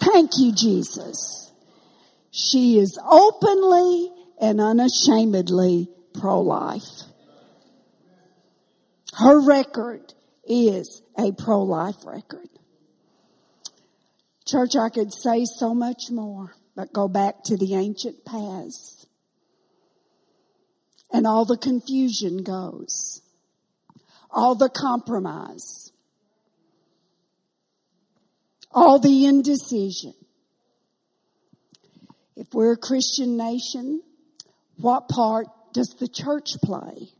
Thank 0.00 0.32
you, 0.38 0.52
Jesus. 0.52 1.52
She 2.30 2.78
is 2.78 2.98
openly 3.08 4.10
and 4.40 4.60
unashamedly 4.60 5.88
pro-life. 6.18 7.02
Her 9.14 9.40
record 9.40 10.14
is 10.52 11.02
a 11.18 11.32
pro-life 11.32 12.04
record. 12.04 12.48
Church, 14.46 14.76
I 14.76 14.88
could 14.88 15.12
say 15.12 15.44
so 15.44 15.74
much 15.74 16.10
more, 16.10 16.54
but 16.74 16.92
go 16.92 17.08
back 17.08 17.44
to 17.44 17.56
the 17.56 17.74
ancient 17.74 18.24
past. 18.24 19.06
And 21.12 21.26
all 21.26 21.44
the 21.44 21.56
confusion 21.56 22.42
goes. 22.42 23.22
All 24.30 24.54
the 24.54 24.70
compromise. 24.70 25.92
All 28.72 28.98
the 28.98 29.26
indecision. 29.26 30.14
If 32.34 32.54
we're 32.54 32.72
a 32.72 32.78
Christian 32.78 33.36
nation, 33.36 34.02
what 34.78 35.08
part 35.08 35.46
does 35.72 35.94
the 36.00 36.08
church 36.08 36.60
play? 36.62 37.10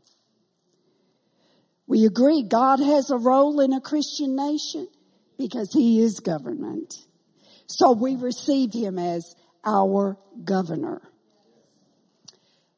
We 1.87 2.05
agree 2.05 2.43
God 2.43 2.79
has 2.79 3.09
a 3.09 3.17
role 3.17 3.59
in 3.59 3.73
a 3.73 3.81
Christian 3.81 4.35
nation 4.35 4.87
because 5.37 5.73
he 5.73 5.99
is 5.99 6.19
government. 6.19 6.95
So 7.67 7.91
we 7.91 8.15
receive 8.15 8.73
him 8.73 8.97
as 8.97 9.35
our 9.65 10.17
governor. 10.43 11.01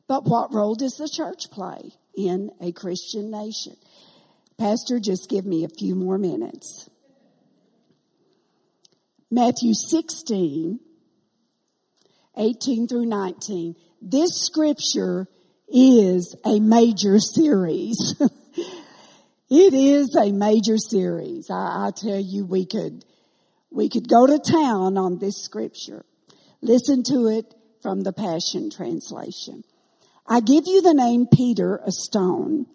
But 0.07 0.25
what 0.25 0.53
role 0.53 0.75
does 0.75 0.97
the 0.97 1.09
church 1.09 1.49
play 1.51 1.93
in 2.15 2.51
a 2.61 2.71
Christian 2.71 3.31
nation? 3.31 3.75
Pastor, 4.57 4.99
just 4.99 5.29
give 5.29 5.45
me 5.45 5.63
a 5.63 5.69
few 5.69 5.95
more 5.95 6.17
minutes. 6.17 6.89
Matthew 9.29 9.73
16, 9.73 10.79
18 12.37 12.87
through 12.87 13.05
19. 13.05 13.75
This 14.01 14.41
scripture 14.45 15.27
is 15.67 16.35
a 16.45 16.59
major 16.59 17.19
series. 17.19 18.15
it 19.49 19.73
is 19.73 20.15
a 20.15 20.31
major 20.31 20.77
series. 20.77 21.49
I, 21.49 21.87
I, 21.87 21.91
tell 21.95 22.19
you, 22.19 22.45
we 22.45 22.65
could, 22.65 23.05
we 23.69 23.89
could 23.89 24.09
go 24.09 24.25
to 24.25 24.39
town 24.39 24.97
on 24.97 25.19
this 25.19 25.43
scripture. 25.43 26.05
Listen 26.61 27.03
to 27.03 27.27
it 27.27 27.53
from 27.81 28.01
the 28.01 28.13
Passion 28.13 28.71
Translation. 28.71 29.63
I 30.25 30.39
give 30.39 30.63
you 30.65 30.81
the 30.81 30.93
name 30.93 31.27
Peter, 31.31 31.79
a 31.85 31.91
stone, 31.91 32.65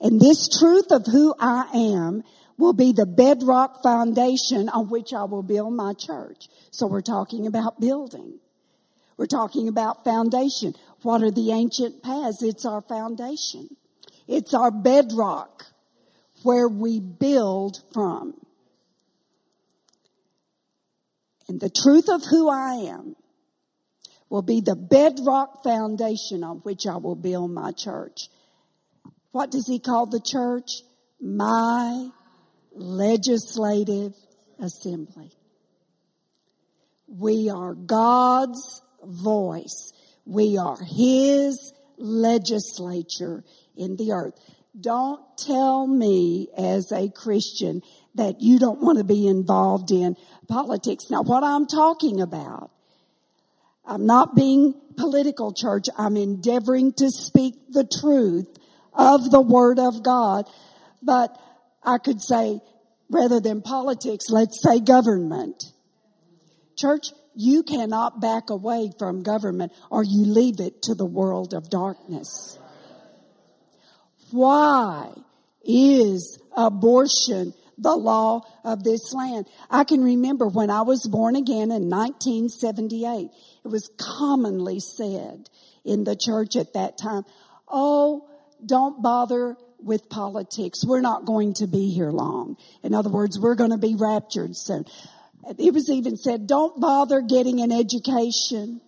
and 0.00 0.20
this 0.20 0.48
truth 0.58 0.90
of 0.90 1.06
who 1.06 1.34
I 1.38 1.68
am 1.74 2.24
will 2.56 2.72
be 2.72 2.92
the 2.92 3.06
bedrock 3.06 3.82
foundation 3.82 4.68
on 4.68 4.88
which 4.88 5.12
I 5.12 5.24
will 5.24 5.42
build 5.42 5.74
my 5.74 5.92
church. 5.92 6.48
So 6.70 6.86
we're 6.86 7.02
talking 7.02 7.46
about 7.46 7.80
building. 7.80 8.38
We're 9.16 9.26
talking 9.26 9.68
about 9.68 10.04
foundation. 10.04 10.74
What 11.02 11.22
are 11.22 11.30
the 11.30 11.52
ancient 11.52 12.02
paths? 12.02 12.42
It's 12.42 12.64
our 12.64 12.80
foundation. 12.80 13.76
It's 14.26 14.54
our 14.54 14.70
bedrock 14.70 15.71
where 16.44 16.68
we 16.68 17.00
build 17.00 17.82
from. 17.92 18.34
And 21.48 21.60
the 21.60 21.70
truth 21.70 22.08
of 22.08 22.22
who 22.24 22.48
I 22.48 22.74
am 22.90 23.16
will 24.28 24.42
be 24.42 24.60
the 24.60 24.76
bedrock 24.76 25.62
foundation 25.62 26.42
on 26.42 26.58
which 26.58 26.86
I 26.86 26.96
will 26.96 27.16
build 27.16 27.50
my 27.50 27.72
church. 27.72 28.28
What 29.32 29.50
does 29.50 29.66
he 29.66 29.78
call 29.78 30.06
the 30.06 30.22
church? 30.24 30.82
My 31.20 32.08
legislative 32.74 34.14
assembly. 34.58 35.32
We 37.06 37.50
are 37.50 37.74
God's 37.74 38.80
voice. 39.04 39.92
We 40.24 40.56
are 40.56 40.78
His 40.82 41.72
legislature 41.98 43.44
in 43.76 43.96
the 43.96 44.12
earth. 44.12 44.34
Don't 44.78 45.20
tell 45.46 45.86
me 45.86 46.48
as 46.56 46.92
a 46.92 47.10
Christian 47.10 47.82
that 48.14 48.40
you 48.40 48.58
don't 48.58 48.80
want 48.80 48.98
to 48.98 49.04
be 49.04 49.26
involved 49.26 49.90
in 49.90 50.16
politics. 50.48 51.04
Now 51.10 51.22
what 51.22 51.42
I'm 51.42 51.66
talking 51.66 52.20
about, 52.20 52.70
I'm 53.84 54.06
not 54.06 54.36
being 54.36 54.74
political 54.96 55.52
church. 55.52 55.86
I'm 55.96 56.16
endeavoring 56.16 56.92
to 56.94 57.10
speak 57.10 57.54
the 57.70 57.84
truth 57.84 58.48
of 58.92 59.30
the 59.30 59.40
word 59.40 59.78
of 59.78 60.02
God. 60.02 60.46
But 61.02 61.36
I 61.82 61.98
could 61.98 62.20
say, 62.20 62.60
rather 63.10 63.40
than 63.40 63.62
politics, 63.62 64.26
let's 64.28 64.62
say 64.62 64.80
government. 64.80 65.64
Church, 66.76 67.08
you 67.34 67.62
cannot 67.62 68.20
back 68.20 68.50
away 68.50 68.92
from 68.98 69.22
government 69.22 69.72
or 69.90 70.04
you 70.04 70.24
leave 70.24 70.60
it 70.60 70.82
to 70.82 70.94
the 70.94 71.06
world 71.06 71.54
of 71.54 71.70
darkness. 71.70 72.58
Why 74.30 75.12
is 75.64 76.38
abortion 76.56 77.54
the 77.78 77.96
law 77.96 78.42
of 78.64 78.84
this 78.84 79.12
land? 79.12 79.46
I 79.70 79.84
can 79.84 80.02
remember 80.02 80.46
when 80.46 80.70
I 80.70 80.82
was 80.82 81.06
born 81.06 81.36
again 81.36 81.70
in 81.70 81.88
1978, 81.88 83.30
it 83.64 83.68
was 83.68 83.90
commonly 83.96 84.80
said 84.80 85.48
in 85.84 86.04
the 86.04 86.16
church 86.16 86.56
at 86.56 86.74
that 86.74 86.98
time, 86.98 87.24
oh, 87.68 88.28
don't 88.64 89.02
bother 89.02 89.56
with 89.78 90.08
politics. 90.08 90.84
We're 90.84 91.00
not 91.00 91.24
going 91.24 91.54
to 91.54 91.66
be 91.66 91.90
here 91.90 92.10
long. 92.10 92.56
In 92.82 92.94
other 92.94 93.10
words, 93.10 93.38
we're 93.38 93.56
going 93.56 93.70
to 93.70 93.78
be 93.78 93.96
raptured 93.96 94.56
soon. 94.56 94.84
It 95.58 95.74
was 95.74 95.90
even 95.90 96.16
said, 96.16 96.46
don't 96.46 96.80
bother 96.80 97.20
getting 97.20 97.60
an 97.60 97.72
education. 97.72 98.80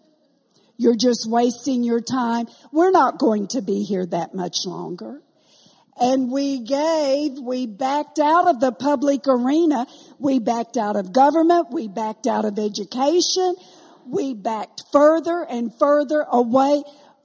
You're 0.76 0.96
just 0.96 1.28
wasting 1.28 1.82
your 1.82 2.00
time. 2.00 2.46
We're 2.72 2.92
not 2.92 3.18
going 3.18 3.48
to 3.48 3.62
be 3.62 3.82
here 3.82 4.06
that 4.06 4.34
much 4.34 4.58
longer. 4.64 5.20
And 6.00 6.30
we 6.30 6.60
gave, 6.60 7.38
we 7.38 7.66
backed 7.66 8.18
out 8.18 8.48
of 8.48 8.60
the 8.60 8.72
public 8.72 9.28
arena. 9.28 9.86
We 10.18 10.40
backed 10.40 10.76
out 10.76 10.96
of 10.96 11.12
government. 11.12 11.68
We 11.70 11.86
backed 11.88 12.26
out 12.26 12.44
of 12.44 12.58
education. 12.58 13.54
We 14.06 14.34
backed 14.34 14.82
further 14.92 15.46
and 15.48 15.72
further 15.78 16.26
away 16.30 16.82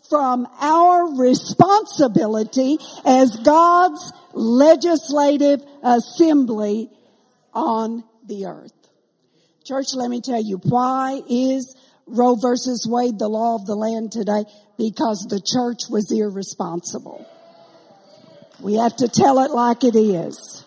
from 0.10 0.48
our 0.60 1.16
responsibility 1.16 2.78
as 3.06 3.36
God's 3.38 4.14
legislative 4.34 5.62
assembly 5.84 6.90
on 7.54 8.04
the 8.26 8.46
earth. 8.46 8.74
Church, 9.64 9.94
let 9.94 10.10
me 10.10 10.22
tell 10.22 10.42
you, 10.42 10.58
why 10.64 11.22
is 11.30 11.76
Roe 12.08 12.36
versus 12.36 12.88
Wade 12.90 13.20
the 13.20 13.28
law 13.28 13.56
of 13.56 13.66
the 13.66 13.76
land 13.76 14.12
today? 14.12 14.46
Because 14.78 15.28
the 15.30 15.42
church 15.46 15.90
was 15.90 16.12
irresponsible. 16.12 17.28
We 18.62 18.76
have 18.76 18.96
to 18.98 19.08
tell 19.08 19.40
it 19.40 19.52
like 19.52 19.84
it 19.84 19.96
is. 19.96 20.64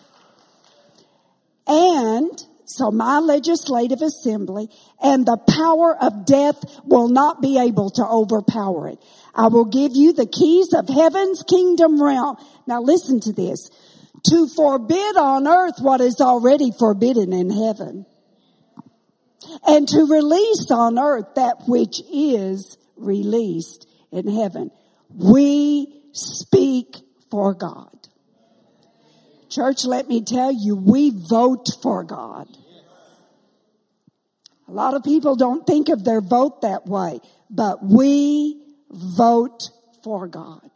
And 1.67 2.43
so 2.65 2.91
my 2.91 3.19
legislative 3.19 4.01
assembly 4.01 4.69
and 5.01 5.25
the 5.25 5.37
power 5.37 5.95
of 6.01 6.25
death 6.25 6.57
will 6.83 7.07
not 7.07 7.41
be 7.41 7.59
able 7.59 7.89
to 7.91 8.05
overpower 8.05 8.89
it. 8.89 8.99
I 9.35 9.47
will 9.47 9.65
give 9.65 9.95
you 9.95 10.13
the 10.13 10.25
keys 10.25 10.73
of 10.73 10.89
heaven's 10.89 11.43
kingdom 11.43 12.01
realm. 12.01 12.37
Now 12.67 12.81
listen 12.81 13.19
to 13.21 13.33
this. 13.33 13.69
To 14.29 14.47
forbid 14.47 15.17
on 15.17 15.47
earth 15.47 15.75
what 15.79 16.01
is 16.01 16.21
already 16.21 16.71
forbidden 16.71 17.33
in 17.33 17.49
heaven 17.49 18.05
and 19.67 19.87
to 19.87 20.05
release 20.05 20.71
on 20.71 20.97
earth 20.97 21.35
that 21.35 21.67
which 21.67 22.01
is 22.11 22.77
released 22.95 23.87
in 24.11 24.27
heaven. 24.27 24.71
We 25.09 26.01
speak 26.13 26.97
for 27.33 27.55
God. 27.55 27.97
Church, 29.49 29.85
let 29.85 30.07
me 30.07 30.23
tell 30.23 30.51
you, 30.51 30.75
we 30.75 31.09
vote 31.09 31.67
for 31.81 32.03
God. 32.03 32.47
A 34.67 34.71
lot 34.71 34.93
of 34.93 35.03
people 35.03 35.35
don't 35.35 35.65
think 35.65 35.89
of 35.89 36.03
their 36.03 36.21
vote 36.21 36.61
that 36.61 36.85
way, 36.85 37.21
but 37.49 37.83
we 37.83 38.61
vote 38.91 39.71
for 40.03 40.27
God. 40.27 40.69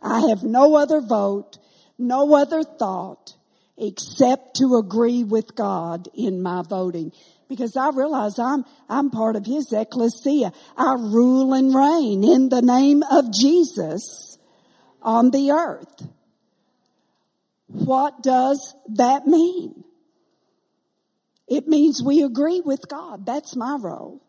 I 0.00 0.28
have 0.30 0.42
no 0.42 0.74
other 0.74 1.02
vote, 1.02 1.58
no 1.98 2.34
other 2.34 2.62
thought 2.62 3.34
except 3.76 4.56
to 4.56 4.76
agree 4.76 5.22
with 5.22 5.54
God 5.54 6.08
in 6.14 6.40
my 6.40 6.62
voting 6.62 7.12
because 7.46 7.76
I 7.76 7.90
realize 7.90 8.38
I'm, 8.38 8.64
I'm 8.88 9.10
part 9.10 9.36
of 9.36 9.44
His 9.44 9.70
ecclesia. 9.70 10.50
I 10.78 10.94
rule 10.94 11.52
and 11.52 11.74
reign 11.74 12.24
in 12.24 12.48
the 12.48 12.62
name 12.62 13.02
of 13.02 13.30
Jesus 13.34 14.37
on 15.08 15.30
the 15.30 15.52
earth. 15.52 16.06
What 17.66 18.22
does 18.22 18.74
that 18.90 19.26
mean? 19.26 19.82
It 21.48 21.66
means 21.66 22.02
we 22.04 22.22
agree 22.22 22.60
with 22.60 22.88
God. 22.88 23.24
That's 23.24 23.56
my 23.56 23.78
role. 23.80 24.20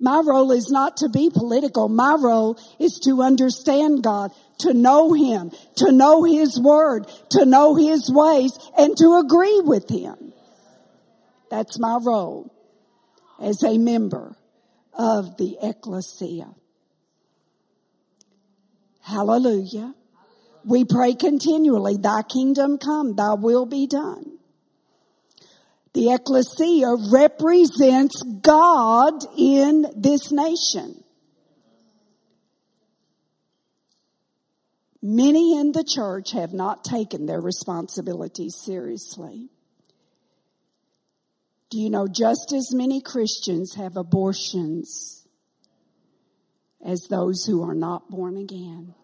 My 0.00 0.20
role 0.26 0.50
is 0.50 0.68
not 0.68 0.96
to 0.96 1.08
be 1.08 1.30
political. 1.30 1.88
My 1.88 2.16
role 2.18 2.58
is 2.80 2.98
to 3.04 3.22
understand 3.22 4.02
God, 4.02 4.32
to 4.58 4.74
know 4.74 5.12
Him, 5.12 5.52
to 5.76 5.92
know 5.92 6.24
His 6.24 6.60
Word, 6.60 7.06
to 7.30 7.44
know 7.46 7.76
His 7.76 8.10
ways, 8.12 8.58
and 8.76 8.96
to 8.96 9.20
agree 9.24 9.60
with 9.60 9.88
Him. 9.88 10.32
That's 11.52 11.78
my 11.78 12.00
role 12.02 12.52
as 13.40 13.62
a 13.62 13.78
member 13.78 14.34
of 14.92 15.36
the 15.36 15.56
ecclesia. 15.62 16.52
Hallelujah. 19.02 19.94
We 20.64 20.84
pray 20.84 21.14
continually, 21.14 21.96
thy 21.96 22.22
kingdom 22.22 22.78
come, 22.78 23.16
thy 23.16 23.34
will 23.34 23.66
be 23.66 23.86
done. 23.86 24.38
The 25.92 26.12
ecclesia 26.12 26.94
represents 27.12 28.22
God 28.40 29.14
in 29.36 29.86
this 29.96 30.30
nation. 30.30 31.02
Many 35.02 35.58
in 35.58 35.72
the 35.72 35.84
church 35.84 36.30
have 36.30 36.54
not 36.54 36.84
taken 36.84 37.26
their 37.26 37.40
responsibilities 37.40 38.54
seriously. 38.64 39.48
Do 41.70 41.78
you 41.78 41.90
know 41.90 42.06
just 42.06 42.52
as 42.52 42.72
many 42.72 43.00
Christians 43.00 43.74
have 43.74 43.96
abortions 43.96 45.21
as 46.84 47.08
those 47.08 47.46
who 47.46 47.62
are 47.62 47.74
not 47.74 48.10
born 48.10 48.36
again? 48.36 48.94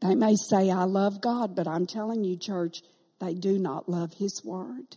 They 0.00 0.14
may 0.14 0.34
say, 0.34 0.70
I 0.70 0.84
love 0.84 1.20
God, 1.20 1.54
but 1.54 1.68
I'm 1.68 1.86
telling 1.86 2.24
you, 2.24 2.36
church, 2.36 2.82
they 3.20 3.34
do 3.34 3.58
not 3.58 3.88
love 3.88 4.14
His 4.14 4.44
Word. 4.44 4.96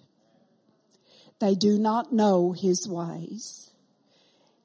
They 1.39 1.53
do 1.53 1.77
not 1.77 2.11
know 2.11 2.53
His 2.53 2.87
ways. 2.89 3.71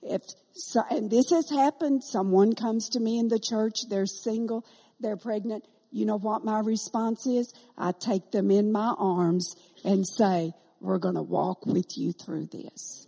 If 0.03 0.23
so, 0.55 0.83
and 0.91 1.11
this 1.11 1.31
has 1.31 1.51
happened, 1.51 2.03
someone 2.03 2.55
comes 2.55 2.89
to 2.91 3.01
me 3.01 3.19
in 3.19 3.29
the 3.29 3.39
church, 3.39 3.89
they're 3.89 4.07
single, 4.07 4.65
they're 4.99 5.17
pregnant. 5.17 5.65
You 5.93 6.07
know 6.07 6.19
what 6.19 6.45
my 6.45 6.61
response 6.61 7.27
is? 7.27 7.53
I 7.77 7.93
take 7.93 8.31
them 8.31 8.51
in 8.51 8.73
my 8.73 8.95
arms 8.99 9.57
and 9.85 10.07
say, 10.07 10.53
we're 10.81 10.99
going 10.99 11.17
to 11.17 11.23
walk 11.23 11.67
with 11.67 11.99
you 11.99 12.13
through 12.13 12.47
this. 12.47 13.07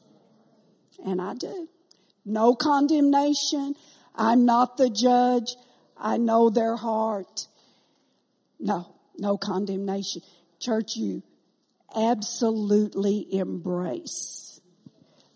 And 1.05 1.21
I 1.21 1.35
do. 1.35 1.69
No 2.25 2.55
condemnation. 2.55 3.75
I'm 4.15 4.45
not 4.45 4.77
the 4.77 4.91
judge. 4.91 5.57
I 5.97 6.17
know 6.19 6.51
their 6.51 6.77
heart. 6.77 7.47
No, 8.59 8.95
no 9.19 9.37
condemnation. 9.37 10.23
Church, 10.61 10.97
you 10.97 11.23
absolutely 11.95 13.27
embrace 13.33 14.61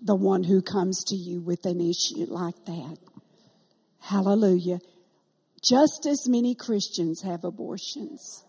the 0.01 0.15
one 0.15 0.45
who 0.45 0.63
comes 0.63 1.03
to 1.05 1.17
you 1.17 1.41
with 1.41 1.65
an 1.67 1.81
issue 1.81 2.27
like 2.29 2.65
that. 2.67 2.99
Hallelujah. 4.01 4.79
Just 5.63 6.07
as 6.07 6.29
many 6.29 6.55
Christians 6.55 7.23
have 7.23 7.43
abortions. 7.43 8.45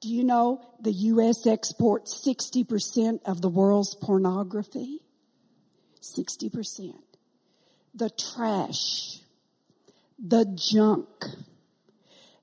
Do 0.00 0.08
you 0.08 0.24
know 0.24 0.62
the 0.80 0.92
U.S. 0.92 1.46
exports 1.46 2.26
60% 2.26 3.20
of 3.26 3.42
the 3.42 3.50
world's 3.50 3.94
pornography? 3.94 5.02
60%. 6.02 6.94
The 7.94 8.10
trash, 8.10 9.20
the 10.18 10.44
junk 10.44 11.08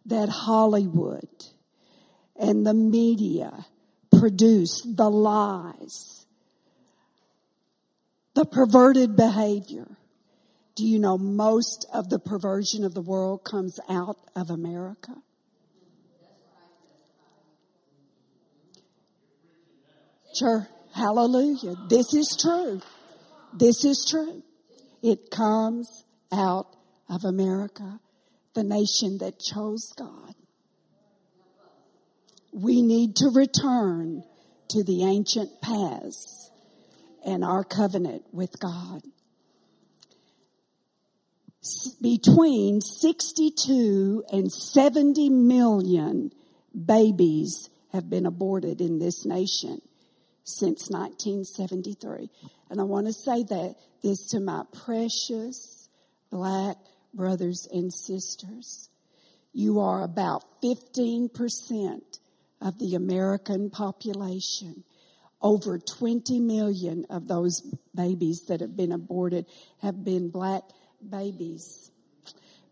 that 0.05 0.30
Hollywood 0.30 1.28
and 2.36 2.66
the 2.66 2.74
media 2.74 3.66
produce 4.18 4.82
the 4.82 5.10
lies, 5.10 6.26
the 8.34 8.45
perverted 8.45 9.16
behavior. 9.16 9.97
Do 10.76 10.86
you 10.86 10.99
know 10.99 11.18
most 11.18 11.88
of 11.91 12.10
the 12.10 12.20
perversion 12.20 12.84
of 12.84 12.93
the 12.93 13.01
world 13.01 13.43
comes 13.43 13.80
out 13.89 14.18
of 14.36 14.49
America? 14.49 15.16
Sure. 20.38 20.68
Hallelujah. 20.93 21.76
This 21.89 22.14
is 22.14 22.38
true. 22.39 22.82
This 23.54 23.84
is 23.84 24.06
true. 24.10 24.43
It 25.02 25.32
comes 25.32 26.04
out 26.32 26.76
of 27.10 27.24
America, 27.24 28.00
the 28.54 28.64
nation 28.64 29.18
that 29.20 29.39
chose 29.39 29.93
God 29.98 30.36
we 32.58 32.82
need 32.82 33.16
to 33.16 33.30
return 33.30 34.24
to 34.70 34.84
the 34.84 35.04
ancient 35.04 35.62
paths 35.62 36.50
and 37.24 37.43
our 37.43 37.64
covenant 37.64 38.24
with 38.32 38.60
God. 38.60 39.02
Between 42.02 42.82
62 42.82 44.24
and 44.32 44.52
70 44.52 45.30
million 45.30 46.32
babies 46.74 47.70
have 47.93 48.10
been 48.10 48.26
aborted 48.26 48.82
in 48.82 49.00
this 49.00 49.26
nation 49.26 49.82
since 50.43 50.89
1973. 50.89 52.30
And 52.70 52.80
I 52.82 52.84
want 52.84 53.07
to 53.07 53.13
say 53.13 53.43
that 53.43 53.76
this 54.03 54.28
to 54.28 54.39
my 54.39 54.63
precious 54.86 55.89
black 56.30 56.78
brothers 57.13 57.68
and 57.72 57.93
sisters. 57.93 58.89
You 59.53 59.80
are 59.80 60.03
about 60.03 60.43
15% 60.63 62.01
of 62.61 62.78
the 62.80 62.95
American 62.95 63.70
population. 63.70 64.84
Over 65.41 65.80
20 65.80 66.39
million 66.39 67.05
of 67.09 67.28
those 67.28 67.61
babies 67.95 68.45
that 68.47 68.61
have 68.61 68.76
been 68.76 68.91
aborted 68.91 69.45
have 69.82 70.03
been 70.03 70.30
black 70.30 70.63
babies. 71.07 71.91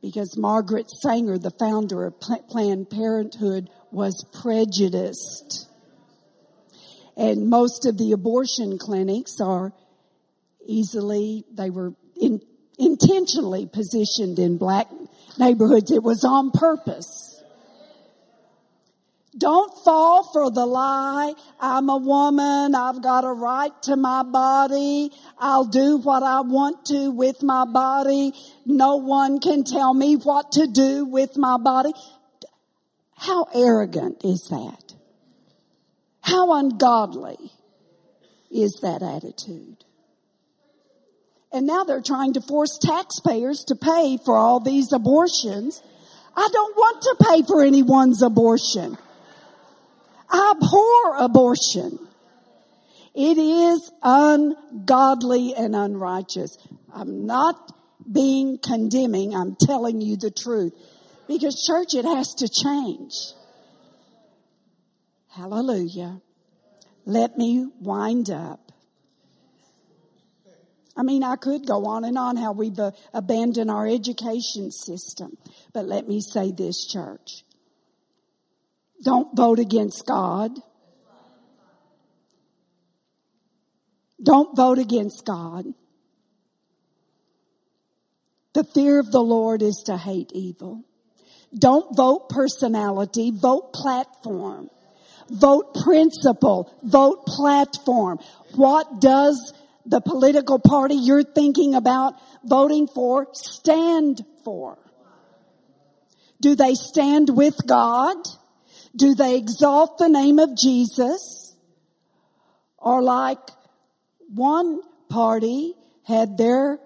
Because 0.01 0.37
Margaret 0.37 0.89
Sanger, 0.91 1.37
the 1.37 1.51
founder 1.51 2.05
of 2.05 2.19
Planned 2.19 2.89
Parenthood, 2.89 3.69
was 3.91 4.25
prejudiced. 4.41 5.67
And 7.17 7.49
most 7.49 7.85
of 7.85 7.97
the 7.97 8.11
abortion 8.11 8.77
clinics 8.77 9.39
are 9.39 9.73
easily, 10.65 11.45
they 11.51 11.69
were 11.69 11.93
in, 12.19 12.41
intentionally 12.77 13.65
positioned 13.65 14.39
in 14.39 14.57
black 14.57 14.87
neighborhoods. 15.37 15.91
It 15.91 16.03
was 16.03 16.23
on 16.23 16.51
purpose. 16.51 17.43
Don't 19.37 19.71
fall 19.83 20.23
for 20.31 20.49
the 20.49 20.65
lie. 20.65 21.33
I'm 21.59 21.89
a 21.89 21.97
woman. 21.97 22.73
I've 22.73 23.01
got 23.01 23.25
a 23.25 23.33
right 23.33 23.73
to 23.83 23.97
my 23.97 24.23
body. 24.23 25.11
I'll 25.37 25.65
do 25.65 25.97
what 25.97 26.23
I 26.23 26.39
want 26.41 26.85
to 26.85 27.11
with 27.11 27.43
my 27.43 27.65
body. 27.65 28.31
No 28.65 28.95
one 28.95 29.39
can 29.41 29.65
tell 29.65 29.93
me 29.93 30.15
what 30.15 30.53
to 30.53 30.67
do 30.67 31.03
with 31.03 31.35
my 31.35 31.57
body. 31.57 31.91
How 33.17 33.47
arrogant 33.53 34.23
is 34.23 34.47
that? 34.49 34.93
How 36.21 36.53
ungodly 36.53 37.51
is 38.49 38.79
that 38.81 39.03
attitude? 39.03 39.83
And 41.55 41.65
now 41.65 41.85
they're 41.85 42.01
trying 42.01 42.33
to 42.33 42.41
force 42.41 42.77
taxpayers 42.81 43.63
to 43.69 43.75
pay 43.75 44.17
for 44.25 44.35
all 44.35 44.59
these 44.59 44.91
abortions. 44.91 45.81
I 46.35 46.49
don't 46.51 46.75
want 46.75 47.01
to 47.03 47.25
pay 47.29 47.43
for 47.43 47.63
anyone's 47.63 48.21
abortion. 48.21 48.97
I 50.29 50.53
abhor 50.53 51.15
abortion. 51.15 51.97
It 53.13 53.37
is 53.37 53.89
ungodly 54.03 55.55
and 55.55 55.77
unrighteous. 55.77 56.57
I'm 56.93 57.25
not 57.25 57.71
being 58.11 58.57
condemning. 58.57 59.33
I'm 59.33 59.55
telling 59.55 60.01
you 60.01 60.17
the 60.17 60.31
truth. 60.31 60.73
Because 61.25 61.63
church, 61.65 61.93
it 61.93 62.03
has 62.03 62.33
to 62.33 62.49
change. 62.49 63.13
Hallelujah. 65.29 66.19
let 67.05 67.37
me 67.37 67.69
wind 67.79 68.29
up. 68.29 68.64
I 70.97 71.03
mean, 71.03 71.23
I 71.23 71.35
could 71.35 71.67
go 71.67 71.85
on 71.85 72.05
and 72.05 72.17
on 72.17 72.37
how 72.37 72.53
we've 72.53 72.79
uh, 72.79 72.91
abandoned 73.13 73.69
our 73.69 73.85
education 73.85 74.71
system. 74.71 75.37
But 75.73 75.85
let 75.85 76.07
me 76.07 76.21
say 76.21 76.51
this, 76.51 76.85
church. 76.85 77.43
Don't 79.03 79.35
vote 79.35 79.59
against 79.59 80.05
God. 80.05 80.51
Don't 84.23 84.55
vote 84.55 84.79
against 84.79 85.25
God. 85.25 85.65
The 88.53 88.63
fear 88.63 88.99
of 88.99 89.11
the 89.11 89.21
Lord 89.21 89.61
is 89.61 89.83
to 89.87 89.97
hate 89.97 90.31
evil. 90.33 90.85
Don't 91.53 91.95
vote 91.95 92.29
personality, 92.29 93.31
vote 93.31 93.73
platform. 93.73 94.69
Vote 95.29 95.73
principle, 95.83 96.71
vote 96.83 97.25
platform. 97.25 98.19
What 98.53 99.01
does 99.01 99.53
the 99.85 100.01
political 100.01 100.59
party 100.59 100.95
you're 100.95 101.23
thinking 101.23 101.75
about 101.75 102.15
voting 102.43 102.87
for 102.87 103.27
stand 103.33 104.25
for? 104.43 104.77
Do 106.41 106.55
they 106.55 106.75
stand 106.75 107.35
with 107.35 107.65
God? 107.65 108.17
Do 108.95 109.13
they 109.15 109.37
exalt 109.37 109.97
the 109.97 110.09
name 110.09 110.39
of 110.39 110.57
Jesus? 110.57 111.55
Or 112.77 113.01
like 113.01 113.39
one 114.33 114.81
party 115.09 115.73
had 116.03 116.37
their, 116.37 116.79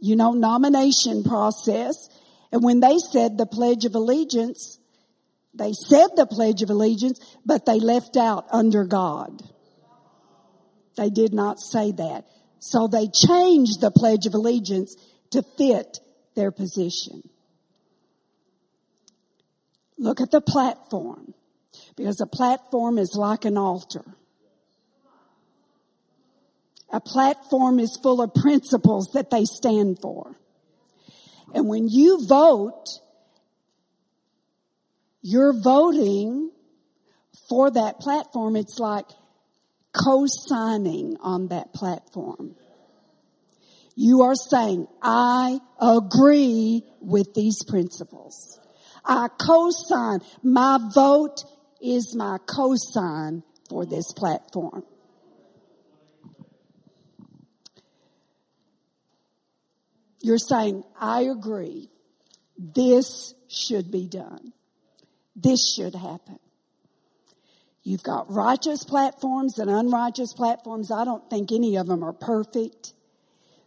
you 0.00 0.16
know, 0.16 0.32
nomination 0.32 1.22
process 1.22 2.08
and 2.52 2.62
when 2.62 2.80
they 2.80 2.98
said 2.98 3.38
the 3.38 3.46
Pledge 3.46 3.84
of 3.84 3.94
Allegiance, 3.94 4.78
they 5.54 5.72
said 5.72 6.08
the 6.16 6.26
Pledge 6.26 6.62
of 6.62 6.70
Allegiance, 6.70 7.20
but 7.44 7.66
they 7.66 7.78
left 7.78 8.16
out 8.16 8.46
under 8.50 8.84
God. 8.84 9.42
They 10.96 11.10
did 11.10 11.32
not 11.32 11.60
say 11.60 11.92
that. 11.92 12.24
So 12.58 12.86
they 12.86 13.08
changed 13.08 13.80
the 13.80 13.90
Pledge 13.90 14.26
of 14.26 14.34
Allegiance 14.34 14.96
to 15.30 15.42
fit 15.56 15.98
their 16.34 16.50
position. 16.50 17.28
Look 19.98 20.20
at 20.20 20.30
the 20.30 20.40
platform 20.40 21.34
because 21.96 22.20
a 22.20 22.26
platform 22.26 22.98
is 22.98 23.14
like 23.14 23.44
an 23.44 23.56
altar. 23.58 24.04
A 26.92 27.00
platform 27.00 27.78
is 27.78 27.98
full 28.02 28.20
of 28.20 28.34
principles 28.34 29.10
that 29.14 29.30
they 29.30 29.44
stand 29.44 29.98
for. 30.00 30.36
And 31.54 31.68
when 31.68 31.88
you 31.88 32.26
vote, 32.26 32.86
you're 35.22 35.52
voting 35.52 36.50
for 37.48 37.70
that 37.70 38.00
platform. 38.00 38.56
It's 38.56 38.78
like 38.78 39.06
co-signing 39.92 41.16
on 41.20 41.48
that 41.48 41.72
platform. 41.72 42.54
You 43.96 44.22
are 44.22 44.34
saying, 44.34 44.86
I 45.02 45.58
agree 45.80 46.84
with 47.00 47.34
these 47.34 47.62
principles. 47.68 48.60
I 49.04 49.28
co-sign. 49.28 50.20
My 50.42 50.78
vote 50.94 51.44
is 51.82 52.14
my 52.16 52.38
co-sign 52.46 53.42
for 53.68 53.84
this 53.84 54.12
platform. 54.12 54.84
You're 60.22 60.38
saying, 60.38 60.84
I 60.98 61.22
agree. 61.22 61.90
This 62.58 63.34
should 63.48 63.90
be 63.90 64.06
done. 64.06 64.52
This 65.34 65.74
should 65.74 65.94
happen. 65.94 66.38
You've 67.82 68.02
got 68.02 68.30
righteous 68.30 68.84
platforms 68.84 69.58
and 69.58 69.70
unrighteous 69.70 70.34
platforms. 70.34 70.90
I 70.90 71.04
don't 71.04 71.28
think 71.30 71.50
any 71.50 71.76
of 71.76 71.86
them 71.86 72.04
are 72.04 72.12
perfect, 72.12 72.92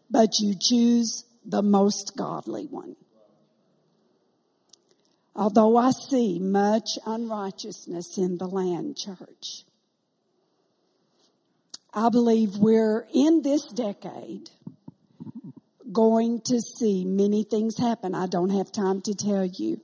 but 0.09 0.39
you 0.39 0.55
choose 0.59 1.25
the 1.45 1.63
most 1.63 2.13
godly 2.15 2.65
one. 2.65 2.95
Although 5.35 5.77
I 5.77 5.91
see 5.91 6.37
much 6.39 6.99
unrighteousness 7.05 8.17
in 8.19 8.37
the 8.37 8.47
land, 8.47 8.97
church, 8.97 9.63
I 11.91 12.09
believe 12.09 12.57
we're 12.57 13.07
in 13.13 13.41
this 13.41 13.67
decade 13.71 14.49
going 15.91 16.41
to 16.45 16.59
see 16.59 17.05
many 17.05 17.43
things 17.43 17.77
happen. 17.77 18.15
I 18.15 18.27
don't 18.27 18.49
have 18.49 18.71
time 18.71 19.01
to 19.01 19.13
tell 19.13 19.45
you. 19.45 19.81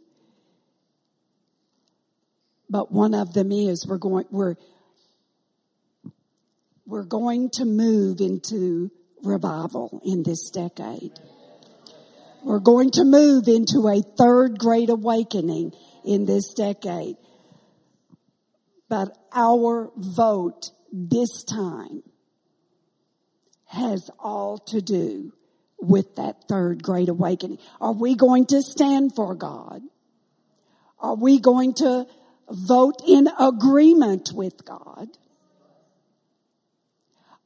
But 2.69 2.91
one 2.91 3.13
of 3.13 3.33
them 3.33 3.51
is 3.51 3.85
we're 3.87 3.97
going, 3.97 4.25
we're, 4.29 4.55
we're 6.85 7.05
going 7.05 7.49
to 7.51 7.65
move 7.65 8.19
into 8.19 8.91
revival 9.23 10.01
in 10.05 10.23
this 10.23 10.49
decade. 10.49 11.11
We're 12.43 12.59
going 12.59 12.91
to 12.91 13.03
move 13.03 13.47
into 13.47 13.87
a 13.87 14.01
third 14.17 14.59
great 14.59 14.89
awakening 14.89 15.73
in 16.05 16.25
this 16.25 16.53
decade. 16.53 17.17
But 18.87 19.09
our 19.33 19.91
vote 19.95 20.71
this 20.91 21.43
time 21.43 22.03
has 23.67 24.09
all 24.19 24.57
to 24.57 24.81
do 24.81 25.33
with 25.79 26.15
that 26.15 26.47
third 26.47 26.81
great 26.81 27.09
awakening. 27.09 27.59
Are 27.79 27.93
we 27.93 28.15
going 28.15 28.45
to 28.47 28.61
stand 28.61 29.15
for 29.15 29.35
God? 29.35 29.81
Are 30.99 31.15
we 31.15 31.39
going 31.39 31.73
to 31.75 32.07
vote 32.49 33.01
in 33.07 33.27
agreement 33.39 34.31
with 34.33 34.65
God? 34.65 35.07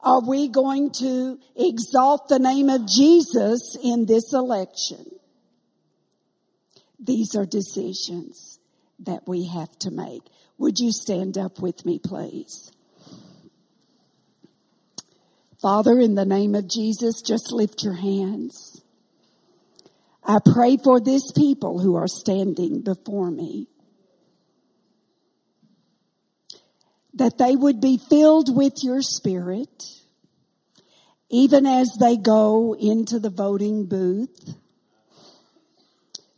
Are 0.00 0.20
we 0.20 0.48
going 0.48 0.90
to 0.98 1.38
exalt 1.56 2.28
the 2.28 2.38
name 2.38 2.68
of 2.68 2.86
Jesus 2.86 3.76
in 3.82 4.04
this 4.04 4.34
election? 4.34 5.06
These 6.98 7.34
are 7.34 7.46
decisions 7.46 8.58
that 8.98 9.26
we 9.26 9.46
have 9.46 9.78
to 9.80 9.90
make. 9.90 10.22
Would 10.58 10.78
you 10.78 10.92
stand 10.92 11.38
up 11.38 11.58
with 11.58 11.84
me, 11.86 11.98
please? 11.98 12.70
Father, 15.60 15.98
in 15.98 16.14
the 16.14 16.26
name 16.26 16.54
of 16.54 16.68
Jesus, 16.68 17.22
just 17.22 17.50
lift 17.50 17.82
your 17.82 17.94
hands. 17.94 18.82
I 20.22 20.38
pray 20.44 20.76
for 20.76 21.00
this 21.00 21.32
people 21.32 21.78
who 21.78 21.96
are 21.96 22.08
standing 22.08 22.82
before 22.82 23.30
me. 23.30 23.68
That 27.14 27.38
they 27.38 27.54
would 27.54 27.80
be 27.80 27.96
filled 27.96 28.54
with 28.54 28.82
your 28.82 29.00
spirit, 29.00 29.84
even 31.30 31.66
as 31.66 31.96
they 32.00 32.16
go 32.16 32.74
into 32.74 33.18
the 33.18 33.30
voting 33.30 33.86
booth, 33.86 34.54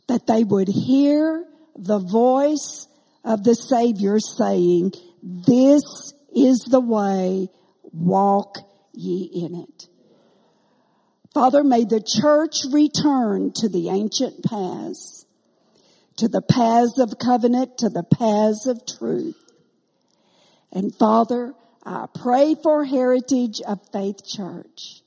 that 0.07 0.27
they 0.27 0.43
would 0.43 0.67
hear 0.67 1.45
the 1.75 1.99
voice 1.99 2.87
of 3.23 3.43
the 3.43 3.55
Savior 3.55 4.19
saying, 4.19 4.93
this 5.21 6.13
is 6.35 6.67
the 6.69 6.79
way, 6.79 7.49
walk 7.91 8.59
ye 8.93 9.23
in 9.33 9.55
it. 9.55 9.87
Father, 11.33 11.63
may 11.63 11.83
the 11.83 12.01
church 12.01 12.61
return 12.71 13.51
to 13.55 13.67
the 13.67 13.89
ancient 13.89 14.43
paths, 14.43 15.25
to 16.15 16.27
the 16.27 16.41
paths 16.41 16.99
of 16.99 17.19
covenant, 17.19 17.77
to 17.79 17.89
the 17.89 18.03
paths 18.03 18.65
of 18.65 18.85
truth 18.85 19.46
and 20.71 20.93
Father, 20.95 21.53
I 21.83 22.05
pray 22.13 22.55
for 22.61 22.85
Heritage 22.85 23.61
of 23.67 23.79
Faith 23.91 24.25
Church 24.27 25.01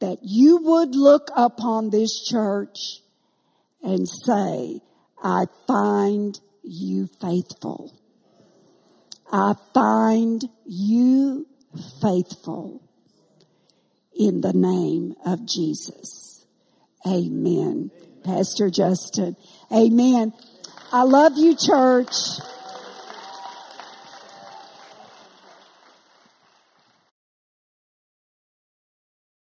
that 0.00 0.18
you 0.22 0.58
would 0.58 0.94
look 0.94 1.30
upon 1.36 1.90
this 1.90 2.24
church 2.24 3.00
and 3.82 4.08
say, 4.08 4.80
I 5.22 5.46
find 5.66 6.38
you 6.62 7.08
faithful. 7.20 7.98
I 9.30 9.54
find 9.74 10.48
you 10.64 11.46
faithful 12.00 12.82
in 14.18 14.40
the 14.40 14.52
name 14.52 15.14
of 15.24 15.46
Jesus. 15.46 16.44
Amen. 17.06 17.90
Pastor 18.24 18.70
Justin. 18.70 19.36
Amen. 19.72 20.32
I 20.92 21.02
love 21.02 21.32
you, 21.36 21.56
church. 21.56 22.12